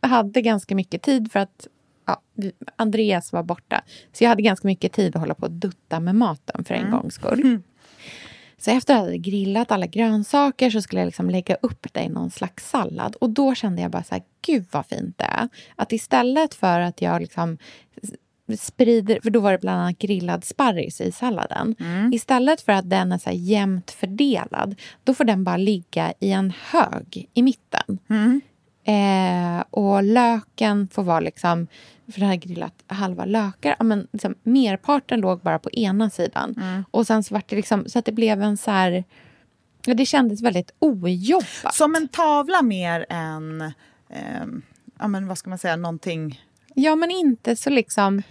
hade 0.00 0.42
ganska 0.42 0.74
mycket 0.74 1.02
tid 1.02 1.32
för 1.32 1.40
att 1.40 1.66
ja, 2.06 2.20
Andreas 2.76 3.32
var 3.32 3.42
borta. 3.42 3.84
Så 4.12 4.24
jag 4.24 4.28
hade 4.28 4.42
ganska 4.42 4.68
mycket 4.68 4.92
tid 4.92 5.16
att 5.16 5.20
hålla 5.20 5.34
på 5.34 5.46
och 5.46 5.52
dutta 5.52 6.00
med 6.00 6.14
maten 6.14 6.64
för 6.64 6.74
en 6.74 6.90
gångs 6.90 7.14
skull. 7.14 7.62
Så 8.58 8.70
efter 8.70 8.94
att 8.94 8.98
jag 8.98 9.04
hade 9.04 9.18
grillat 9.18 9.70
alla 9.70 9.86
grönsaker 9.86 10.70
så 10.70 10.82
skulle 10.82 11.00
jag 11.00 11.06
liksom 11.06 11.30
lägga 11.30 11.54
upp 11.54 11.86
det 11.92 12.00
i 12.00 12.08
någon 12.08 12.30
slags 12.30 12.70
sallad. 12.70 13.16
Och 13.16 13.30
då 13.30 13.54
kände 13.54 13.82
jag 13.82 13.90
bara 13.90 14.02
så 14.02 14.14
här, 14.14 14.24
gud 14.46 14.66
vad 14.70 14.86
fint 14.86 15.18
det 15.18 15.24
är. 15.24 15.48
Att 15.76 15.92
istället 15.92 16.54
för 16.54 16.80
att 16.80 17.02
jag 17.02 17.20
liksom 17.20 17.58
sprider, 18.58 19.20
för 19.22 19.30
då 19.30 19.40
var 19.40 19.52
det 19.52 19.58
bland 19.58 19.80
annat 19.80 19.98
grillad 19.98 20.44
sparris 20.44 21.00
i 21.00 21.12
salladen. 21.12 21.74
Istället 22.12 22.60
för 22.60 22.72
att 22.72 22.90
den 22.90 23.12
är 23.12 23.18
så 23.18 23.30
här 23.30 23.36
jämnt 23.36 23.90
fördelad, 23.90 24.80
då 25.04 25.14
får 25.14 25.24
den 25.24 25.44
bara 25.44 25.56
ligga 25.56 26.12
i 26.20 26.30
en 26.32 26.52
hög 26.70 27.28
i 27.34 27.42
mitten. 27.42 27.98
Eh, 28.86 29.64
och 29.70 30.02
löken 30.02 30.88
får 30.88 31.02
vara 31.02 31.20
liksom, 31.20 31.66
för 32.12 32.20
det 32.20 32.26
här 32.26 32.36
grillat 32.36 32.74
halva 32.86 33.24
lökar, 33.24 33.76
ja, 33.78 33.84
men 33.84 34.08
liksom, 34.12 34.34
merparten 34.42 35.20
låg 35.20 35.40
bara 35.40 35.58
på 35.58 35.70
ena 35.70 36.10
sidan. 36.10 36.84
Och 36.90 37.06
sen 37.06 37.22
så 37.24 37.34
vart 37.34 37.48
det 37.48 37.56
liksom, 37.56 37.84
så 37.88 37.98
att 37.98 38.04
det 38.04 38.12
blev 38.12 38.42
en 38.42 38.56
så 38.56 38.70
här, 38.70 39.04
ja, 39.86 39.94
det 39.94 40.06
kändes 40.06 40.42
väldigt 40.42 40.70
ojobbat. 40.78 41.74
Som 41.74 41.94
en 41.94 42.08
tavla 42.08 42.62
mer 42.62 43.06
än, 43.08 43.72
ehm, 44.10 44.62
ja 44.98 45.08
men 45.08 45.26
vad 45.26 45.38
ska 45.38 45.50
man 45.50 45.58
säga, 45.58 45.76
någonting 45.76 46.40
Ja, 46.74 46.96
men 46.96 47.10
inte 47.10 47.56
så 47.56 47.70
liksom 47.70 48.22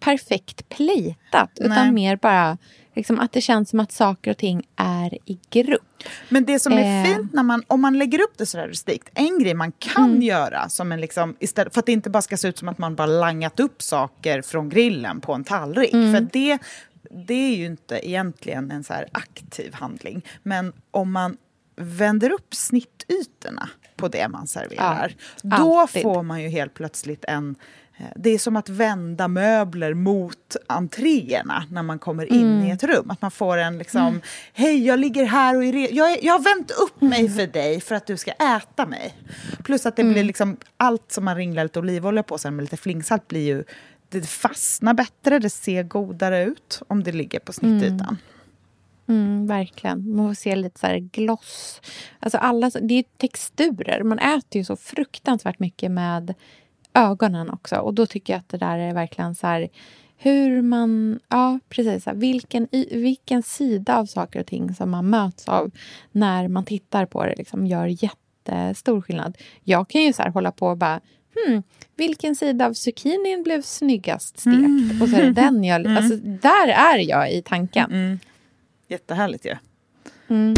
perfekt 0.00 0.68
plejtat, 0.68 1.50
utan 1.60 1.94
mer 1.94 2.16
bara 2.16 2.58
liksom, 2.94 3.20
att 3.20 3.32
det 3.32 3.40
känns 3.40 3.70
som 3.70 3.80
att 3.80 3.92
saker 3.92 4.30
och 4.30 4.36
ting 4.38 4.66
är 4.76 5.18
i 5.30 5.38
grupp. 5.50 6.02
Men 6.28 6.44
det 6.44 6.58
som 6.58 6.72
är 6.72 7.00
Eh. 7.00 7.04
fint 7.16 7.32
när 7.32 7.42
man, 7.42 7.62
om 7.66 7.80
man 7.80 7.98
lägger 7.98 8.20
upp 8.20 8.32
det 8.38 8.46
sådär 8.46 8.68
rustikt, 8.68 9.08
en 9.14 9.38
grej 9.38 9.54
man 9.54 9.72
kan 9.72 10.04
Mm. 10.10 10.22
göra 10.22 10.68
som 10.68 10.92
en 10.92 11.00
liksom, 11.00 11.36
istället, 11.40 11.72
för 11.74 11.80
att 11.80 11.86
det 11.86 11.92
inte 11.92 12.10
bara 12.10 12.22
ska 12.22 12.36
se 12.36 12.48
ut 12.48 12.58
som 12.58 12.68
att 12.68 12.78
man 12.78 12.94
bara 12.94 13.06
langat 13.06 13.60
upp 13.60 13.82
saker 13.82 14.42
från 14.42 14.68
grillen 14.68 15.20
på 15.20 15.32
en 15.32 15.44
tallrik. 15.44 15.92
Mm. 15.92 16.14
För 16.14 16.20
det, 16.32 16.58
det 17.26 17.34
är 17.34 17.56
ju 17.56 17.66
inte 17.66 18.08
egentligen 18.08 18.70
en 18.70 18.84
så 18.84 18.94
aktiv 19.12 19.74
handling. 19.74 20.22
Men 20.42 20.72
om 20.90 21.12
man 21.12 21.36
vänder 21.76 22.30
upp 22.32 22.54
snittytorna 22.54 23.68
på 24.02 24.08
det 24.08 24.28
man 24.28 24.46
serverar, 24.46 25.14
Ja, 25.42 25.58
då 25.58 25.78
alltid. 25.80 26.02
får 26.02 26.22
man 26.22 26.42
ju 26.42 26.48
helt 26.48 26.74
plötsligt 26.74 27.24
en 27.28 27.54
eh, 27.98 28.06
det 28.16 28.30
är 28.30 28.38
som 28.38 28.56
att 28.56 28.68
vända 28.68 29.28
möbler 29.28 29.94
mot 29.94 30.56
entréerna 30.66 31.64
när 31.70 31.82
man 31.82 31.98
kommer 31.98 32.32
in 32.32 32.46
Mm. 32.46 32.66
i 32.66 32.70
ett 32.70 32.82
rum. 32.82 33.10
Att 33.10 33.22
man 33.22 33.30
får 33.30 33.56
en 33.58 33.78
liksom, 33.78 34.20
hej 34.52 34.86
jag 34.86 34.98
ligger 35.00 35.24
här 35.24 35.56
och 35.56 35.64
är 35.64 35.94
jag, 35.96 36.24
jag 36.24 36.32
har 36.32 36.40
vänt 36.56 36.70
upp 36.70 37.00
mig 37.00 37.20
Mm. 37.20 37.32
för 37.32 37.46
dig 37.46 37.80
för 37.80 37.94
att 37.94 38.06
du 38.06 38.16
ska 38.16 38.30
äta 38.30 38.86
mig. 38.86 39.14
Plus 39.64 39.86
att 39.86 39.96
det 39.96 40.04
blir 40.04 40.24
liksom, 40.24 40.56
allt 40.76 41.12
som 41.12 41.24
man 41.24 41.36
ringlar 41.36 41.62
lite 41.64 41.78
olivolja 41.78 42.22
på 42.22 42.38
sen 42.38 42.56
med 42.56 42.62
lite 42.62 42.76
flingsalt 42.76 43.28
blir 43.28 43.46
ju, 43.46 43.64
det 44.08 44.26
fastnar 44.26 44.94
bättre, 44.94 45.38
det 45.38 45.50
ser 45.50 45.82
godare 45.82 46.44
ut 46.44 46.82
om 46.88 47.02
det 47.02 47.12
ligger 47.12 47.40
på 47.40 47.52
snittytan. 47.52 48.00
Mm, 48.00 48.16
verkligen. 49.46 50.16
Man 50.16 50.28
får 50.28 50.34
se 50.34 50.56
lite 50.56 50.80
så 50.80 50.86
här 50.86 50.98
gloss. 50.98 51.80
Alltså 52.20 52.38
alla, 52.38 52.70
det 52.70 52.94
är 52.94 53.04
texturer. 53.16 54.02
Man 54.02 54.18
äter 54.18 54.58
ju 54.58 54.64
så 54.64 54.76
fruktansvärt 54.76 55.58
mycket 55.58 55.90
med 55.90 56.34
ögonen 56.94 57.50
också. 57.50 57.76
Och 57.76 57.94
då 57.94 58.06
tycker 58.06 58.32
jag 58.32 58.40
att 58.40 58.48
det 58.48 58.58
där 58.58 58.78
är 58.78 58.94
verkligen 58.94 59.34
så 59.34 59.46
här 59.46 59.68
hur 60.16 60.62
man... 60.62 61.20
Ja, 61.28 61.58
precis. 61.68 62.06
Vilken, 62.14 62.68
vilken 62.90 63.42
sida 63.42 63.96
av 63.96 64.06
saker 64.06 64.40
och 64.40 64.46
ting 64.46 64.74
som 64.74 64.90
man 64.90 65.10
möts 65.10 65.48
av 65.48 65.70
när 66.12 66.48
man 66.48 66.64
tittar 66.64 67.06
på 67.06 67.26
det 67.26 67.34
liksom 67.36 67.66
gör 67.66 67.86
jättestor 67.86 69.00
skillnad. 69.00 69.38
Jag 69.64 69.88
kan 69.88 70.02
ju 70.02 70.12
så 70.12 70.22
hålla 70.22 70.52
på 70.52 70.66
och 70.66 70.76
bara 70.76 71.00
Hmm, 71.34 71.62
vilken 71.96 72.36
sida 72.36 72.66
av 72.66 72.72
zucchinin 72.72 73.42
blev 73.42 73.62
snyggast 73.62 74.40
stekt? 74.40 75.02
Och 75.02 75.08
så 75.08 75.16
är 75.16 75.24
det 75.24 75.32
den 75.32 75.64
jag... 75.64 75.86
Alltså, 75.96 76.16
där 76.16 76.68
är 76.68 76.98
jag 76.98 77.32
i 77.32 77.42
tanken. 77.42 78.20
Jättehärligt 78.92 79.44
ju. 79.46 79.56
Mm. 80.28 80.54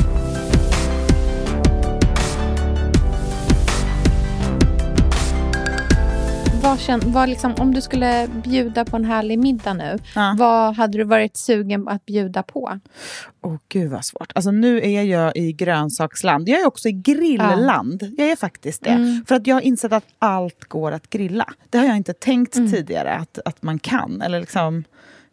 Vad 6.63 6.81
känn, 6.81 7.01
vad 7.05 7.29
liksom, 7.29 7.55
om 7.55 7.75
du 7.75 7.81
skulle 7.81 8.29
bjuda 8.45 8.85
på 8.85 8.97
en 8.97 9.05
härlig 9.05 9.39
middag 9.39 9.73
nu, 9.75 9.99
Ja. 10.15 10.35
vad 10.39 10.75
hade 10.77 10.99
du 10.99 11.05
varit 11.05 11.37
sugen 11.37 11.89
att 11.89 12.07
bjuda 12.07 12.43
på? 12.43 12.81
Åh 13.43 13.57
gud 13.69 13.91
vad 13.91 14.05
svårt. 14.05 14.33
Alltså 14.35 14.51
nu 14.51 14.81
är 14.81 15.03
jag 15.03 15.37
i 15.37 15.53
grönsaksland. 15.53 16.49
Jag 16.49 16.61
är 16.61 16.67
också 16.67 16.89
i 16.89 16.93
grillland. 16.93 18.03
Jag 18.19 18.31
är 18.31 18.37
faktiskt 18.37 18.85
det. 18.85 18.91
Mm. 18.91 19.25
För 19.29 19.35
att 19.35 19.47
jag 19.47 19.57
har 19.57 19.61
insett 19.61 19.93
att 19.93 20.05
allt 20.19 20.65
går 20.65 20.93
att 20.93 21.11
grilla. 21.11 21.53
Det 21.71 21.79
har 21.79 21.85
jag 21.85 21.97
inte 21.97 22.13
tänkt 22.13 22.57
Mm. 22.57 22.71
tidigare 22.73 23.15
att, 23.15 23.39
att 23.45 23.63
man 23.63 23.79
kan. 23.79 24.23
Eller 24.23 24.41
liksom, 24.41 24.85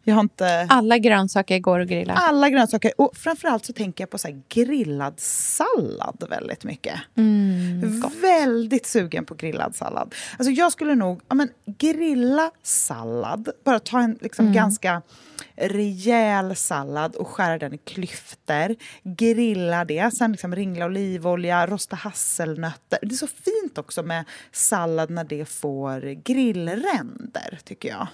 Jag 0.04 0.14
har 0.14 0.22
inte... 0.22 0.66
Alla 0.70 0.98
grönsaker 0.98 1.58
går 1.58 1.80
att 1.80 1.88
grilla. 1.88 2.12
Alla 2.12 2.50
grönsaker. 2.50 2.92
Och 2.98 3.16
framförallt 3.16 3.64
så 3.64 3.72
tänker 3.72 4.02
jag 4.02 4.10
på 4.10 4.18
så 4.18 4.42
grillad 4.48 5.14
sallad 5.20 6.24
väldigt 6.30 6.64
mycket. 6.64 7.00
Mm, 7.16 8.02
väldigt 8.22 8.86
sugen 8.86 9.24
på 9.24 9.34
grillad 9.34 9.76
sallad. 9.76 10.14
Alltså 10.38 10.50
jag 10.50 10.72
skulle 10.72 10.94
nog 10.94 11.20
ja, 11.28 11.34
men, 11.34 11.48
grilla 11.78 12.50
sallad. 12.62 13.48
Bara 13.64 13.78
ta 13.78 14.00
en 14.00 14.18
liksom, 14.20 14.42
Mm. 14.42 14.54
ganska 14.54 15.02
rejäl 15.56 16.56
sallad 16.56 17.16
och 17.16 17.28
skära 17.28 17.58
den 17.58 17.74
i 17.74 17.78
klyftor. 17.78 18.76
Grilla 19.02 19.84
det, 19.84 20.14
sen 20.14 20.32
liksom 20.32 20.54
ringla 20.54 20.86
olivolja, 20.86 21.66
rosta 21.66 21.96
hasselnötter. 21.96 22.98
Det 23.02 23.14
är 23.14 23.16
så 23.16 23.26
fint 23.26 23.78
också 23.78 24.02
med 24.02 24.24
sallad 24.52 25.10
när 25.10 25.24
det 25.24 25.44
får 25.48 26.22
grillränder, 26.24 27.58
tycker 27.64 27.88
jag. 27.88 28.06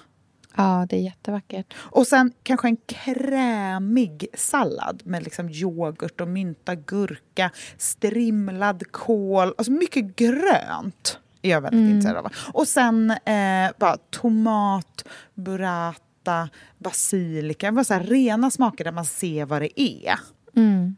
Ja, 0.57 0.87
det 0.89 0.97
är 0.97 1.01
jättevackert. 1.01 1.75
Och 1.77 2.07
sen 2.07 2.33
kanske 2.43 2.69
en 2.69 2.77
krämig 2.87 4.27
sallad 4.35 5.03
med 5.05 5.23
liksom 5.23 5.51
yoghurt 5.51 6.21
och 6.21 6.29
mynta 6.29 6.75
gurka, 6.75 7.51
strimlad 7.77 8.93
kål, 8.93 9.55
alltså 9.59 9.73
mycket 9.73 10.17
grönt 10.17 11.19
är 11.43 11.51
jag 11.51 11.61
väldigt 11.61 11.95
intresserad 11.95 12.27
av. 12.27 12.33
Och 12.53 12.69
sen 12.69 13.11
eh, 13.11 13.71
bara 13.79 13.97
tomat, 14.11 15.05
burrata, 15.35 16.49
basilika, 16.79 17.73
bara 17.73 17.85
så 17.85 17.95
här 17.95 18.03
rena 18.03 18.51
smaker 18.51 18.85
där 18.85 18.93
man 18.93 19.05
ser 19.05 19.47
vad 19.47 19.63
det 19.63 19.81
är. 19.81 20.19
Mm. 20.57 20.97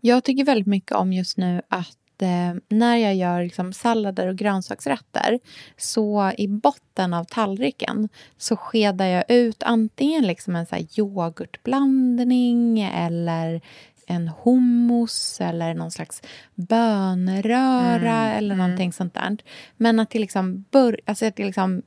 Jag 0.00 0.24
tycker 0.24 0.44
väldigt 0.44 0.66
mycket 0.66 0.92
om 0.92 1.12
just 1.12 1.36
nu 1.36 1.62
att 1.68 1.99
eh, 2.22 2.54
när 2.68 2.96
jag 2.96 3.14
gör 3.14 3.42
liksom 3.42 3.72
sallader 3.72 4.26
och 4.26 4.36
grönsaksrätter 4.36 5.38
så 5.76 6.32
i 6.38 6.48
botten 6.48 7.14
av 7.14 7.24
tallriken 7.24 8.08
så 8.38 8.56
skedar 8.56 9.06
jag 9.06 9.24
ut 9.28 9.62
antingen 9.62 10.26
liksom 10.26 10.56
en 10.56 10.66
så 10.66 10.74
här 10.74 10.86
yoghurtblandning 10.98 12.80
eller 12.80 13.60
en 14.06 14.30
hummus 14.42 15.40
eller 15.40 15.74
någon 15.74 15.90
slags 15.90 16.22
bönröra 16.54 18.32
eller 18.32 18.54
någonting 18.54 18.92
sånt 18.92 19.14
där. 19.14 19.36
Men 19.76 20.00
att 20.00 20.10
det 20.10 20.18
liksom, 20.18 20.64
bör, 20.70 21.00
alltså 21.06 21.26
att 21.26 21.36
det 21.36 21.44
liksom 21.44 21.82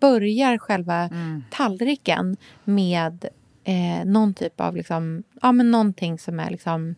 börjar 0.00 0.58
själva 0.58 1.10
tallriken 1.50 2.36
med 2.64 3.28
eh, 3.64 4.04
någon 4.04 4.34
typ 4.34 4.60
av 4.60 4.76
liksom, 4.76 5.22
ja, 5.42 5.52
men 5.52 5.70
någonting 5.70 6.18
som 6.18 6.40
är 6.40 6.50
liksom 6.50 6.94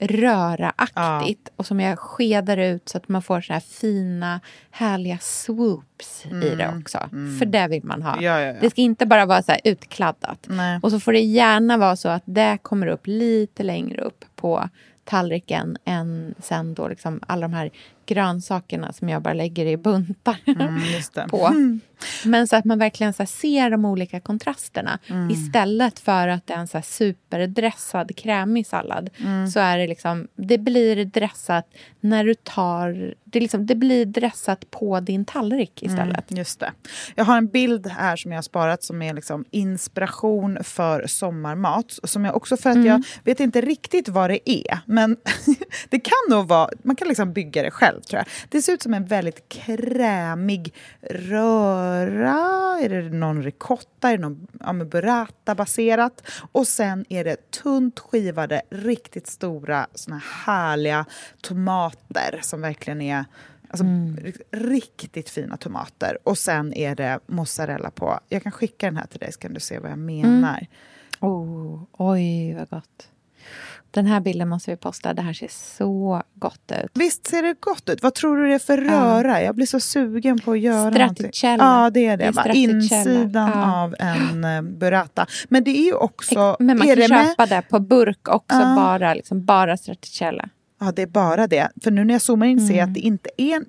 röraaktigt 0.00 1.48
och 1.56 1.66
som 1.66 1.80
jag 1.80 1.98
skedar 1.98 2.56
ut 2.56 2.88
så 2.88 2.98
att 2.98 3.08
man 3.08 3.22
får 3.22 3.40
så 3.40 3.52
här 3.52 3.60
fina, 3.60 4.40
härliga 4.70 5.18
swoops 5.18 6.26
i 6.26 6.54
det 6.54 6.74
också. 6.80 6.98
För 7.38 7.46
det 7.46 7.68
vill 7.68 7.84
man 7.84 8.02
ha. 8.02 8.12
Mm. 8.12 8.24
Ja, 8.24 8.40
ja, 8.40 8.46
ja. 8.46 8.60
Det 8.60 8.70
ska 8.70 8.80
inte 8.80 9.06
bara 9.06 9.26
vara 9.26 9.42
så 9.42 9.52
här 9.52 9.60
utkladdat. 9.64 10.46
Nej. 10.48 10.80
Och 10.82 10.90
så 10.90 11.00
får 11.00 11.12
det 11.12 11.20
gärna 11.20 11.76
vara 11.76 11.96
så 11.96 12.08
att 12.08 12.22
det 12.24 12.58
kommer 12.62 12.86
upp 12.86 13.06
lite 13.06 13.62
längre 13.62 14.02
upp 14.02 14.24
på 14.36 14.68
tallriken 15.04 15.76
än 15.84 16.34
sen 16.38 16.74
då 16.74 16.88
liksom 16.88 17.20
alla 17.26 17.48
de 17.48 17.54
här 17.54 17.70
grönsakerna 18.08 18.92
som 18.92 19.08
jag 19.08 19.22
bara 19.22 19.34
lägger 19.34 19.66
i 19.66 19.76
buntar 19.76 20.36
Mm, 20.46 20.82
just 20.94 21.14
det. 21.14 21.26
på. 21.30 21.50
Men 22.24 22.48
så 22.48 22.56
att 22.56 22.64
man 22.64 22.78
verkligen 22.78 23.12
så 23.12 23.26
ser 23.26 23.70
de 23.70 23.84
olika 23.84 24.20
kontrasterna. 24.20 24.98
Mm. 25.06 25.30
Istället 25.30 25.98
för 25.98 26.28
att 26.28 26.46
det 26.46 26.54
är 26.54 26.58
en 26.58 26.68
så 26.68 26.76
här 26.78 26.82
superdressad 26.84 28.16
krämig 28.16 28.66
sallad 28.66 29.10
Mm. 29.18 29.46
så 29.48 29.60
är 29.60 29.78
det 29.78 29.86
liksom, 29.86 30.28
det 30.36 30.58
blir 30.58 31.04
dressat 31.04 31.66
när 32.00 32.24
du 32.24 32.34
tar, 32.34 33.14
det, 33.24 33.40
liksom, 33.40 33.66
det 33.66 33.74
blir 33.74 34.06
dressat 34.06 34.70
på 34.70 35.00
din 35.00 35.24
tallrik 35.24 35.82
istället. 35.82 36.30
Mm, 36.30 36.38
just 36.38 36.60
det. 36.60 36.72
Jag 37.14 37.24
har 37.24 37.36
en 37.36 37.46
bild 37.48 37.86
här 37.86 38.16
som 38.16 38.32
jag 38.32 38.36
har 38.38 38.42
sparat 38.42 38.82
som 38.82 39.02
är 39.02 39.14
liksom 39.14 39.44
inspiration 39.50 40.58
för 40.64 41.06
sommarmat. 41.06 41.98
Som 42.04 42.24
jag 42.24 42.36
också 42.36 42.56
för 42.56 42.70
att 42.70 42.84
jag 42.84 43.04
vet 43.24 43.40
inte 43.40 43.60
riktigt 43.60 44.08
vad 44.08 44.30
det 44.30 44.50
är. 44.50 44.78
Men 44.86 45.16
det 45.88 46.00
kan 46.00 46.12
nog 46.30 46.48
vara, 46.48 46.70
man 46.82 46.96
kan 46.96 47.08
liksom 47.08 47.32
bygga 47.32 47.62
det 47.62 47.70
själv 47.70 47.97
tror 48.04 48.18
jag. 48.18 48.26
Det 48.48 48.62
ser 48.62 48.72
ut 48.72 48.82
som 48.82 48.94
en 48.94 49.04
väldigt 49.04 49.48
krämig 49.48 50.74
röra. 51.10 52.38
Är 52.80 52.88
det 52.88 53.02
någon 53.02 53.42
ricotta? 53.42 54.10
Är 54.10 54.16
det 54.16 54.22
någon 54.22 54.46
ja, 54.60 54.72
men 54.72 54.88
burrata-baserat? 54.88 56.22
Och 56.52 56.68
sen 56.68 57.04
är 57.08 57.24
det 57.24 57.50
tunt 57.50 57.98
skivade, 57.98 58.62
riktigt 58.70 59.26
stora 59.26 59.86
såna 59.94 60.22
härliga 60.44 61.04
tomater 61.40 62.38
som 62.42 62.60
verkligen 62.60 63.00
är 63.00 63.24
Alltså, 63.70 63.84
Riktigt 64.50 65.30
fina 65.30 65.56
tomater. 65.56 66.18
Och 66.22 66.38
sen 66.38 66.72
är 66.72 66.94
det 66.94 67.20
mozzarella 67.26 67.90
på. 67.90 68.20
Jag 68.28 68.42
kan 68.42 68.52
skicka 68.52 68.86
den 68.86 68.96
här 68.96 69.06
till 69.06 69.18
dig 69.18 69.32
så 69.32 69.38
kan 69.38 69.54
du 69.54 69.60
se 69.60 69.78
vad 69.78 69.90
jag 69.90 69.98
menar. 69.98 70.66
Oh, 71.20 71.82
oj, 71.92 72.54
vad 72.54 72.70
gott. 72.70 73.08
Den 73.90 74.06
här 74.06 74.20
bilden 74.20 74.48
måste 74.48 74.70
vi 74.70 74.76
posta. 74.76 75.14
Det 75.14 75.22
här 75.22 75.32
ser 75.32 75.48
så 75.76 76.22
gott 76.34 76.72
ut. 76.84 76.90
Visst 76.94 77.26
ser 77.26 77.42
det 77.42 77.54
gott 77.60 77.88
ut? 77.88 78.02
Vad 78.02 78.14
tror 78.14 78.36
du 78.36 78.48
det 78.48 78.54
är 78.54 78.58
för 78.58 78.78
röra? 78.78 79.42
Jag 79.42 79.54
blir 79.54 79.66
så 79.66 79.80
sugen 79.80 80.38
på 80.38 80.52
att 80.52 80.58
göra 80.60 80.90
någonting. 80.90 81.30
Ja, 81.42 81.90
det 81.94 82.06
är 82.06 82.16
det. 82.16 82.30
Det 82.30 82.40
är. 82.50 82.54
Insidan 82.56 83.50
Ja. 83.54 83.82
av 83.82 83.94
en 83.98 84.44
eh, 84.44 84.62
burrata. 84.62 85.26
Men 85.48 85.64
det 85.64 85.70
är 85.78 85.84
ju 85.84 85.94
också... 85.94 86.56
Men 86.58 86.78
man 86.78 86.86
kan 86.86 86.96
det 86.96 87.08
med- 87.08 87.26
köpa 87.28 87.46
det 87.46 87.62
på 87.70 87.80
burk 87.80 88.28
också, 88.28 88.58
bara, 88.76 89.14
liksom, 89.14 89.44
bara 89.44 89.76
stracciatella. 89.76 90.48
Ja, 90.80 90.92
det 90.92 91.02
är 91.02 91.06
bara 91.06 91.46
det. 91.46 91.68
För 91.82 91.90
nu 91.90 92.04
när 92.04 92.14
jag 92.14 92.22
zoomar 92.22 92.46
in 92.46 92.60
ser 92.66 92.74
jag 92.74 92.78
Mm. 92.82 92.88
att 92.90 92.94
det 92.94 93.00
inte 93.00 93.30
är... 93.36 93.64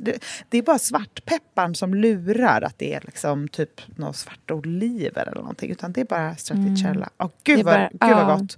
Det, 0.50 0.58
är 0.58 0.62
bara 0.62 0.80
svartpepparn 0.80 1.76
som 1.76 1.94
lurar 1.94 2.62
att 2.62 2.78
det 2.80 2.94
är 2.94 3.02
liksom 3.06 3.48
typ 3.48 3.82
några 3.98 4.14
svarta 4.14 4.54
oliver 4.54 5.22
eller 5.22 5.42
någonting. 5.42 5.72
Utan 5.72 5.92
det 5.92 6.02
är 6.02 6.06
bara 6.06 6.36
stracciatella. 6.36 7.10
Gud, 7.44 7.60
Mm. 7.60 7.66
Det 7.66 7.72
är 7.72 7.90
vad, 7.90 8.00
bara- 8.00 8.08
gud 8.08 8.28
vad 8.28 8.40
gott. 8.40 8.58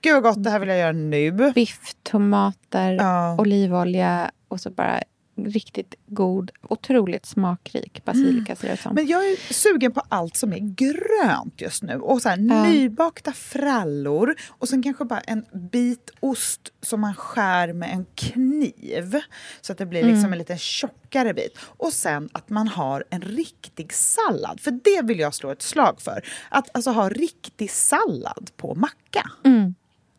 Gud 0.00 0.14
vad 0.14 0.22
gott, 0.22 0.44
det 0.44 0.50
här 0.50 0.58
vill 0.58 0.68
jag 0.68 0.78
göra 0.78 0.92
nu. 0.92 1.52
Biff, 1.54 1.94
tomater, 2.02 2.92
Ja. 2.92 3.36
olivolja 3.40 4.30
och 4.48 4.60
så 4.60 4.70
bara 4.70 5.02
riktigt 5.36 5.94
god, 6.06 6.50
otroligt 6.62 7.26
smakrik 7.26 8.04
basilika 8.04 8.56
ser 8.56 8.68
det 8.68 8.74
ut 8.74 8.80
som. 8.80 8.94
Men 8.94 9.06
jag 9.06 9.28
är 9.28 9.52
sugen 9.54 9.92
på 9.92 10.02
allt 10.08 10.36
som 10.36 10.52
är 10.52 10.58
grönt 10.58 11.60
just 11.60 11.82
nu. 11.82 11.94
Och 11.96 12.22
så 12.22 12.28
här, 12.28 12.36
Ja. 12.38 12.62
Nybakta 12.64 13.32
frallor 13.32 14.34
och 14.48 14.68
sen 14.68 14.82
kanske 14.82 15.04
bara 15.04 15.20
en 15.20 15.44
bit 15.52 16.10
ost 16.20 16.72
som 16.80 17.00
man 17.00 17.14
skär 17.14 17.72
med 17.72 17.90
en 17.92 18.06
kniv. 18.14 19.20
Så 19.60 19.72
att 19.72 19.78
det 19.78 19.86
blir 19.86 20.00
Mm. 20.00 20.12
liksom 20.14 20.32
en 20.32 20.38
lite 20.38 20.58
tjockare 20.58 21.34
bit. 21.34 21.58
Och 21.62 21.92
sen 21.92 22.28
att 22.32 22.48
man 22.50 22.68
har 22.68 23.04
en 23.10 23.20
riktig 23.22 23.92
sallad. 23.92 24.60
För 24.60 24.70
det 24.70 25.02
vill 25.06 25.18
jag 25.18 25.34
slå 25.34 25.50
ett 25.50 25.62
slag 25.62 26.00
för. 26.00 26.24
Att 26.48 26.70
alltså 26.76 26.90
ha 26.90 27.08
riktig 27.08 27.70
sallad 27.70 28.50
på 28.56 28.74
macka. 28.74 29.30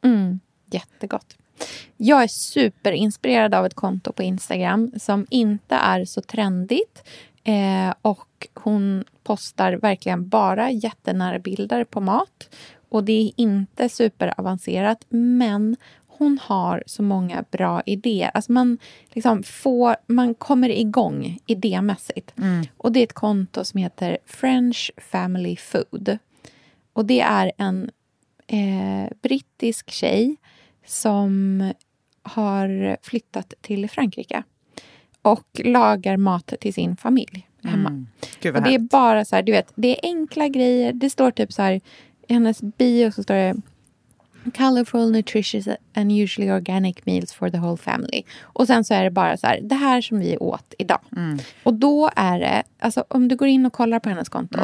Mm, 0.04 0.40
jättegott. 0.72 1.38
Jag 1.98 2.24
är 2.24 2.28
superinspirerad 2.28 3.56
av 3.56 3.66
ett 3.66 3.74
konto 3.74 4.12
på 4.12 4.24
Instagram 4.24 4.92
som 5.00 5.28
inte 5.30 5.76
är 5.76 6.06
så 6.06 6.22
trendigt. 6.22 7.04
Eh, 7.44 7.94
och 8.02 8.48
hon 8.54 9.04
postar 9.24 9.74
verkligen 9.74 10.30
bara 10.30 10.72
jättenära 10.72 11.40
bilder 11.40 11.84
på 11.84 12.02
mat. 12.02 12.50
Och 12.90 13.04
det 13.04 13.14
är 13.14 13.32
inte 13.36 13.90
superavancerat, 13.90 15.06
men 15.10 15.76
hon 16.08 16.40
har 16.42 16.84
så 16.86 17.04
många 17.04 17.46
bra 17.52 17.82
idéer. 17.86 18.32
Alltså 18.34 18.52
man, 18.52 18.78
liksom 19.10 19.44
får, 19.44 19.96
man 20.08 20.34
kommer 20.34 20.70
igång 20.70 21.40
idémässigt. 21.46 22.34
Och 22.78 22.92
det 22.92 23.00
är 23.00 23.04
ett 23.04 23.14
konto 23.14 23.64
som 23.64 23.80
heter 23.80 24.18
French 24.26 24.92
Family 24.98 25.56
Food. 25.56 26.18
Och 26.94 27.06
det 27.06 27.22
är 27.22 27.52
en 27.58 27.92
eh, 28.48 29.12
brittisk 29.22 29.92
tjej 29.92 30.36
som 30.86 31.74
har 32.24 32.98
flyttat 33.02 33.54
till 33.62 33.90
Frankrike 33.90 34.44
och 35.22 35.62
lagar 35.64 36.18
mat 36.18 36.54
till 36.60 36.74
sin 36.74 36.98
familj 36.98 37.48
hemma. 37.64 38.06
Gud 38.42 38.56
Och 38.56 38.62
det 38.62 38.76
är 38.76 38.80
bara 38.80 39.26
så 39.26 39.36
här, 39.36 39.44
du 39.44 39.52
vet, 39.52 39.72
det 39.76 39.88
är 39.88 40.10
enkla 40.10 40.48
grejer. 40.48 40.94
Det 40.94 41.10
står 41.10 41.32
typ 41.32 41.54
så 41.54 41.62
här, 41.62 41.82
i 42.28 42.34
hennes 42.34 42.62
bio 42.62 43.12
så 43.12 43.24
står 43.24 43.36
det 43.36 43.56
Colorful, 44.58 45.12
nutritious 45.12 45.68
and 45.94 46.12
usually 46.12 46.52
organic 46.52 47.06
meals 47.06 47.34
for 47.34 47.50
the 47.50 47.58
whole 47.58 47.78
family. 47.78 48.24
Och 48.42 48.68
sen 48.68 48.84
så 48.84 48.94
är 48.94 49.04
det 49.04 49.12
bara 49.12 49.38
så 49.38 49.48
här, 49.48 49.60
det 49.62 49.76
här 49.76 50.02
som 50.02 50.20
vi 50.20 50.38
åt 50.38 50.74
idag. 50.78 51.00
Och 51.64 51.74
då 51.74 52.10
är 52.16 52.40
det, 52.40 52.64
alltså 52.80 53.04
om 53.08 53.28
du 53.28 53.36
går 53.36 53.48
in 53.48 53.66
och 53.66 53.74
kollar 53.74 54.00
på 54.00 54.10
hennes 54.10 54.30
konto 54.30 54.58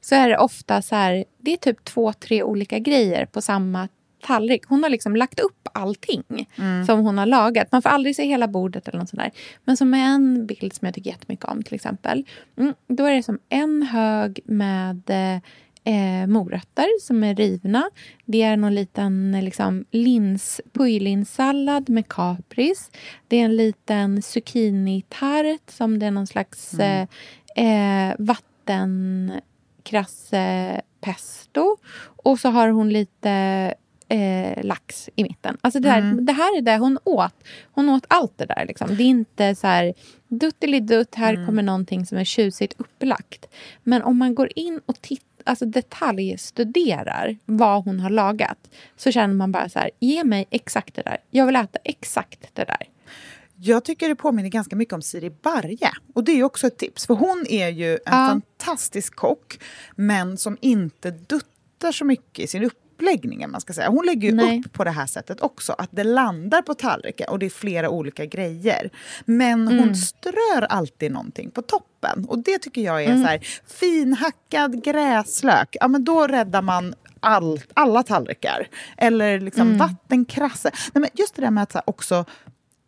så 0.00 0.14
är 0.14 0.28
det 0.28 0.38
ofta 0.38 0.82
så 0.82 0.94
här, 0.94 1.24
det 1.38 1.52
är 1.52 1.56
typ 1.56 1.84
två, 1.84 2.12
tre 2.12 2.42
olika 2.42 2.78
grejer 2.78 3.26
på 3.26 3.42
samma 3.42 3.88
tallrik. 4.26 4.62
Hon 4.68 4.82
har 4.82 4.90
liksom 4.90 5.16
lagt 5.16 5.40
upp 5.40 5.68
allting 5.74 6.48
som 6.86 7.00
hon 7.00 7.18
har 7.18 7.26
lagat. 7.26 7.72
Man 7.72 7.82
får 7.82 7.88
aldrig 7.88 8.16
se 8.16 8.26
hela 8.26 8.48
bordet 8.48 8.88
eller 8.88 8.98
något 8.98 9.08
sånt 9.08 9.22
där. 9.22 9.30
Men 9.64 9.76
som 9.76 9.94
är 9.94 10.04
en 10.04 10.46
bild 10.46 10.72
som 10.72 10.86
jag 10.86 10.94
tycker 10.94 11.10
jättemycket 11.10 11.44
om 11.44 11.62
till 11.62 11.74
exempel. 11.74 12.24
Mm, 12.58 12.74
då 12.88 13.04
är 13.04 13.14
det 13.14 13.22
som 13.22 13.38
en 13.48 13.82
hög 13.82 14.40
med 14.44 15.10
eh, 15.86 16.26
morötter 16.26 17.00
som 17.00 17.24
är 17.24 17.34
rivna. 17.34 17.90
Det 18.24 18.42
är 18.42 18.56
någon 18.56 18.74
liten 18.74 19.40
liksom, 19.44 19.84
lins, 19.90 20.60
pujlinssallad 20.72 21.88
med 21.88 22.08
kapris. 22.08 22.90
Det 23.28 23.36
är 23.36 23.44
en 23.44 23.56
liten 23.56 24.22
zucchini-tart 24.22 25.70
som 25.70 25.98
det 25.98 26.06
är 26.06 26.10
någon 26.10 26.26
slags 26.26 26.74
eh, 26.74 27.06
eh, 27.56 28.14
vattenkrasse 28.18 30.80
pesto 31.00 31.76
och 32.16 32.40
så 32.40 32.48
har 32.48 32.68
hon 32.68 32.90
lite 32.90 33.74
eh, 34.08 34.64
lax 34.64 35.08
i 35.16 35.22
mitten. 35.22 35.56
Alltså 35.60 35.80
det, 35.80 35.90
här, 35.90 36.00
det 36.20 36.32
här 36.32 36.58
är 36.58 36.62
det 36.62 36.76
hon 36.76 36.98
åt. 37.04 37.34
Hon 37.72 37.88
åt 37.88 38.04
allt 38.08 38.38
det 38.38 38.46
där. 38.46 38.64
Liksom. 38.68 38.96
Det 38.96 39.02
är 39.02 39.06
inte 39.06 39.54
så 39.54 39.66
här 39.66 39.94
duttelidutt, 40.28 41.14
här 41.14 41.46
kommer 41.46 41.62
någonting 41.62 42.06
som 42.06 42.18
är 42.18 42.24
tjusigt 42.24 42.74
upplagt. 42.78 43.46
Men 43.82 44.02
om 44.02 44.18
man 44.18 44.34
går 44.34 44.48
in 44.56 44.80
och 44.86 45.00
tittar 45.02 45.26
alltså 45.44 45.66
detaljstuderar 45.66 47.36
vad 47.44 47.84
hon 47.84 48.00
har 48.00 48.10
lagat 48.10 48.58
så 48.96 49.10
känner 49.12 49.34
man 49.34 49.52
bara 49.52 49.68
så 49.68 49.78
här, 49.78 49.90
ge 50.00 50.24
mig 50.24 50.46
exakt 50.50 50.94
det 50.94 51.02
där. 51.02 51.16
Jag 51.30 51.46
vill 51.46 51.56
äta 51.56 51.78
exakt 51.84 52.50
det 52.52 52.64
där. 52.64 52.88
Jag 53.56 53.84
tycker 53.84 54.08
det 54.08 54.14
påminner 54.14 54.48
ganska 54.48 54.76
mycket 54.76 54.94
om 54.94 55.02
Siri 55.02 55.30
Barje. 55.30 55.90
Och 56.14 56.24
det 56.24 56.32
är 56.32 56.42
också 56.42 56.66
ett 56.66 56.78
tips. 56.78 57.06
För 57.06 57.14
hon 57.14 57.46
är 57.48 57.68
ju 57.68 57.92
en 57.92 57.98
Ja. 58.04 58.12
fantastisk 58.28 59.16
kock, 59.16 59.58
men 59.96 60.36
som 60.38 60.56
inte 60.60 61.10
duttar 61.10 61.92
så 61.92 62.04
mycket 62.04 62.44
i 62.44 62.46
sin 62.46 62.64
uppläggning. 62.64 62.85
Om 63.44 63.50
Man 63.52 63.60
ska 63.60 63.72
säga. 63.72 63.88
Hon 63.88 64.06
lägger 64.06 64.28
ju 64.28 64.34
Nej. 64.34 64.60
upp 64.66 64.72
på 64.72 64.84
det 64.84 64.90
här 64.90 65.06
sättet 65.06 65.40
också. 65.40 65.72
Att 65.78 65.88
det 65.92 66.04
landar 66.04 66.62
på 66.62 66.74
tallriken 66.74 67.28
och 67.28 67.38
det 67.38 67.46
är 67.46 67.50
flera 67.50 67.90
olika 67.90 68.26
grejer. 68.26 68.90
Men 69.24 69.68
Mm. 69.68 69.78
hon 69.78 69.96
strör 69.96 70.62
alltid 70.68 71.12
någonting 71.12 71.50
på 71.50 71.62
toppen. 71.62 72.24
Och 72.28 72.38
det 72.38 72.58
tycker 72.58 72.80
jag 72.82 73.04
är 73.04 73.12
så 73.22 73.28
här, 73.28 73.46
finhackad 73.78 74.84
gräslök. 74.84 75.76
Ja, 75.80 75.88
men 75.88 76.04
då 76.04 76.26
räddar 76.26 76.62
man 76.62 76.94
all, 77.20 77.60
alla 77.74 78.02
tallrikar. 78.02 78.68
Eller 78.96 79.40
liksom 79.40 79.62
Mm. 79.66 79.78
vattenkrasse. 79.78 80.70
Nej, 80.94 81.00
men 81.00 81.10
just 81.14 81.34
det 81.36 81.42
där 81.42 81.50
med 81.50 81.62
att 81.62 81.82
också 81.86 82.24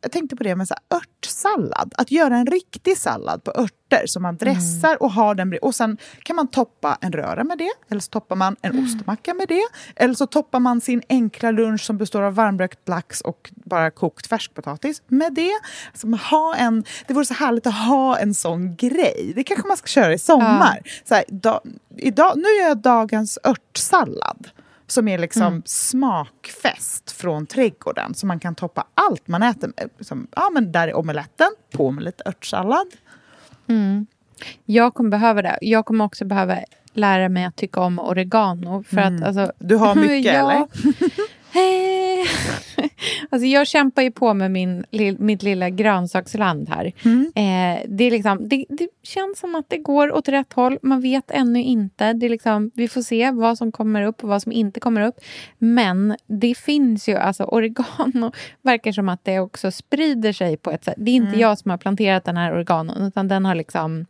jag 0.01 0.13
tänkte 0.13 0.37
på 0.37 0.43
det 0.43 0.57
med 0.57 0.69
så 0.69 0.75
här 0.75 0.99
örtsallad. 0.99 1.95
Att 1.97 2.11
göra 2.11 2.37
en 2.37 2.47
riktig 2.47 2.99
sallad 2.99 3.45
på 3.45 3.51
örter 3.51 4.07
som 4.07 4.23
man 4.23 4.37
dressar 4.37 5.03
och 5.03 5.13
har 5.13 5.35
den 5.35 5.59
Och 5.63 5.75
sen 5.75 5.99
kan 6.23 6.37
man 6.37 6.49
toppa 6.49 6.99
en 7.01 7.13
röra 7.13 7.45
med 7.45 7.59
det, 7.59 7.71
eller 7.91 8.01
så 8.01 8.11
toppar 8.11 8.37
man 8.37 8.57
en 8.63 8.85
ostmacka 8.85 9.35
med 9.35 9.49
det. 9.49 9.63
Eller 9.97 10.15
så 10.15 10.27
toppar 10.27 10.61
man 10.61 10.81
sin 10.81 11.03
enkla 11.09 11.51
lunch 11.51 11.81
som 11.81 11.99
består 11.99 12.23
av 12.23 12.35
varmrökt 12.35 12.89
lax 12.89 13.21
och 13.21 13.51
bara 13.55 13.91
kokt 13.91 14.27
färskpotatis 14.27 15.03
med 15.07 15.35
det. 15.35 15.53
Alltså, 15.91 16.07
ha 16.31 16.55
en, 16.55 16.85
det 17.07 17.15
vore 17.15 17.25
så 17.25 17.35
härligt 17.35 17.67
att 17.67 17.87
ha 17.87 18.19
en 18.19 18.35
sån 18.35 18.77
grej. 18.77 19.33
Det 19.35 19.45
kanske 19.45 19.69
man 19.69 19.77
ska 19.77 19.87
köra 19.87 20.13
i 20.13 20.19
sommar. 20.19 20.81
Så 21.05 21.15
här, 21.15 21.25
da, 21.29 21.61
idag, 21.97 22.33
nu 22.37 22.49
gör 22.61 22.69
jag 22.69 22.79
dagens 22.79 23.39
örtsallad. 23.45 24.49
Som 24.89 25.09
är 25.09 25.19
liksom 25.19 25.63
smakfest 25.67 27.11
från 27.11 27.47
trädgården. 27.47 28.15
Så 28.15 28.27
man 28.27 28.41
kan 28.41 28.55
toppa 28.55 28.87
allt 28.95 29.29
man 29.29 29.43
äter 29.43 29.71
med. 29.77 29.91
Som, 30.01 30.27
ja, 30.37 30.51
men 30.53 30.73
där 30.73 30.89
är 30.89 30.95
omeletten, 30.97 31.49
på 31.73 31.91
med 31.91 32.05
lite 32.05 32.23
örtsallad. 32.29 32.87
Jag 34.65 34.95
kommer 34.95 35.11
behöva 35.11 35.43
det. 35.43 35.59
Jag 35.61 35.87
kommer 35.87 36.05
också 36.05 36.25
behöva 36.25 36.59
lära 36.93 37.29
mig 37.29 37.45
att 37.45 37.57
tycka 37.57 37.81
om 37.81 37.99
oregano. 37.99 38.83
För 38.83 38.99
att, 38.99 39.23
alltså, 39.23 39.41
Mm. 39.41 39.53
Du 39.59 39.77
har 39.77 39.95
mycket, 40.09 40.35
eller? 40.35 40.67
Eh, 41.53 42.27
alltså 43.31 43.47
jag 43.47 43.67
kämpar 43.67 44.03
ju 44.03 44.11
på 44.11 44.35
med 44.35 44.51
min, 44.51 44.85
lill- 44.91 45.21
mitt 45.21 45.43
lilla 45.43 45.71
grönsaksland 45.71 46.69
här. 46.69 46.93
Mm. 47.05 47.23
Eh, 47.35 47.83
det, 47.89 48.05
är 48.05 48.11
liksom, 48.11 48.49
det, 48.49 48.65
det 48.69 48.89
känns 49.03 49.39
som 49.39 49.55
att 49.55 49.65
det 49.69 49.79
går 49.79 50.13
åt 50.13 50.29
rätt 50.29 50.53
håll. 50.53 50.79
Man 50.83 51.01
vet 51.01 51.31
ännu 51.31 51.63
inte. 51.63 52.13
Det 52.13 52.27
är 52.27 52.31
liksom, 52.31 52.71
vi 52.75 52.89
får 52.89 53.03
se 53.03 53.31
vad 53.31 53.59
som 53.59 53.73
kommer 53.73 54.03
upp 54.03 54.23
och 54.23 54.29
vad 54.29 54.43
som 54.43 54.53
inte 54.53 54.81
kommer 54.81 55.01
upp. 55.01 55.21
Men 55.59 56.17
det 56.27 56.59
finns 56.59 57.09
ju, 57.09 57.17
alltså 57.17 57.45
oregano 57.45 58.33
verkar 58.63 58.93
som 58.93 59.09
att 59.09 59.25
det 59.25 59.39
också 59.41 59.71
sprider 59.71 60.33
sig 60.33 60.57
på 60.57 60.71
ett 60.71 60.85
sätt. 60.85 60.95
Det 60.97 61.11
är 61.11 61.15
inte 61.15 61.29
Mm. 61.29 61.41
jag 61.41 61.59
som 61.59 61.71
har 61.71 61.79
planterat 61.79 62.25
den 62.25 62.37
här 62.37 62.53
oreganon 62.53 63.03
utan 63.03 63.29
den 63.29 63.45
har 63.45 63.55
liksom 63.55 64.07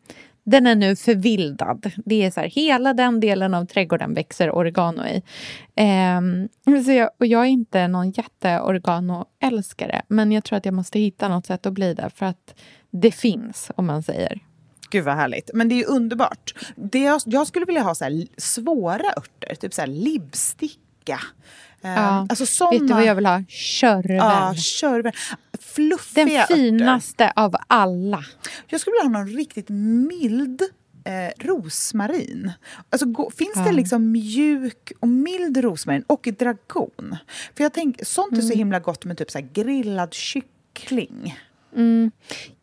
den 0.50 0.66
är 0.66 0.74
nu 0.74 0.96
förvildad. 0.96 1.92
Det 2.04 2.24
är 2.24 2.30
så 2.30 2.40
här, 2.40 2.48
hela 2.48 2.94
den 2.94 3.20
delen 3.20 3.54
av 3.54 3.64
trädgården 3.64 4.14
växer 4.14 4.50
oregano 4.50 5.06
i. 5.06 5.22
Eh, 5.74 6.20
så 6.84 6.92
jag, 6.92 7.10
och 7.18 7.26
jag 7.26 7.42
är 7.42 7.48
inte 7.48 7.88
någon 7.88 8.10
jätte-oregano-älskare 8.10 10.02
men 10.08 10.32
jag 10.32 10.44
tror 10.44 10.56
att 10.56 10.64
jag 10.64 10.74
måste 10.74 10.98
hitta 10.98 11.28
något 11.28 11.46
sätt 11.46 11.66
att 11.66 11.72
bli 11.72 11.94
det 11.94 12.10
för 12.14 12.26
att 12.26 12.54
det 12.90 13.10
finns, 13.10 13.70
om 13.76 13.86
man 13.86 14.02
säger. 14.02 14.40
Gud 14.90 15.04
vad 15.04 15.16
härligt. 15.16 15.50
Men 15.54 15.68
det 15.68 15.74
är 15.74 15.76
ju 15.76 15.84
underbart. 15.84 16.54
Det 16.76 16.98
jag, 16.98 17.20
jag 17.24 17.46
skulle 17.46 17.66
vilja 17.66 17.82
ha 17.82 17.94
så 17.94 18.04
här 18.04 18.26
svåra 18.36 19.12
örter, 19.16 19.54
typ 19.54 19.74
så 19.74 19.80
här 19.80 19.88
libbsticka. 19.88 21.20
Eh, 21.82 21.90
Ja. 21.90 22.26
Alltså 22.28 22.46
såna, 22.46 22.70
Vet 22.70 22.88
du 22.88 22.94
vad 22.94 23.04
jag 23.04 23.14
vill 23.14 23.26
ha? 23.26 23.42
Körvel. 23.48 24.16
Ja, 24.16 24.54
körvel. 24.56 25.12
Fluffiga 25.60 26.24
den 26.24 26.36
örter. 26.40 26.54
finaste 26.54 27.32
av 27.36 27.54
alla. 27.66 28.24
Jag 28.66 28.80
skulle 28.80 28.94
vilja 28.94 29.18
ha 29.18 29.24
någon 29.24 29.36
riktigt 29.36 29.68
mild 29.68 30.62
eh, 31.04 31.44
rosmarin. 31.46 32.52
Alltså, 32.90 33.06
gå, 33.06 33.30
finns 33.30 33.54
det 33.54 33.60
Ja. 33.66 33.70
liksom 33.70 34.12
mjuk 34.12 34.92
och 35.00 35.08
mild 35.08 35.56
rosmarin 35.56 36.02
och 36.06 36.28
dragon? 36.38 37.16
För 37.56 37.64
jag 37.64 37.72
tänker, 37.72 38.04
sånt 38.04 38.32
är 38.32 38.36
så 38.40 38.46
Mm. 38.46 38.58
himla 38.58 38.78
gott 38.80 39.04
med 39.04 39.18
typ 39.18 39.30
så 39.30 39.40
grillad 39.52 40.14
kyckling. 40.14 41.38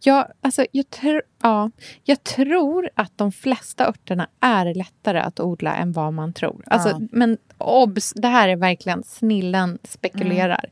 Ja, 0.04 0.28
alltså, 0.42 0.66
jag, 0.72 0.86
tr- 0.86 1.22
ja, 1.42 1.72
jag 2.04 2.24
tror 2.24 2.90
att 2.96 3.12
de 3.18 3.32
flesta 3.32 3.88
örterna 3.88 4.28
är 4.40 4.74
lättare 4.74 5.20
att 5.20 5.40
odla 5.40 5.76
än 5.76 5.92
vad 5.92 6.14
man 6.14 6.34
tror. 6.34 6.64
Alltså, 6.68 6.90
Ja. 6.90 7.00
Men 7.12 7.38
obs, 7.58 8.14
det 8.16 8.28
här 8.28 8.50
är 8.50 8.56
verkligen 8.56 9.04
snillen 9.04 9.80
spekulerar. 9.84 10.66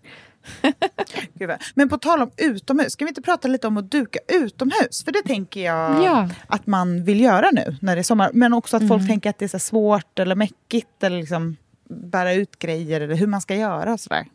Gud 1.33 1.47
vad- 1.49 1.61
Men 1.75 1.89
på 1.89 1.97
tal 1.97 2.21
om 2.21 2.31
utomhus, 2.37 2.91
ska 2.93 3.05
vi 3.05 3.09
inte 3.09 3.21
prata 3.21 3.47
lite 3.47 3.67
om 3.67 3.77
att 3.77 3.91
duka 3.91 4.19
utomhus? 4.27 5.03
För 5.05 5.11
det 5.11 5.21
tänker 5.21 5.61
jag 5.61 6.03
Ja. 6.03 6.29
att 6.47 6.67
man 6.67 7.03
vill 7.03 7.21
göra 7.21 7.49
nu 7.51 7.77
när 7.81 7.95
det 7.95 8.01
är 8.01 8.03
sommar. 8.03 8.31
Men 8.33 8.53
också 8.53 8.75
att 8.77 8.81
Mm. 8.81 8.97
folk 8.97 9.09
tänker 9.09 9.29
att 9.29 9.39
det 9.39 9.45
är 9.45 9.49
så 9.49 9.59
svårt 9.59 10.19
eller 10.19 10.35
mäckigt 10.35 11.03
eller 11.03 11.17
liksom 11.17 11.57
bära 11.89 12.33
ut 12.33 12.59
grejer 12.59 13.01
eller 13.01 13.15
hur 13.15 13.27
man 13.27 13.41
ska 13.41 13.55
göra 13.55 13.93
och 13.93 13.99
sådär. 13.99 14.25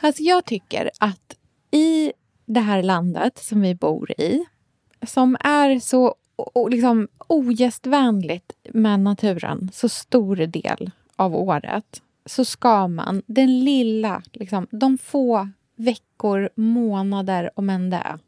Alltså 0.00 0.22
jag 0.22 0.44
tycker 0.44 0.90
att 1.00 1.34
i 1.70 2.12
det 2.46 2.60
här 2.60 2.82
landet 2.82 3.38
som 3.38 3.60
vi 3.60 3.74
bor 3.74 4.20
i, 4.20 4.44
som 5.06 5.36
är 5.40 5.78
så 5.78 6.14
liksom, 6.70 7.08
ogästvänligt 7.28 8.52
med 8.72 9.00
naturen 9.00 9.70
så 9.72 9.88
stor 9.88 10.36
del 10.36 10.90
av 11.16 11.36
året, 11.36 12.02
så 12.26 12.44
ska 12.44 12.88
man 12.88 13.22
den 13.26 13.64
lilla, 13.64 14.22
liksom, 14.32 14.66
de 14.70 14.98
få 14.98 15.48
veckor, 15.76 16.50
månader, 16.54 17.50
om 17.54 17.70
än 17.70 17.90
det 17.90 18.18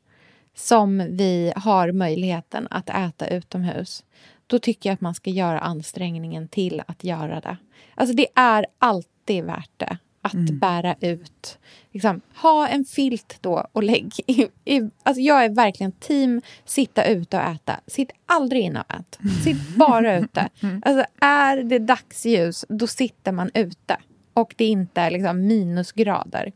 som 0.54 0.98
vi 0.98 1.52
har 1.56 1.92
möjligheten 1.92 2.68
att 2.70 2.88
äta 2.88 3.28
utomhus, 3.28 4.04
då 4.46 4.58
tycker 4.58 4.90
jag 4.90 4.94
att 4.94 5.00
man 5.00 5.14
ska 5.14 5.30
göra 5.30 5.60
ansträngningen 5.60 6.48
till 6.48 6.82
att 6.86 7.04
göra 7.04 7.40
det. 7.40 7.56
Alltså 7.94 8.16
det 8.16 8.26
är 8.34 8.66
alltid 8.78 9.44
värt 9.44 9.70
det 9.76 9.98
att 10.22 10.50
bära 10.60 10.94
ut. 11.00 11.58
Liksom, 11.92 12.20
ha 12.34 12.68
en 12.68 12.84
filt 12.84 13.38
då 13.40 13.66
och 13.72 13.82
lägg 13.82 14.12
i, 14.26 14.48
i, 14.64 14.90
alltså 15.02 15.20
Jag 15.20 15.44
är 15.44 15.48
verkligen 15.48 15.92
team 15.92 16.42
sitta 16.64 17.04
ute 17.04 17.36
och 17.36 17.42
äta. 17.42 17.80
Sitt 17.86 18.10
aldrig 18.26 18.62
inne 18.62 18.80
och 18.80 18.94
ät. 18.94 19.18
Sitt 19.44 19.76
bara 19.76 20.18
ute. 20.18 20.48
Alltså, 20.82 21.04
är 21.20 21.56
det 21.56 21.78
dagsljus, 21.78 22.64
då 22.68 22.86
sitter 22.86 23.32
man 23.32 23.50
ute. 23.54 23.96
Och 24.34 24.54
det 24.56 24.64
är 24.64 24.68
inte 24.68 25.10
liksom, 25.10 25.46
minusgrader. 25.46 26.52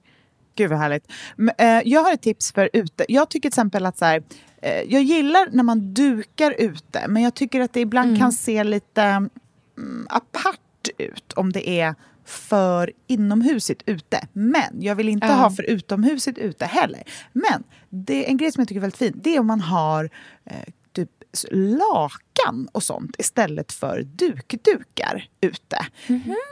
Gud 0.54 0.70
vad 0.70 0.78
härligt. 0.78 1.12
Men, 1.36 1.54
eh, 1.58 1.82
jag 1.84 2.04
har 2.04 2.12
ett 2.12 2.22
tips 2.22 2.52
för 2.52 2.70
ute. 2.72 3.04
Jag 3.08 3.28
tycker 3.28 3.40
till 3.40 3.48
exempel 3.48 3.86
att 3.86 3.98
så 3.98 4.04
här, 4.04 4.22
eh, 4.62 4.82
jag 4.88 5.02
gillar 5.02 5.48
när 5.52 5.62
man 5.62 5.94
dukar 5.94 6.54
ute 6.58 7.08
men 7.08 7.22
jag 7.22 7.34
tycker 7.34 7.60
att 7.60 7.72
det 7.72 7.80
ibland 7.80 8.18
kan 8.18 8.32
se 8.32 8.64
lite 8.64 9.02
mm, 9.02 10.06
apart 10.10 10.58
ut 10.98 11.32
om 11.32 11.52
det 11.52 11.68
är 11.68 11.94
för 12.24 12.92
inomhusigt 13.06 13.82
ute. 13.86 14.26
Men 14.32 14.82
jag 14.82 14.94
vill 14.94 15.08
inte 15.08 15.26
Ja. 15.26 15.32
ha 15.32 15.50
för 15.50 15.62
utomhusigt 15.62 16.38
ute 16.38 16.64
heller. 16.66 17.02
Men 17.32 17.62
det 17.90 18.24
är 18.26 18.28
en 18.30 18.36
grej 18.36 18.52
som 18.52 18.60
jag 18.60 18.68
tycker 18.68 18.78
är 18.78 18.82
väldigt 18.82 18.98
fin. 18.98 19.20
Det 19.24 19.36
är 19.36 19.40
om 19.40 19.46
man 19.46 19.60
har 19.60 20.10
eh, 20.44 20.56
typ 20.92 21.10
lakan 21.50 22.68
och 22.72 22.82
sånt 22.82 23.16
istället 23.18 23.72
för 23.72 24.02
dukdukar 24.02 25.28
ute. 25.40 25.86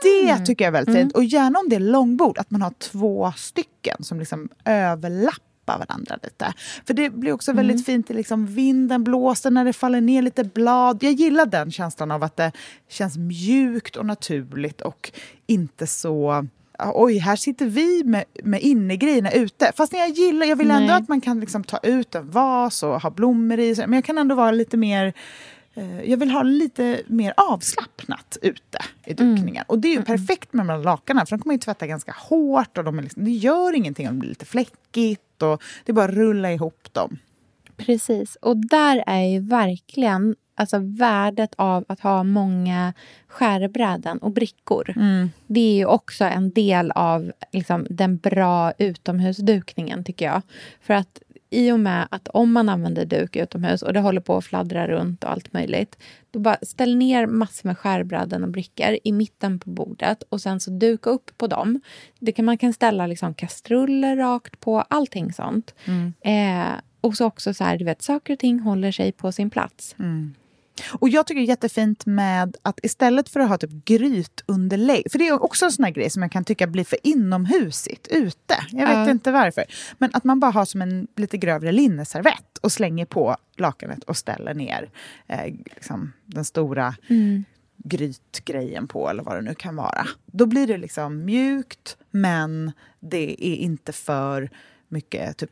Det 0.02 0.38
tycker 0.46 0.64
jag 0.64 0.68
är 0.68 0.72
väldigt 0.72 0.94
fint. 0.96 1.12
Och 1.14 1.24
gärna 1.24 1.58
om 1.58 1.68
det 1.68 1.76
är 1.76 1.80
långbord, 1.80 2.38
att 2.38 2.50
man 2.50 2.62
har 2.62 2.70
två 2.78 3.32
stycken 3.36 3.96
som 4.04 4.18
liksom 4.20 4.48
överlappar 4.64 5.44
varandra 5.78 6.18
lite. 6.22 6.52
För 6.86 6.94
det 6.94 7.10
blir 7.10 7.32
också 7.32 7.52
väldigt 7.52 7.86
fint, 7.86 8.10
i 8.10 8.14
liksom 8.14 8.46
vinden 8.46 9.04
blåser 9.04 9.50
när 9.50 9.64
det 9.64 9.72
faller 9.72 10.00
ner 10.00 10.22
lite 10.22 10.44
blad. 10.44 11.02
Jag 11.02 11.12
gillar 11.12 11.46
den 11.46 11.70
känslan 11.72 12.10
av 12.10 12.22
att 12.24 12.36
det 12.36 12.52
känns 12.88 13.16
mjukt 13.18 13.96
och 13.96 14.06
naturligt 14.06 14.80
och 14.80 15.12
inte 15.46 15.86
så 15.86 16.46
"Ah, 16.78 16.92
Oj, 16.94 17.18
här 17.18 17.36
sitter 17.36 17.66
vi 17.66 18.02
med, 18.04 18.24
med 18.44 18.60
innegrejerna 18.60 19.32
ute. 19.32 19.72
Fast 19.76 19.92
jag 19.92 20.08
gillar, 20.08 20.46
jag 20.46 20.56
vill 20.56 20.70
ändå 20.70 20.86
Nej. 20.86 20.96
att 20.96 21.08
man 21.08 21.20
kan 21.20 21.40
liksom 21.40 21.64
ta 21.64 21.78
ut 21.78 22.14
en 22.14 22.30
vas 22.30 22.82
och 22.82 23.02
ha 23.02 23.10
blommor 23.10 23.58
i. 23.58 23.74
Men 23.78 23.92
jag 23.92 24.04
kan 24.04 24.18
ändå 24.18 24.34
vara 24.34 24.50
lite 24.50 24.76
mer 24.76 25.12
jag 26.04 26.16
vill 26.16 26.30
ha 26.30 26.42
lite 26.42 27.02
mer 27.06 27.34
avslappnat 27.36 28.38
ute 28.42 28.78
i 29.06 29.14
dukningen. 29.14 29.64
Och 29.68 29.78
det 29.78 29.88
är 29.88 29.96
ju 29.96 30.02
perfekt 30.02 30.52
med 30.52 30.66
de 30.66 30.72
här 30.72 30.78
lakanen 30.78 31.26
för 31.26 31.36
de 31.36 31.42
kommer 31.42 31.54
ju 31.54 31.58
tvätta 31.58 31.86
ganska 31.86 32.14
hårt 32.18 32.78
och 32.78 32.84
de 32.84 32.98
är 32.98 33.02
liksom, 33.02 33.24
det 33.24 33.30
gör 33.30 33.74
ingenting 33.74 34.08
om 34.08 34.14
det 34.14 34.20
blir 34.20 34.28
lite 34.28 34.46
fläckigt 34.46 35.42
och 35.42 35.62
det 35.84 35.92
är 35.92 35.94
bara 35.94 36.04
att 36.04 36.14
rulla 36.14 36.52
ihop 36.52 36.88
dem. 36.92 37.18
Precis. 37.76 38.36
Och 38.36 38.56
där 38.56 39.04
är 39.06 39.24
ju 39.24 39.40
verkligen 39.40 40.36
alltså 40.54 40.78
värdet 40.78 41.54
av 41.56 41.84
att 41.88 42.00
ha 42.00 42.22
många 42.22 42.92
skärbräden 43.28 44.18
och 44.18 44.32
brickor. 44.32 44.92
Mm. 44.96 45.30
Det 45.46 45.60
är 45.60 45.74
ju 45.74 45.86
också 45.86 46.24
en 46.24 46.50
del 46.50 46.90
av 46.90 47.32
liksom, 47.52 47.86
den 47.90 48.16
bra 48.16 48.72
utomhusdukningen, 48.78 50.04
tycker 50.04 50.24
jag. 50.24 50.42
För 50.80 50.94
att 50.94 51.22
i 51.50 51.72
och 51.72 51.80
med 51.80 52.08
att 52.10 52.28
om 52.28 52.52
man 52.52 52.68
använder 52.68 53.04
duk 53.04 53.36
utomhus 53.36 53.82
och 53.82 53.92
det 53.92 54.00
håller 54.00 54.20
på 54.20 54.36
att 54.36 54.44
fladdra 54.44 54.88
runt 54.88 55.24
och 55.24 55.30
allt 55.30 55.52
möjligt, 55.52 55.98
då 56.30 56.38
bara 56.38 56.56
ställ 56.62 56.96
ner 56.96 57.26
massor 57.26 57.68
med 57.68 57.78
skärbräden 57.78 58.44
och 58.44 58.50
brickor 58.50 58.98
i 59.04 59.12
mitten 59.12 59.58
på 59.58 59.70
bordet 59.70 60.22
och 60.28 60.40
sen 60.40 60.60
så 60.60 60.70
duka 60.70 61.10
upp 61.10 61.38
på 61.38 61.46
dem. 61.46 61.80
Det 62.18 62.32
kan, 62.32 62.44
man 62.44 62.58
kan 62.58 62.72
ställa 62.72 63.06
liksom 63.06 63.34
kastruller 63.34 64.16
rakt 64.16 64.60
på, 64.60 64.80
allting 64.80 65.32
sånt. 65.32 65.74
Eh, 66.20 66.72
och 67.00 67.14
så 67.16 67.26
också 67.26 67.54
så 67.54 67.64
här, 67.64 67.78
du 67.78 67.84
vet, 67.84 68.02
saker 68.02 68.32
och 68.32 68.38
ting 68.38 68.60
håller 68.60 68.92
sig 68.92 69.12
på 69.12 69.32
sin 69.32 69.50
plats. 69.50 69.94
Och 70.88 71.08
jag 71.08 71.26
tycker 71.26 71.40
det 71.40 71.44
är 71.44 71.48
jättefint 71.48 72.06
med 72.06 72.56
att 72.62 72.80
istället 72.82 73.28
för 73.28 73.40
att 73.40 73.48
ha 73.48 73.58
typ 73.58 73.84
grytunderlägg, 73.84 75.10
för 75.12 75.18
det 75.18 75.28
är 75.28 75.42
också 75.42 75.64
en 75.64 75.72
sån 75.72 75.84
här 75.84 75.92
grej 75.92 76.10
som 76.10 76.22
jag 76.22 76.32
kan 76.32 76.44
tycka 76.44 76.66
blir 76.66 76.84
för 76.84 76.98
inomhusigt 77.02 78.08
ute. 78.08 78.54
Jag 78.70 78.86
vet 78.86 78.96
Ja. 78.96 79.10
inte 79.10 79.32
varför. 79.32 79.64
Men 79.98 80.10
att 80.12 80.24
man 80.24 80.40
bara 80.40 80.50
har 80.50 80.64
som 80.64 80.82
en 80.82 81.06
lite 81.16 81.36
grövre 81.36 81.72
linneservett 81.72 82.58
och 82.60 82.72
slänger 82.72 83.04
på 83.06 83.36
lakanet 83.56 84.04
och 84.04 84.16
ställer 84.16 84.54
ner 84.54 84.90
eh, 85.26 85.44
liksom, 85.74 86.12
den 86.26 86.44
stora 86.44 86.94
grytgrejen 87.84 88.88
på 88.88 89.10
eller 89.10 89.22
vad 89.22 89.36
det 89.36 89.42
nu 89.42 89.54
kan 89.54 89.76
vara. 89.76 90.06
Då 90.26 90.46
blir 90.46 90.66
det 90.66 90.76
liksom 90.78 91.24
mjukt 91.24 91.96
men 92.10 92.72
det 93.00 93.46
är 93.46 93.56
inte 93.56 93.92
för 93.92 94.50
mycket 94.88 95.36
typ 95.36 95.50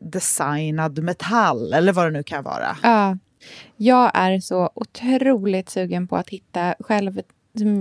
designad 0.00 1.02
metall 1.02 1.72
eller 1.72 1.92
vad 1.92 2.06
det 2.06 2.10
nu 2.10 2.22
kan 2.22 2.44
vara. 2.44 2.76
Ja. 2.82 3.18
Jag 3.76 4.10
är 4.14 4.40
så 4.40 4.70
otroligt 4.74 5.70
sugen 5.70 6.08
på 6.08 6.16
att 6.16 6.30
hitta 6.30 6.74
själv... 6.80 7.20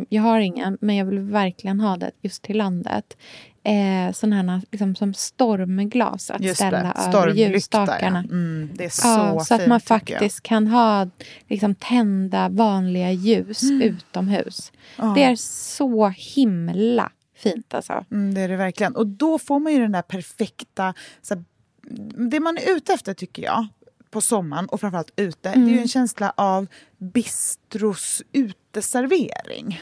Jag 0.09 0.21
har 0.21 0.39
ingen, 0.39 0.77
men 0.81 0.95
jag 0.95 1.05
vill 1.05 1.19
verkligen 1.19 1.79
ha 1.79 1.97
det 1.97 2.11
just 2.21 2.43
till 2.43 2.57
landet. 2.57 3.17
Eh, 3.63 4.13
sådana 4.13 4.35
här 4.53 4.61
liksom, 4.71 4.95
som 4.95 5.13
stormglas 5.13 6.31
att 6.31 6.41
Just 6.41 6.55
ställa 6.55 6.77
det, 6.77 6.83
över 6.83 7.09
stormlykta. 7.09 7.41
Ja. 7.41 7.49
ljusstakarna. 7.49 8.19
Mm, 8.19 8.69
det 8.73 8.85
är 8.85 8.89
så 8.89 9.07
Ja, 9.07 9.39
så 9.39 9.55
att 9.55 9.67
man 9.67 9.79
tycker 9.79 9.93
jag. 9.93 9.99
faktiskt 10.01 10.43
kan 10.43 10.67
ha 10.67 11.07
liksom, 11.47 11.75
tända 11.75 12.49
vanliga 12.49 13.11
ljus 13.11 13.63
utomhus. 13.63 14.71
Ja. 14.97 15.13
Det 15.15 15.23
är 15.23 15.35
så 15.35 16.07
himla 16.07 17.11
fint 17.35 17.73
alltså. 17.73 18.05
Mm, 18.11 18.33
det 18.33 18.41
är 18.41 18.47
det 18.47 18.55
verkligen. 18.55 18.95
Och 18.95 19.07
då 19.07 19.39
får 19.39 19.59
man 19.59 19.73
ju 19.73 19.79
den 19.79 19.91
där 19.91 20.01
perfekta... 20.01 20.93
Det 22.31 22.39
man 22.39 22.57
är 22.57 22.75
ute 22.77 22.93
efter, 22.93 23.13
tycker 23.13 23.43
jag, 23.43 23.67
på 24.13 24.21
sommaren 24.21 24.65
och 24.65 24.79
framförallt 24.81 25.11
ute, 25.15 25.49
det 25.55 25.59
är 25.71 25.73
ju 25.73 25.79
en 25.79 25.87
känsla 25.87 26.33
av 26.37 26.67
bistros 26.97 28.21
uteservering. 28.31 29.81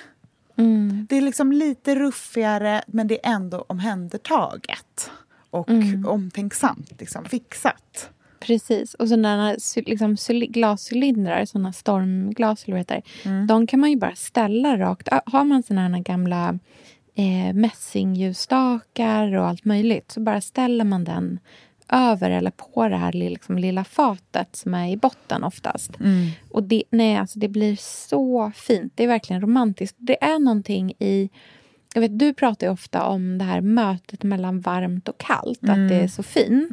Mm. 0.58 1.08
Det 1.10 1.18
är 1.18 1.22
liksom 1.22 1.52
lite 1.52 1.96
ruffigare, 1.96 2.82
men 2.88 3.08
det 3.08 3.26
är 3.26 3.32
ändå 3.34 3.66
omhändertaget. 3.70 5.12
Och 5.50 5.70
omtänksamt, 6.06 6.92
liksom, 7.00 7.26
fixat. 7.26 8.10
Precis. 8.40 8.94
Och 8.94 9.08
sådana 9.10 9.56
liksom, 9.76 10.16
cyli- 10.16 10.52
glascylindrar, 10.52 11.46
sådana 11.46 11.74
stormglas, 11.74 12.64
eller 12.66 12.78
heter, 12.78 13.02
Mm. 13.26 13.48
de 13.48 13.68
kan 13.68 13.80
man 13.80 13.90
ju 13.90 13.98
bara 13.98 14.16
ställa 14.16 14.78
rakt. 14.78 15.08
Har 15.26 15.44
man 15.44 15.64
sådana 15.64 15.96
här 15.98 16.04
gamla 16.04 16.60
eh, 17.16 17.54
mässingljusstakar 17.54 19.36
och 19.36 19.48
allt 19.48 19.66
möjligt 19.66 20.12
så 20.12 20.20
bara 20.20 20.42
ställer 20.42 20.84
man 20.84 21.04
den 21.04 21.40
över 21.92 22.32
eller 22.32 22.52
på 22.52 22.88
det 22.88 22.98
här 22.98 23.12
liksom, 23.12 23.58
lilla 23.58 23.84
fatet 23.84 24.56
som 24.56 24.74
är 24.74 24.90
i 24.90 24.98
botten 24.98 25.44
oftast. 25.44 25.92
Och 26.50 26.64
det, 26.64 26.84
nej, 26.90 27.18
alltså, 27.18 27.40
det 27.40 27.48
blir 27.48 27.76
så 28.10 28.52
fint. 28.56 28.94
Det 28.96 29.04
är 29.04 29.08
verkligen 29.08 29.42
romantiskt. 29.42 29.96
Det 30.00 30.24
är 30.24 30.40
någonting 30.40 30.94
i... 31.00 31.30
Jag 31.94 32.02
vet, 32.02 32.20
du 32.20 32.34
pratar 32.34 32.68
ju 32.68 32.74
ofta 32.74 33.06
om 33.06 33.38
det 33.38 33.46
här 33.46 33.62
mötet 33.62 34.24
mellan 34.24 34.60
varmt 34.60 35.08
och 35.08 35.18
kallt, 35.18 35.60
att 35.64 35.90
det 35.90 35.96
är 35.96 36.08
så 36.08 36.24
fint. 36.24 36.72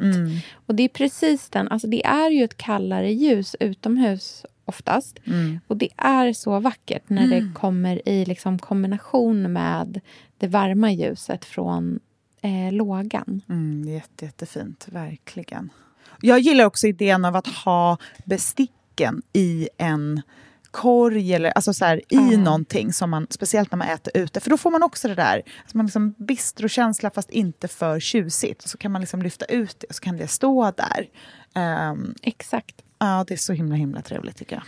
Och 0.53 0.75
det 0.75 0.83
är 0.83 0.89
precis 0.89 1.49
den, 1.49 1.67
alltså 1.67 1.87
det 1.87 2.05
är 2.05 2.29
ju 2.29 2.43
ett 2.43 2.57
kallare 2.57 3.11
ljus 3.13 3.55
utomhus 3.59 4.45
oftast. 4.65 5.19
Och 5.67 5.77
det 5.77 5.89
är 5.97 6.33
så 6.33 6.59
vackert 6.59 7.03
när 7.07 7.27
det 7.27 7.51
kommer 7.53 8.09
i 8.09 8.25
liksom 8.25 8.59
kombination 8.59 9.53
med 9.53 10.01
det 10.37 10.47
varma 10.47 10.91
ljuset 10.91 11.45
från 11.45 11.99
eh, 12.41 12.71
lågan. 12.71 13.41
Mm, 13.49 13.89
jätte, 13.93 14.25
jättefint, 14.25 14.87
verkligen. 14.91 15.69
Jag 16.21 16.39
gillar 16.39 16.65
också 16.65 16.87
idén 16.87 17.25
av 17.25 17.35
att 17.35 17.47
ha 17.47 17.97
besticken 18.25 19.21
i 19.33 19.69
en 19.77 20.21
korg 20.71 21.33
eller 21.33 21.49
alltså 21.49 21.73
så 21.73 21.85
här, 21.85 21.97
i 21.97 22.01
Ja. 22.09 22.21
någonting, 22.37 22.93
som 22.93 23.09
man, 23.09 23.27
speciellt 23.29 23.71
när 23.71 23.77
man 23.77 23.87
äter 23.87 24.17
ute. 24.17 24.39
För 24.39 24.49
då 24.49 24.57
får 24.57 24.71
man 24.71 24.83
också 24.83 25.07
det 25.07 25.15
där, 25.15 25.41
alltså 25.61 25.77
man 25.77 25.85
liksom 25.85 26.15
bistrokänsla 26.17 27.09
fast 27.09 27.29
inte 27.29 27.67
för 27.67 27.99
tjusigt. 27.99 28.63
Och 28.63 28.69
så 28.69 28.77
kan 28.77 28.91
man 28.91 29.01
liksom 29.01 29.21
lyfta 29.21 29.45
ut 29.45 29.75
det 29.79 29.87
och 29.87 29.95
så 29.95 30.01
kan 30.01 30.17
det 30.17 30.27
stå 30.27 30.71
där. 30.77 31.07
Ehm, 31.55 32.13
Exakt. 32.21 32.75
ja, 32.99 33.25
det 33.27 33.33
är 33.33 33.37
så 33.37 33.53
himla 33.53 33.75
himla 33.75 34.01
trevligt 34.01 34.37
tycker 34.37 34.55
jag. 34.55 34.63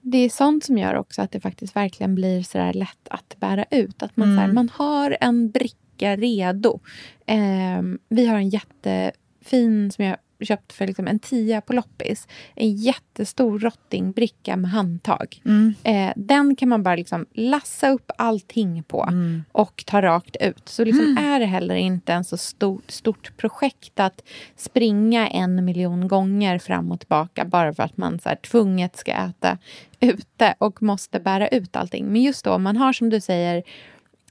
Det 0.00 0.18
är 0.18 0.28
sånt 0.30 0.64
som 0.64 0.78
gör 0.78 0.94
också 0.94 1.22
att 1.22 1.30
det 1.30 1.40
faktiskt 1.40 1.76
verkligen 1.76 2.14
blir 2.14 2.42
så 2.42 2.58
där 2.58 2.72
lätt 2.72 3.08
att 3.10 3.36
bära 3.40 3.64
ut. 3.70 4.02
Att 4.02 4.16
man, 4.16 4.36
så 4.36 4.40
här, 4.40 4.52
man 4.52 4.68
har 4.68 5.16
en 5.20 5.50
bricka 5.50 5.78
redo. 6.02 6.80
Ehm, 7.26 7.98
vi 8.08 8.26
har 8.26 8.36
en 8.36 8.48
jättefin 8.48 9.90
som 9.90 10.04
jag 10.04 10.16
köpt 10.40 10.72
för 10.72 10.86
liksom 10.86 11.06
en 11.06 11.18
tia 11.18 11.60
på 11.60 11.72
loppis. 11.72 12.28
En 12.54 12.76
jättestor 12.76 13.58
rottingbricka 13.58 14.56
med 14.56 14.70
handtag. 14.70 15.40
Eh, 15.82 16.12
den 16.16 16.56
kan 16.56 16.68
man 16.68 16.82
bara 16.82 16.96
liksom 16.96 17.26
lassa 17.32 17.90
upp 17.90 18.10
allting 18.18 18.82
på 18.82 19.08
och 19.52 19.84
ta 19.86 20.02
rakt 20.02 20.36
ut. 20.40 20.68
Så 20.68 20.84
liksom 20.84 21.18
är 21.20 21.40
det 21.40 21.46
heller 21.46 21.74
inte 21.74 22.12
en 22.12 22.24
så 22.24 22.36
stort, 22.36 22.90
stort 22.90 23.36
projekt 23.36 24.00
att 24.00 24.22
springa 24.56 25.28
en 25.28 25.64
miljon 25.64 26.08
gånger 26.08 26.58
fram 26.58 26.92
och 26.92 27.00
tillbaka 27.00 27.44
bara 27.44 27.74
för 27.74 27.82
att 27.82 27.96
man 27.96 28.18
så 28.18 28.28
här 28.28 28.36
tvunget 28.36 28.96
ska 28.96 29.12
äta 29.12 29.58
ute 30.00 30.54
och 30.58 30.82
måste 30.82 31.20
bära 31.20 31.48
ut 31.48 31.76
allting. 31.76 32.06
Men 32.06 32.22
just 32.22 32.44
då, 32.44 32.52
om 32.52 32.62
man 32.62 32.76
har 32.76 32.92
som 32.92 33.10
du 33.10 33.20
säger 33.20 33.62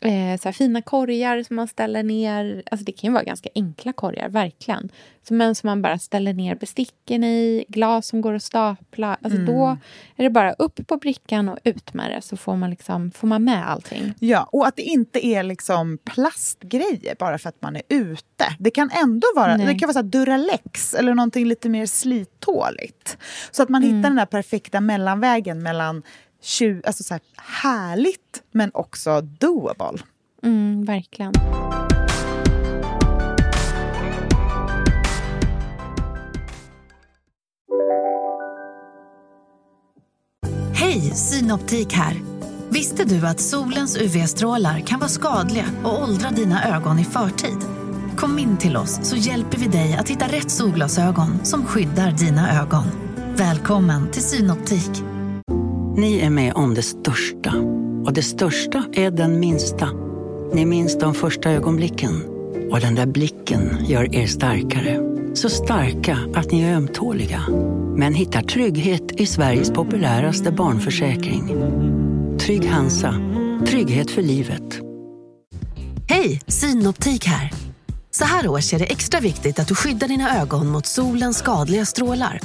eh, 0.05 0.39
så 0.39 0.51
fina 0.51 0.81
korgar 0.81 1.43
som 1.43 1.55
man 1.55 1.67
ställer 1.67 2.03
ner. 2.03 2.63
Alltså 2.71 2.85
det 2.85 2.91
kan 2.91 3.07
ju 3.07 3.13
vara 3.13 3.23
ganska 3.23 3.49
enkla 3.55 3.93
korgar, 3.93 4.29
verkligen. 4.29 4.89
Så, 5.27 5.33
men 5.33 5.55
som 5.55 5.67
man 5.67 5.81
bara 5.81 5.99
ställer 5.99 6.33
ner 6.33 6.55
besticken 6.55 7.23
i, 7.23 7.65
glas 7.67 8.07
som 8.07 8.21
går 8.21 8.33
att 8.33 8.43
stapla. 8.43 9.17
Alltså 9.21 9.39
Då 9.39 9.77
är 10.15 10.23
det 10.23 10.29
bara 10.29 10.53
upp 10.53 10.87
på 10.87 10.97
brickan 10.97 11.49
och 11.49 11.57
ut 11.63 11.93
med 11.93 12.11
det 12.11 12.21
så 12.21 12.37
får 12.37 12.55
man, 12.55 12.69
liksom, 12.69 13.11
får 13.11 13.27
man 13.27 13.43
med 13.43 13.69
allting. 13.69 14.13
Ja, 14.19 14.49
och 14.51 14.67
att 14.67 14.75
det 14.75 14.81
inte 14.81 15.25
är 15.25 15.43
liksom 15.43 15.97
plastgrejer 16.03 17.15
bara 17.19 17.37
för 17.37 17.49
att 17.49 17.61
man 17.61 17.75
är 17.75 17.81
ute. 17.89 18.45
Det 18.59 18.71
kan 18.71 18.89
ändå 19.03 19.27
vara, 19.35 19.57
Nej. 19.57 19.65
det 19.65 19.79
kan 19.79 19.87
vara 19.87 19.93
så 19.93 19.99
här 19.99 20.03
Duralex 20.03 20.93
eller 20.93 21.13
någonting 21.13 21.45
lite 21.45 21.69
mer 21.69 21.85
slittåligt. 21.85 23.17
Så 23.51 23.63
att 23.63 23.69
man 23.69 23.83
hittar 23.83 24.09
den 24.09 24.15
där 24.15 24.25
perfekta 24.25 24.81
mellanvägen 24.81 25.63
mellan 25.63 26.03
tju, 26.43 26.81
alltså 26.85 27.03
så 27.03 27.13
här, 27.13 27.21
härligt 27.37 28.43
men 28.51 28.71
också 28.73 29.21
doable. 29.21 30.03
Mm, 30.43 30.85
verkligen. 30.85 31.33
Hej, 40.73 41.01
Synoptik 41.01 41.93
här. 41.93 42.21
Visste 42.69 43.03
du 43.03 43.27
att 43.27 43.39
solens 43.39 43.97
UV-strålar 43.97 44.79
kan 44.79 44.99
vara 44.99 45.09
skadliga 45.09 45.65
och 45.83 46.03
åldra 46.03 46.29
dina 46.29 46.75
ögon 46.75 46.99
i 46.99 47.03
förtid? 47.03 47.57
Kom 48.17 48.39
in 48.39 48.57
till 48.57 48.77
oss 48.77 48.99
så 49.03 49.15
hjälper 49.15 49.57
vi 49.57 49.67
dig 49.67 49.97
att 49.99 50.09
hitta 50.09 50.27
rätt 50.27 50.51
solglasögon 50.51 51.45
som 51.45 51.65
skyddar 51.65 52.11
dina 52.11 52.61
ögon. 52.61 52.83
Välkommen 53.35 54.11
till 54.11 54.23
Synoptik. 54.23 55.12
Ni 55.97 56.19
är 56.19 56.29
med 56.29 56.53
om 56.53 56.73
det 56.73 56.81
största. 56.81 57.53
Och 58.05 58.13
det 58.13 58.23
största 58.23 58.83
är 58.93 59.11
den 59.11 59.39
minsta. 59.39 59.89
Ni 60.53 60.65
minns 60.65 60.99
de 60.99 61.13
första 61.13 61.51
ögonblicken. 61.51 62.23
Och 62.71 62.79
den 62.79 62.95
där 62.95 63.05
blicken 63.05 63.85
gör 63.85 64.15
er 64.15 64.27
starkare. 64.27 64.99
Så 65.33 65.49
starka 65.49 66.17
att 66.35 66.51
ni 66.51 66.61
är 66.61 66.75
ömtåliga. 66.75 67.41
Men 67.97 68.13
hittar 68.13 68.41
trygghet 68.41 69.11
i 69.11 69.25
Sveriges 69.25 69.71
populäraste 69.71 70.51
barnförsäkring. 70.51 71.47
Trygg 72.39 72.65
Hansa. 72.65 73.15
Trygghet 73.67 74.11
för 74.11 74.21
livet. 74.21 74.79
Hej, 76.09 76.41
Synoptik 76.47 77.25
här. 77.25 77.51
Så 78.11 78.25
här 78.25 78.47
års 78.47 78.73
är 78.73 78.79
det 78.79 78.85
extra 78.85 79.19
viktigt 79.19 79.59
att 79.59 79.67
du 79.67 79.75
skyddar 79.75 80.07
dina 80.07 80.41
ögon 80.41 80.67
mot 80.67 80.85
solens 80.85 81.37
skadliga 81.37 81.85
strålar. 81.85 82.39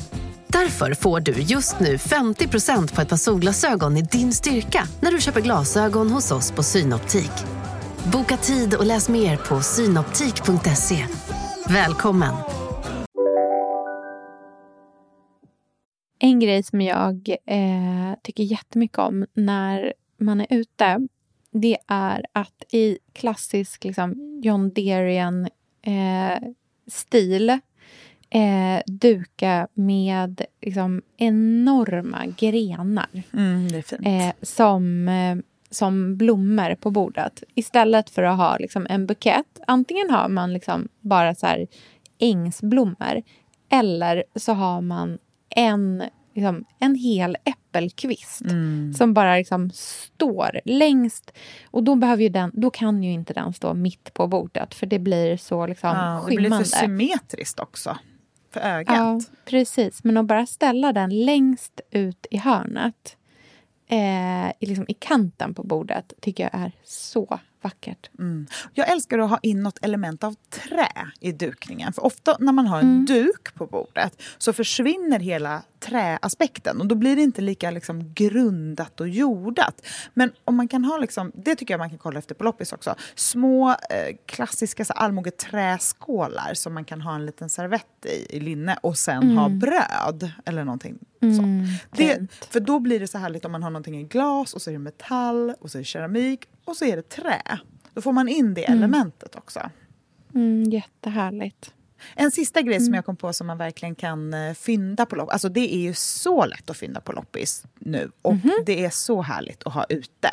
Därför 0.53 0.95
får 0.95 1.21
du 1.21 1.33
just 1.33 1.81
nu 1.81 1.97
50% 1.97 2.95
på 2.95 3.03
ett 3.03 3.09
par 3.09 3.17
solglasögon 3.17 3.97
i 3.97 4.03
din 4.03 4.33
styrka 4.33 4.85
när 5.01 5.13
du 5.13 5.21
köper 5.21 5.41
glasögon 5.41 6.11
hos 6.11 6.31
oss 6.31 6.53
på 6.53 6.63
Synoptik. 6.63 7.33
Boka 8.13 8.37
tid 8.37 8.75
och 8.75 8.87
läs 8.87 9.09
mer 9.09 9.37
på 9.37 9.61
synoptik.se. 9.61 11.07
Välkommen! 11.69 12.35
En 16.21 16.41
grej 16.41 16.63
som 16.63 16.81
jag 16.81 17.29
eh, 17.47 18.15
tycker 18.23 18.43
jättemycket 18.43 18.99
om 18.99 19.27
när 19.35 19.93
man 20.21 20.41
är 20.41 20.47
ute 20.51 21.09
det 21.51 21.77
är 21.87 22.25
att 22.33 22.65
i 22.73 22.99
klassisk 23.13 23.85
liksom, 23.85 24.41
John 24.43 24.71
Derian-stil 24.71 25.51
eh, 27.51 27.59
duka 28.87 29.68
med 29.74 30.43
liksom, 30.61 31.03
enorma 31.16 32.26
grenar 32.39 33.22
Mm, 33.33 33.68
eh, 34.03 34.33
som, 34.43 35.09
eh, 35.09 35.37
som 35.70 36.16
blommor 36.16 36.74
på 36.74 36.91
bordet. 36.91 37.43
Istället 37.55 38.11
för 38.11 38.22
att 38.22 38.37
ha 38.37 38.57
liksom, 38.59 38.87
en 38.91 39.07
bukett. 39.07 39.61
Antingen 39.66 40.11
har 40.11 40.29
man 40.29 40.53
liksom, 40.53 40.89
bara 41.01 41.35
så 41.35 41.47
här, 41.47 41.66
ängsblommor 42.18 43.22
eller 43.70 44.24
så 44.35 44.53
har 44.53 44.81
man 44.81 45.18
en, 45.51 46.03
liksom, 46.35 46.64
en 46.79 46.95
hel 46.95 47.37
äppelkvist 47.45 48.41
Mm. 48.41 48.95
som 48.95 49.14
bara 49.14 49.37
liksom 49.37 49.70
står 49.74 50.61
längst. 50.64 51.33
Och 51.70 51.83
då, 51.83 51.95
behöver 51.95 52.22
ju 52.22 52.29
den, 52.29 52.51
då 52.55 52.70
kan 52.70 53.03
ju 53.03 53.12
inte 53.12 53.33
den 53.33 53.53
stå 53.53 53.74
mitt 53.74 54.14
på 54.14 54.26
bordet 54.26 54.74
för 54.74 54.87
det 54.87 54.99
blir 54.99 55.37
så 55.37 55.66
liksom, 55.66 55.91
Ja, 55.91 56.26
det 56.31 56.37
blir 56.37 56.51
för 56.51 56.64
symmetriskt 56.64 57.61
också. 57.61 57.97
För 58.51 58.61
ögat. 58.61 58.97
Ja, 58.97 59.21
precis. 59.45 60.05
Men 60.05 60.17
att 60.17 60.27
bara 60.27 60.47
ställa 60.47 60.93
den 60.93 61.25
längst 61.25 61.81
ut 61.91 62.27
i 62.31 62.37
hörnet 62.39 63.17
eh, 63.89 64.49
i, 64.49 64.67
liksom, 64.67 64.85
i 64.89 64.95
kanten 64.95 65.55
på 65.55 65.63
bordet 65.63 66.13
tycker 66.21 66.43
jag 66.53 66.63
är 66.63 66.73
så 66.85 67.39
vackert. 67.63 68.11
Mm. 68.19 68.47
Jag 68.75 68.89
älskar 68.93 69.19
att 69.19 69.31
ha 69.31 69.39
in 69.43 69.63
något 69.63 69.79
element 69.85 70.25
av 70.25 70.35
trä 70.51 70.89
i 71.21 71.33
dukningen. 71.33 71.93
För 71.93 72.05
ofta 72.07 72.37
när 72.41 72.53
man 72.53 72.67
har 72.67 72.79
en 72.79 72.85
Mm. 72.89 73.05
duk 73.05 73.55
på 73.55 73.67
bordet 73.67 74.23
så 74.39 74.53
försvinner 74.53 75.19
hela 75.21 75.63
träaspekten 75.81 76.81
och 76.81 76.87
då 76.87 76.95
blir 76.95 77.16
det 77.16 77.22
inte 77.22 77.41
lika 77.43 77.70
liksom 77.70 78.14
grundat 78.14 79.01
och 79.01 79.09
jordat. 79.09 79.87
Men 80.14 80.33
om 80.45 80.57
man 80.57 80.68
kan 80.68 80.85
ha, 80.85 80.99
liksom, 80.99 81.33
det 81.35 81.57
tycker 81.57 81.74
jag 81.74 81.79
man 81.79 81.89
kan 81.91 81.99
kolla 81.99 82.18
efter 82.18 82.35
på 82.35 82.45
loppis 82.45 82.72
också, 82.72 82.95
små 83.14 83.70
eh, 83.70 84.16
klassiska 84.26 84.85
så 84.85 84.93
allmogeträskålar 84.93 86.55
som 86.55 86.74
man 86.74 86.85
kan 86.85 87.01
ha 87.01 87.14
en 87.14 87.26
liten 87.26 87.49
servett 87.49 88.07
i, 88.07 88.37
i 88.37 88.41
linne 88.41 88.79
och 88.83 88.99
sen 88.99 89.22
Mm. 89.22 89.37
ha 89.37 89.49
bröd 89.49 90.31
eller 90.45 90.64
någonting 90.64 90.99
Mm. 91.20 91.64
Det, 91.91 92.26
för 92.51 92.61
då 92.61 92.79
blir 92.79 93.01
det 93.01 93.07
så 93.09 93.18
härligt 93.18 93.45
om 93.45 93.53
man 93.53 93.62
har 93.62 93.70
någonting 93.70 94.01
i 94.01 94.05
glas 94.05 94.55
och 94.55 94.62
så 94.62 94.70
är 94.70 94.72
det 94.72 94.79
metall 94.79 95.55
och 95.61 95.70
så 95.70 95.79
är 95.79 95.81
det 95.81 95.85
keramik 95.85 96.45
och 96.64 96.76
så 96.76 96.85
är 96.85 96.97
det 96.97 97.09
trä. 97.09 97.43
Då 97.95 98.01
får 98.01 98.12
man 98.12 98.29
in 98.29 98.55
det 98.55 98.64
Mm. 98.64 98.79
elementet 98.79 99.35
också. 99.37 99.70
Mm, 100.35 100.64
jättehärligt. 100.70 101.72
En 102.17 102.31
sista 102.31 102.63
grej 102.63 102.77
Mm. 102.77 102.85
som 102.87 102.95
jag 102.95 103.05
kom 103.05 103.17
på 103.17 103.33
som 103.33 103.47
man 103.47 103.59
verkligen 103.59 103.95
kan 103.95 104.35
eh, 104.35 104.55
fynda 104.55 105.07
på 105.07 105.17
loppis. 105.17 105.33
Alltså 105.33 105.49
det 105.49 105.75
är 105.75 105.79
ju 105.79 105.95
så 105.95 106.47
lätt 106.47 106.71
att 106.71 106.77
fynda 106.77 107.01
på 107.01 107.13
loppis 107.13 107.65
nu. 107.79 108.11
Och 108.23 108.35
Mhm. 108.35 108.53
det 108.67 108.85
är 108.85 108.91
så 108.91 109.23
härligt 109.23 109.63
att 109.67 109.73
ha 109.75 109.85
ute. 109.89 110.31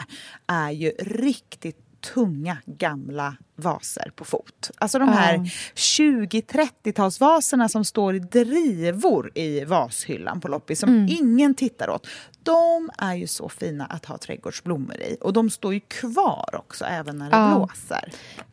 Är 0.48 0.72
ju 0.72 0.90
riktigt 1.00 1.78
tunga 2.14 2.58
gamla 2.66 3.36
vaser 3.56 4.12
på 4.16 4.26
fot. 4.26 4.72
Alltså 4.78 5.00
de 5.00 5.10
här 5.10 5.34
Ja. 5.36 5.46
20-30-talsvaserna 5.76 7.68
som 7.68 7.86
står 7.86 8.16
i 8.16 8.20
drivor 8.20 9.32
i 9.38 9.64
vashyllan 9.66 10.42
på 10.42 10.48
loppis 10.48 10.80
som 10.80 10.90
Mm. 10.90 11.08
ingen 11.10 11.54
tittar 11.56 11.90
åt. 11.90 12.08
De 12.44 12.90
är 12.98 13.14
ju 13.14 13.28
så 13.28 13.50
fina 13.50 13.86
att 13.86 14.06
ha 14.06 14.18
trädgårdsblommor 14.18 14.96
i. 14.96 15.18
Och 15.22 15.34
de 15.34 15.50
står 15.50 15.74
ju 15.74 15.80
kvar 15.80 16.50
också 16.58 16.86
även 16.86 17.18
när 17.18 17.30
det 17.32 17.38
Ja. 17.38 17.56
blåser. 17.56 18.12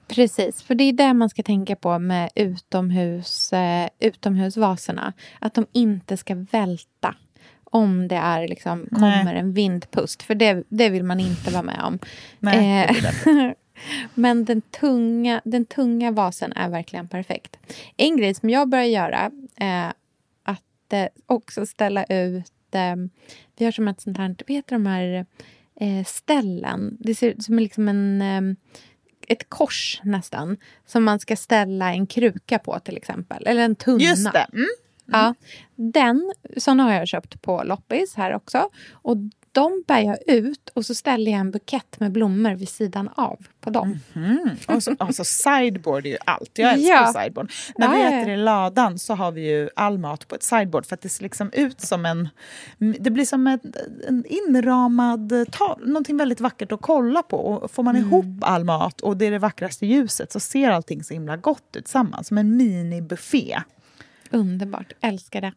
Precis, 0.08 0.62
för 0.62 0.74
det 0.74 0.84
är 0.84 0.92
det 0.92 1.14
man 1.14 1.30
ska 1.30 1.42
tänka 1.42 1.76
på 1.76 1.98
med 1.98 2.30
utomhus, 2.34 3.52
eh, 3.52 3.88
utomhusvaserna. 4.00 5.12
Att 5.40 5.54
de 5.54 5.66
inte 5.72 6.16
ska 6.16 6.34
välta 6.34 7.14
om 7.72 8.08
det 8.08 8.16
är 8.16 8.48
liksom, 8.48 8.86
Nej. 8.90 9.18
kommer 9.18 9.34
en 9.34 9.52
vindpust. 9.52 10.22
För 10.22 10.34
det, 10.34 10.64
det 10.68 10.88
vill 10.88 11.04
man 11.04 11.20
inte 11.20 11.50
vara 11.50 11.62
med 11.62 11.80
om. 11.84 11.98
Nej, 12.38 12.88
Eh, 13.26 13.52
Men 14.14 14.44
den 14.44 14.60
tunga, 14.60 15.40
den 15.44 15.64
tunga 15.64 16.10
vasen 16.10 16.52
är 16.52 16.68
verkligen 16.68 17.08
perfekt. 17.08 17.56
En 17.96 18.16
grej 18.16 18.34
som 18.34 18.50
jag 18.50 18.68
börjar 18.68 18.84
göra 18.84 19.30
är 19.56 19.92
att 20.42 20.92
eh, 20.92 21.06
också 21.26 21.66
ställa 21.66 22.04
ut... 22.04 22.52
Eh, 22.74 22.96
vi 23.56 23.64
har 23.64 23.72
som 23.72 23.88
ett 23.88 24.00
sånt 24.00 24.18
här, 24.18 24.36
vad 24.48 24.56
heter 24.56 24.74
de 24.74 24.86
här 24.86 25.26
eh, 25.80 26.04
ställen? 26.04 26.96
Det 27.00 27.14
ser 27.14 27.30
ut 27.30 27.42
som 27.42 27.58
liksom 27.58 27.88
en, 27.88 28.22
eh, 28.22 28.56
ett 29.28 29.48
kors 29.48 30.00
nästan. 30.04 30.56
Som 30.86 31.04
man 31.04 31.20
ska 31.20 31.36
ställa 31.36 31.92
en 31.92 32.06
kruka 32.06 32.58
på 32.58 32.78
till 32.78 32.96
exempel. 32.96 33.46
Eller 33.46 33.62
en 33.62 33.74
tunna. 33.76 34.04
Just 34.04 34.32
det. 34.32 34.46
Mm. 34.52 34.68
Ja, 35.12 35.34
den, 35.76 36.32
såna 36.56 36.82
har 36.82 36.92
jag 36.92 37.08
köpt 37.08 37.42
på 37.42 37.62
loppis 37.64 38.14
här 38.14 38.34
också. 38.34 38.68
Och 38.92 39.16
de 39.54 39.84
bär 39.88 40.00
jag 40.00 40.18
ut 40.26 40.70
och 40.74 40.86
så 40.86 40.94
ställer 40.94 41.30
jag 41.32 41.40
en 41.40 41.50
bukett 41.50 42.00
med 42.00 42.12
blommor 42.12 42.54
vid 42.54 42.68
sidan 42.68 43.08
av 43.14 43.46
på 43.60 43.70
dem. 43.70 43.98
Mm. 44.14 44.48
Och 44.68 44.82
så, 44.82 44.96
alltså 44.98 45.24
sideboard 45.24 46.06
är 46.06 46.10
ju 46.10 46.16
allt. 46.26 46.50
Jag 46.54 46.72
älskar 46.72 46.92
Ja. 46.94 47.12
sideboard. 47.22 47.50
När 47.76 47.86
Ja, 47.86 47.92
vi 48.10 48.16
äter 48.16 48.32
i 48.32 48.36
ladan 48.36 48.98
så 48.98 49.14
har 49.14 49.32
vi 49.32 49.50
ju 49.50 49.68
all 49.76 49.98
mat 49.98 50.28
på 50.28 50.34
ett 50.34 50.42
sideboard 50.42 50.86
för 50.86 50.94
att 50.94 51.00
det 51.02 51.08
ser 51.08 51.22
liksom 51.22 51.50
ut 51.52 51.80
som 51.80 52.06
en... 52.06 52.28
Det 52.78 53.10
blir 53.10 53.24
som 53.24 53.46
en, 53.46 53.60
en 54.08 54.24
inramad 54.28 55.32
tal, 55.50 55.80
någonting 55.88 56.16
väldigt 56.16 56.40
vackert 56.40 56.72
att 56.72 56.80
kolla 56.82 57.22
på. 57.22 57.36
Och 57.36 57.70
får 57.70 57.82
man 57.82 57.96
ihop 57.96 58.24
all 58.40 58.64
mat 58.64 59.00
och 59.00 59.16
det 59.16 59.26
är 59.26 59.30
det 59.30 59.38
vackraste 59.38 59.86
ljuset 59.86 60.32
så 60.32 60.40
ser 60.40 60.70
allting 60.70 61.04
så 61.04 61.14
himla 61.14 61.36
gott 61.36 61.76
ut 61.76 61.84
tillsammans. 61.84 62.28
Som 62.28 62.38
en 62.38 62.56
minibuffé. 62.56 63.58
Underbart, 64.32 64.92
älskar 65.00 65.40
det. 65.40 65.52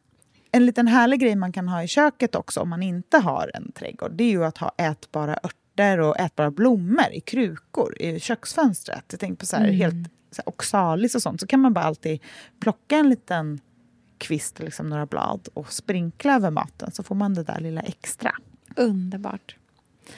En 0.51 0.65
liten 0.65 0.88
härlig 0.88 1.19
grej 1.19 1.36
man 1.36 1.51
kan 1.51 1.67
ha 1.67 1.84
i 1.84 1.88
köket 1.88 2.36
också 2.36 2.59
om 2.59 2.69
man 2.69 2.84
inte 2.84 3.17
har 3.17 3.51
en 3.53 3.71
trädgård 3.71 4.11
det 4.11 4.23
är 4.23 4.30
ju 4.32 4.43
att 4.45 4.57
ha 4.57 4.71
ätbara 4.78 5.38
örter 5.43 5.99
och 5.99 6.19
ätbara 6.19 6.51
blommor 6.51 7.11
i 7.13 7.19
krukor 7.21 8.01
i 8.01 8.19
köksfönstret. 8.19 9.03
Jag 9.11 9.19
tänker 9.19 9.36
på 9.36 9.45
så 9.45 9.55
här, 9.55 9.63
Mm. 9.63 9.76
helt 9.76 10.11
så 10.32 10.41
här, 10.41 10.49
oxalis 10.49 11.15
och 11.15 11.21
sånt. 11.21 11.39
Så 11.41 11.47
kan 11.47 11.59
man 11.59 11.73
bara 11.73 11.86
alltid 11.86 12.19
plocka 12.59 12.95
en 12.97 13.09
liten 13.09 13.59
kvist, 14.17 14.59
liksom 14.59 14.89
några 14.89 15.05
blad 15.05 15.47
och 15.53 15.73
sprinkla 15.73 16.36
över 16.36 16.51
maten 16.51 16.91
så 16.91 17.03
får 17.03 17.15
man 17.15 17.34
det 17.34 17.43
där 17.43 17.59
lilla 17.59 17.82
extra. 17.82 18.32
Underbart. 18.76 19.55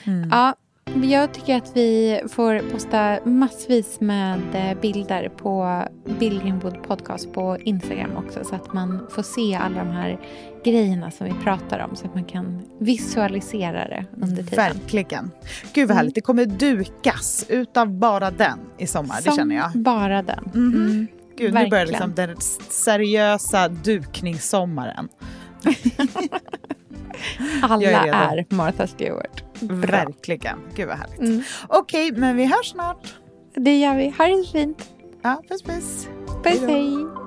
Mm. 0.04 0.30
Ja, 0.30 0.56
jag 0.96 1.34
tycker 1.34 1.58
att 1.58 1.72
vi 1.76 2.22
får 2.30 2.72
posta 2.72 3.20
massvis 3.26 4.00
med 4.00 4.42
eh, 4.54 4.78
bilder 4.82 5.30
på 5.30 5.84
Billgrenwood 6.20 6.84
Podcast 6.84 7.34
på 7.34 7.58
Instagram 7.60 8.18
också 8.18 8.44
så 8.44 8.56
att 8.56 8.74
man 8.74 9.08
får 9.10 9.24
se 9.24 9.56
alla 9.56 9.78
de 9.84 9.88
här 9.90 10.20
grejerna 10.66 11.12
som 11.12 11.28
vi 11.28 11.34
pratar 11.44 11.80
om 11.80 11.96
så 11.96 12.06
att 12.08 12.14
man 12.14 12.24
kan 12.26 12.62
visualisera 12.80 13.88
det 13.88 14.06
under 14.22 14.44
tiden. 14.44 14.56
Verkligen. 14.56 15.32
Gud 15.74 15.88
vad 15.88 15.98
härligt. 15.98 16.16
Det 16.16 16.22
kommer 16.22 16.46
dukas 16.46 17.46
utav 17.50 17.92
bara 17.92 18.32
den 18.32 18.60
i 18.78 18.88
sommar, 18.88 19.16
det 19.18 19.22
Som 19.24 19.36
känner 19.36 19.56
jag. 19.56 19.72
bara 19.76 20.22
den. 20.22 20.44
Mhm. 20.54 20.76
Mm, 20.76 21.08
Gud, 21.38 21.54
nu 21.54 21.60
börjar 21.60 21.70
verkligen. 21.70 21.88
liksom 21.88 22.14
den 22.16 22.36
seriösa 22.70 23.68
dukningssommaren. 23.70 25.08
Alla 27.62 27.90
är 27.90 28.38
är. 28.38 28.46
Martha 28.50 28.88
Stewart. 28.88 29.44
Bra. 29.62 29.76
Verkligen. 29.76 30.60
Gud 30.76 30.88
vad 30.88 30.98
härligt. 30.98 31.20
Mm. 31.20 31.44
Okej, 31.68 32.12
men 32.12 32.38
vi 32.38 32.46
hörs 32.46 32.72
snart. 32.72 33.16
Det 33.56 33.80
gör 33.80 33.96
vi. 33.96 34.10
Ha 34.18 34.26
det 34.26 34.44
så 34.44 34.52
fint. 34.52 34.90
Ja, 35.22 35.42
puss 35.50 35.64
puss. 35.64 36.08
Puss, 36.44 36.62
hej. 36.62 37.27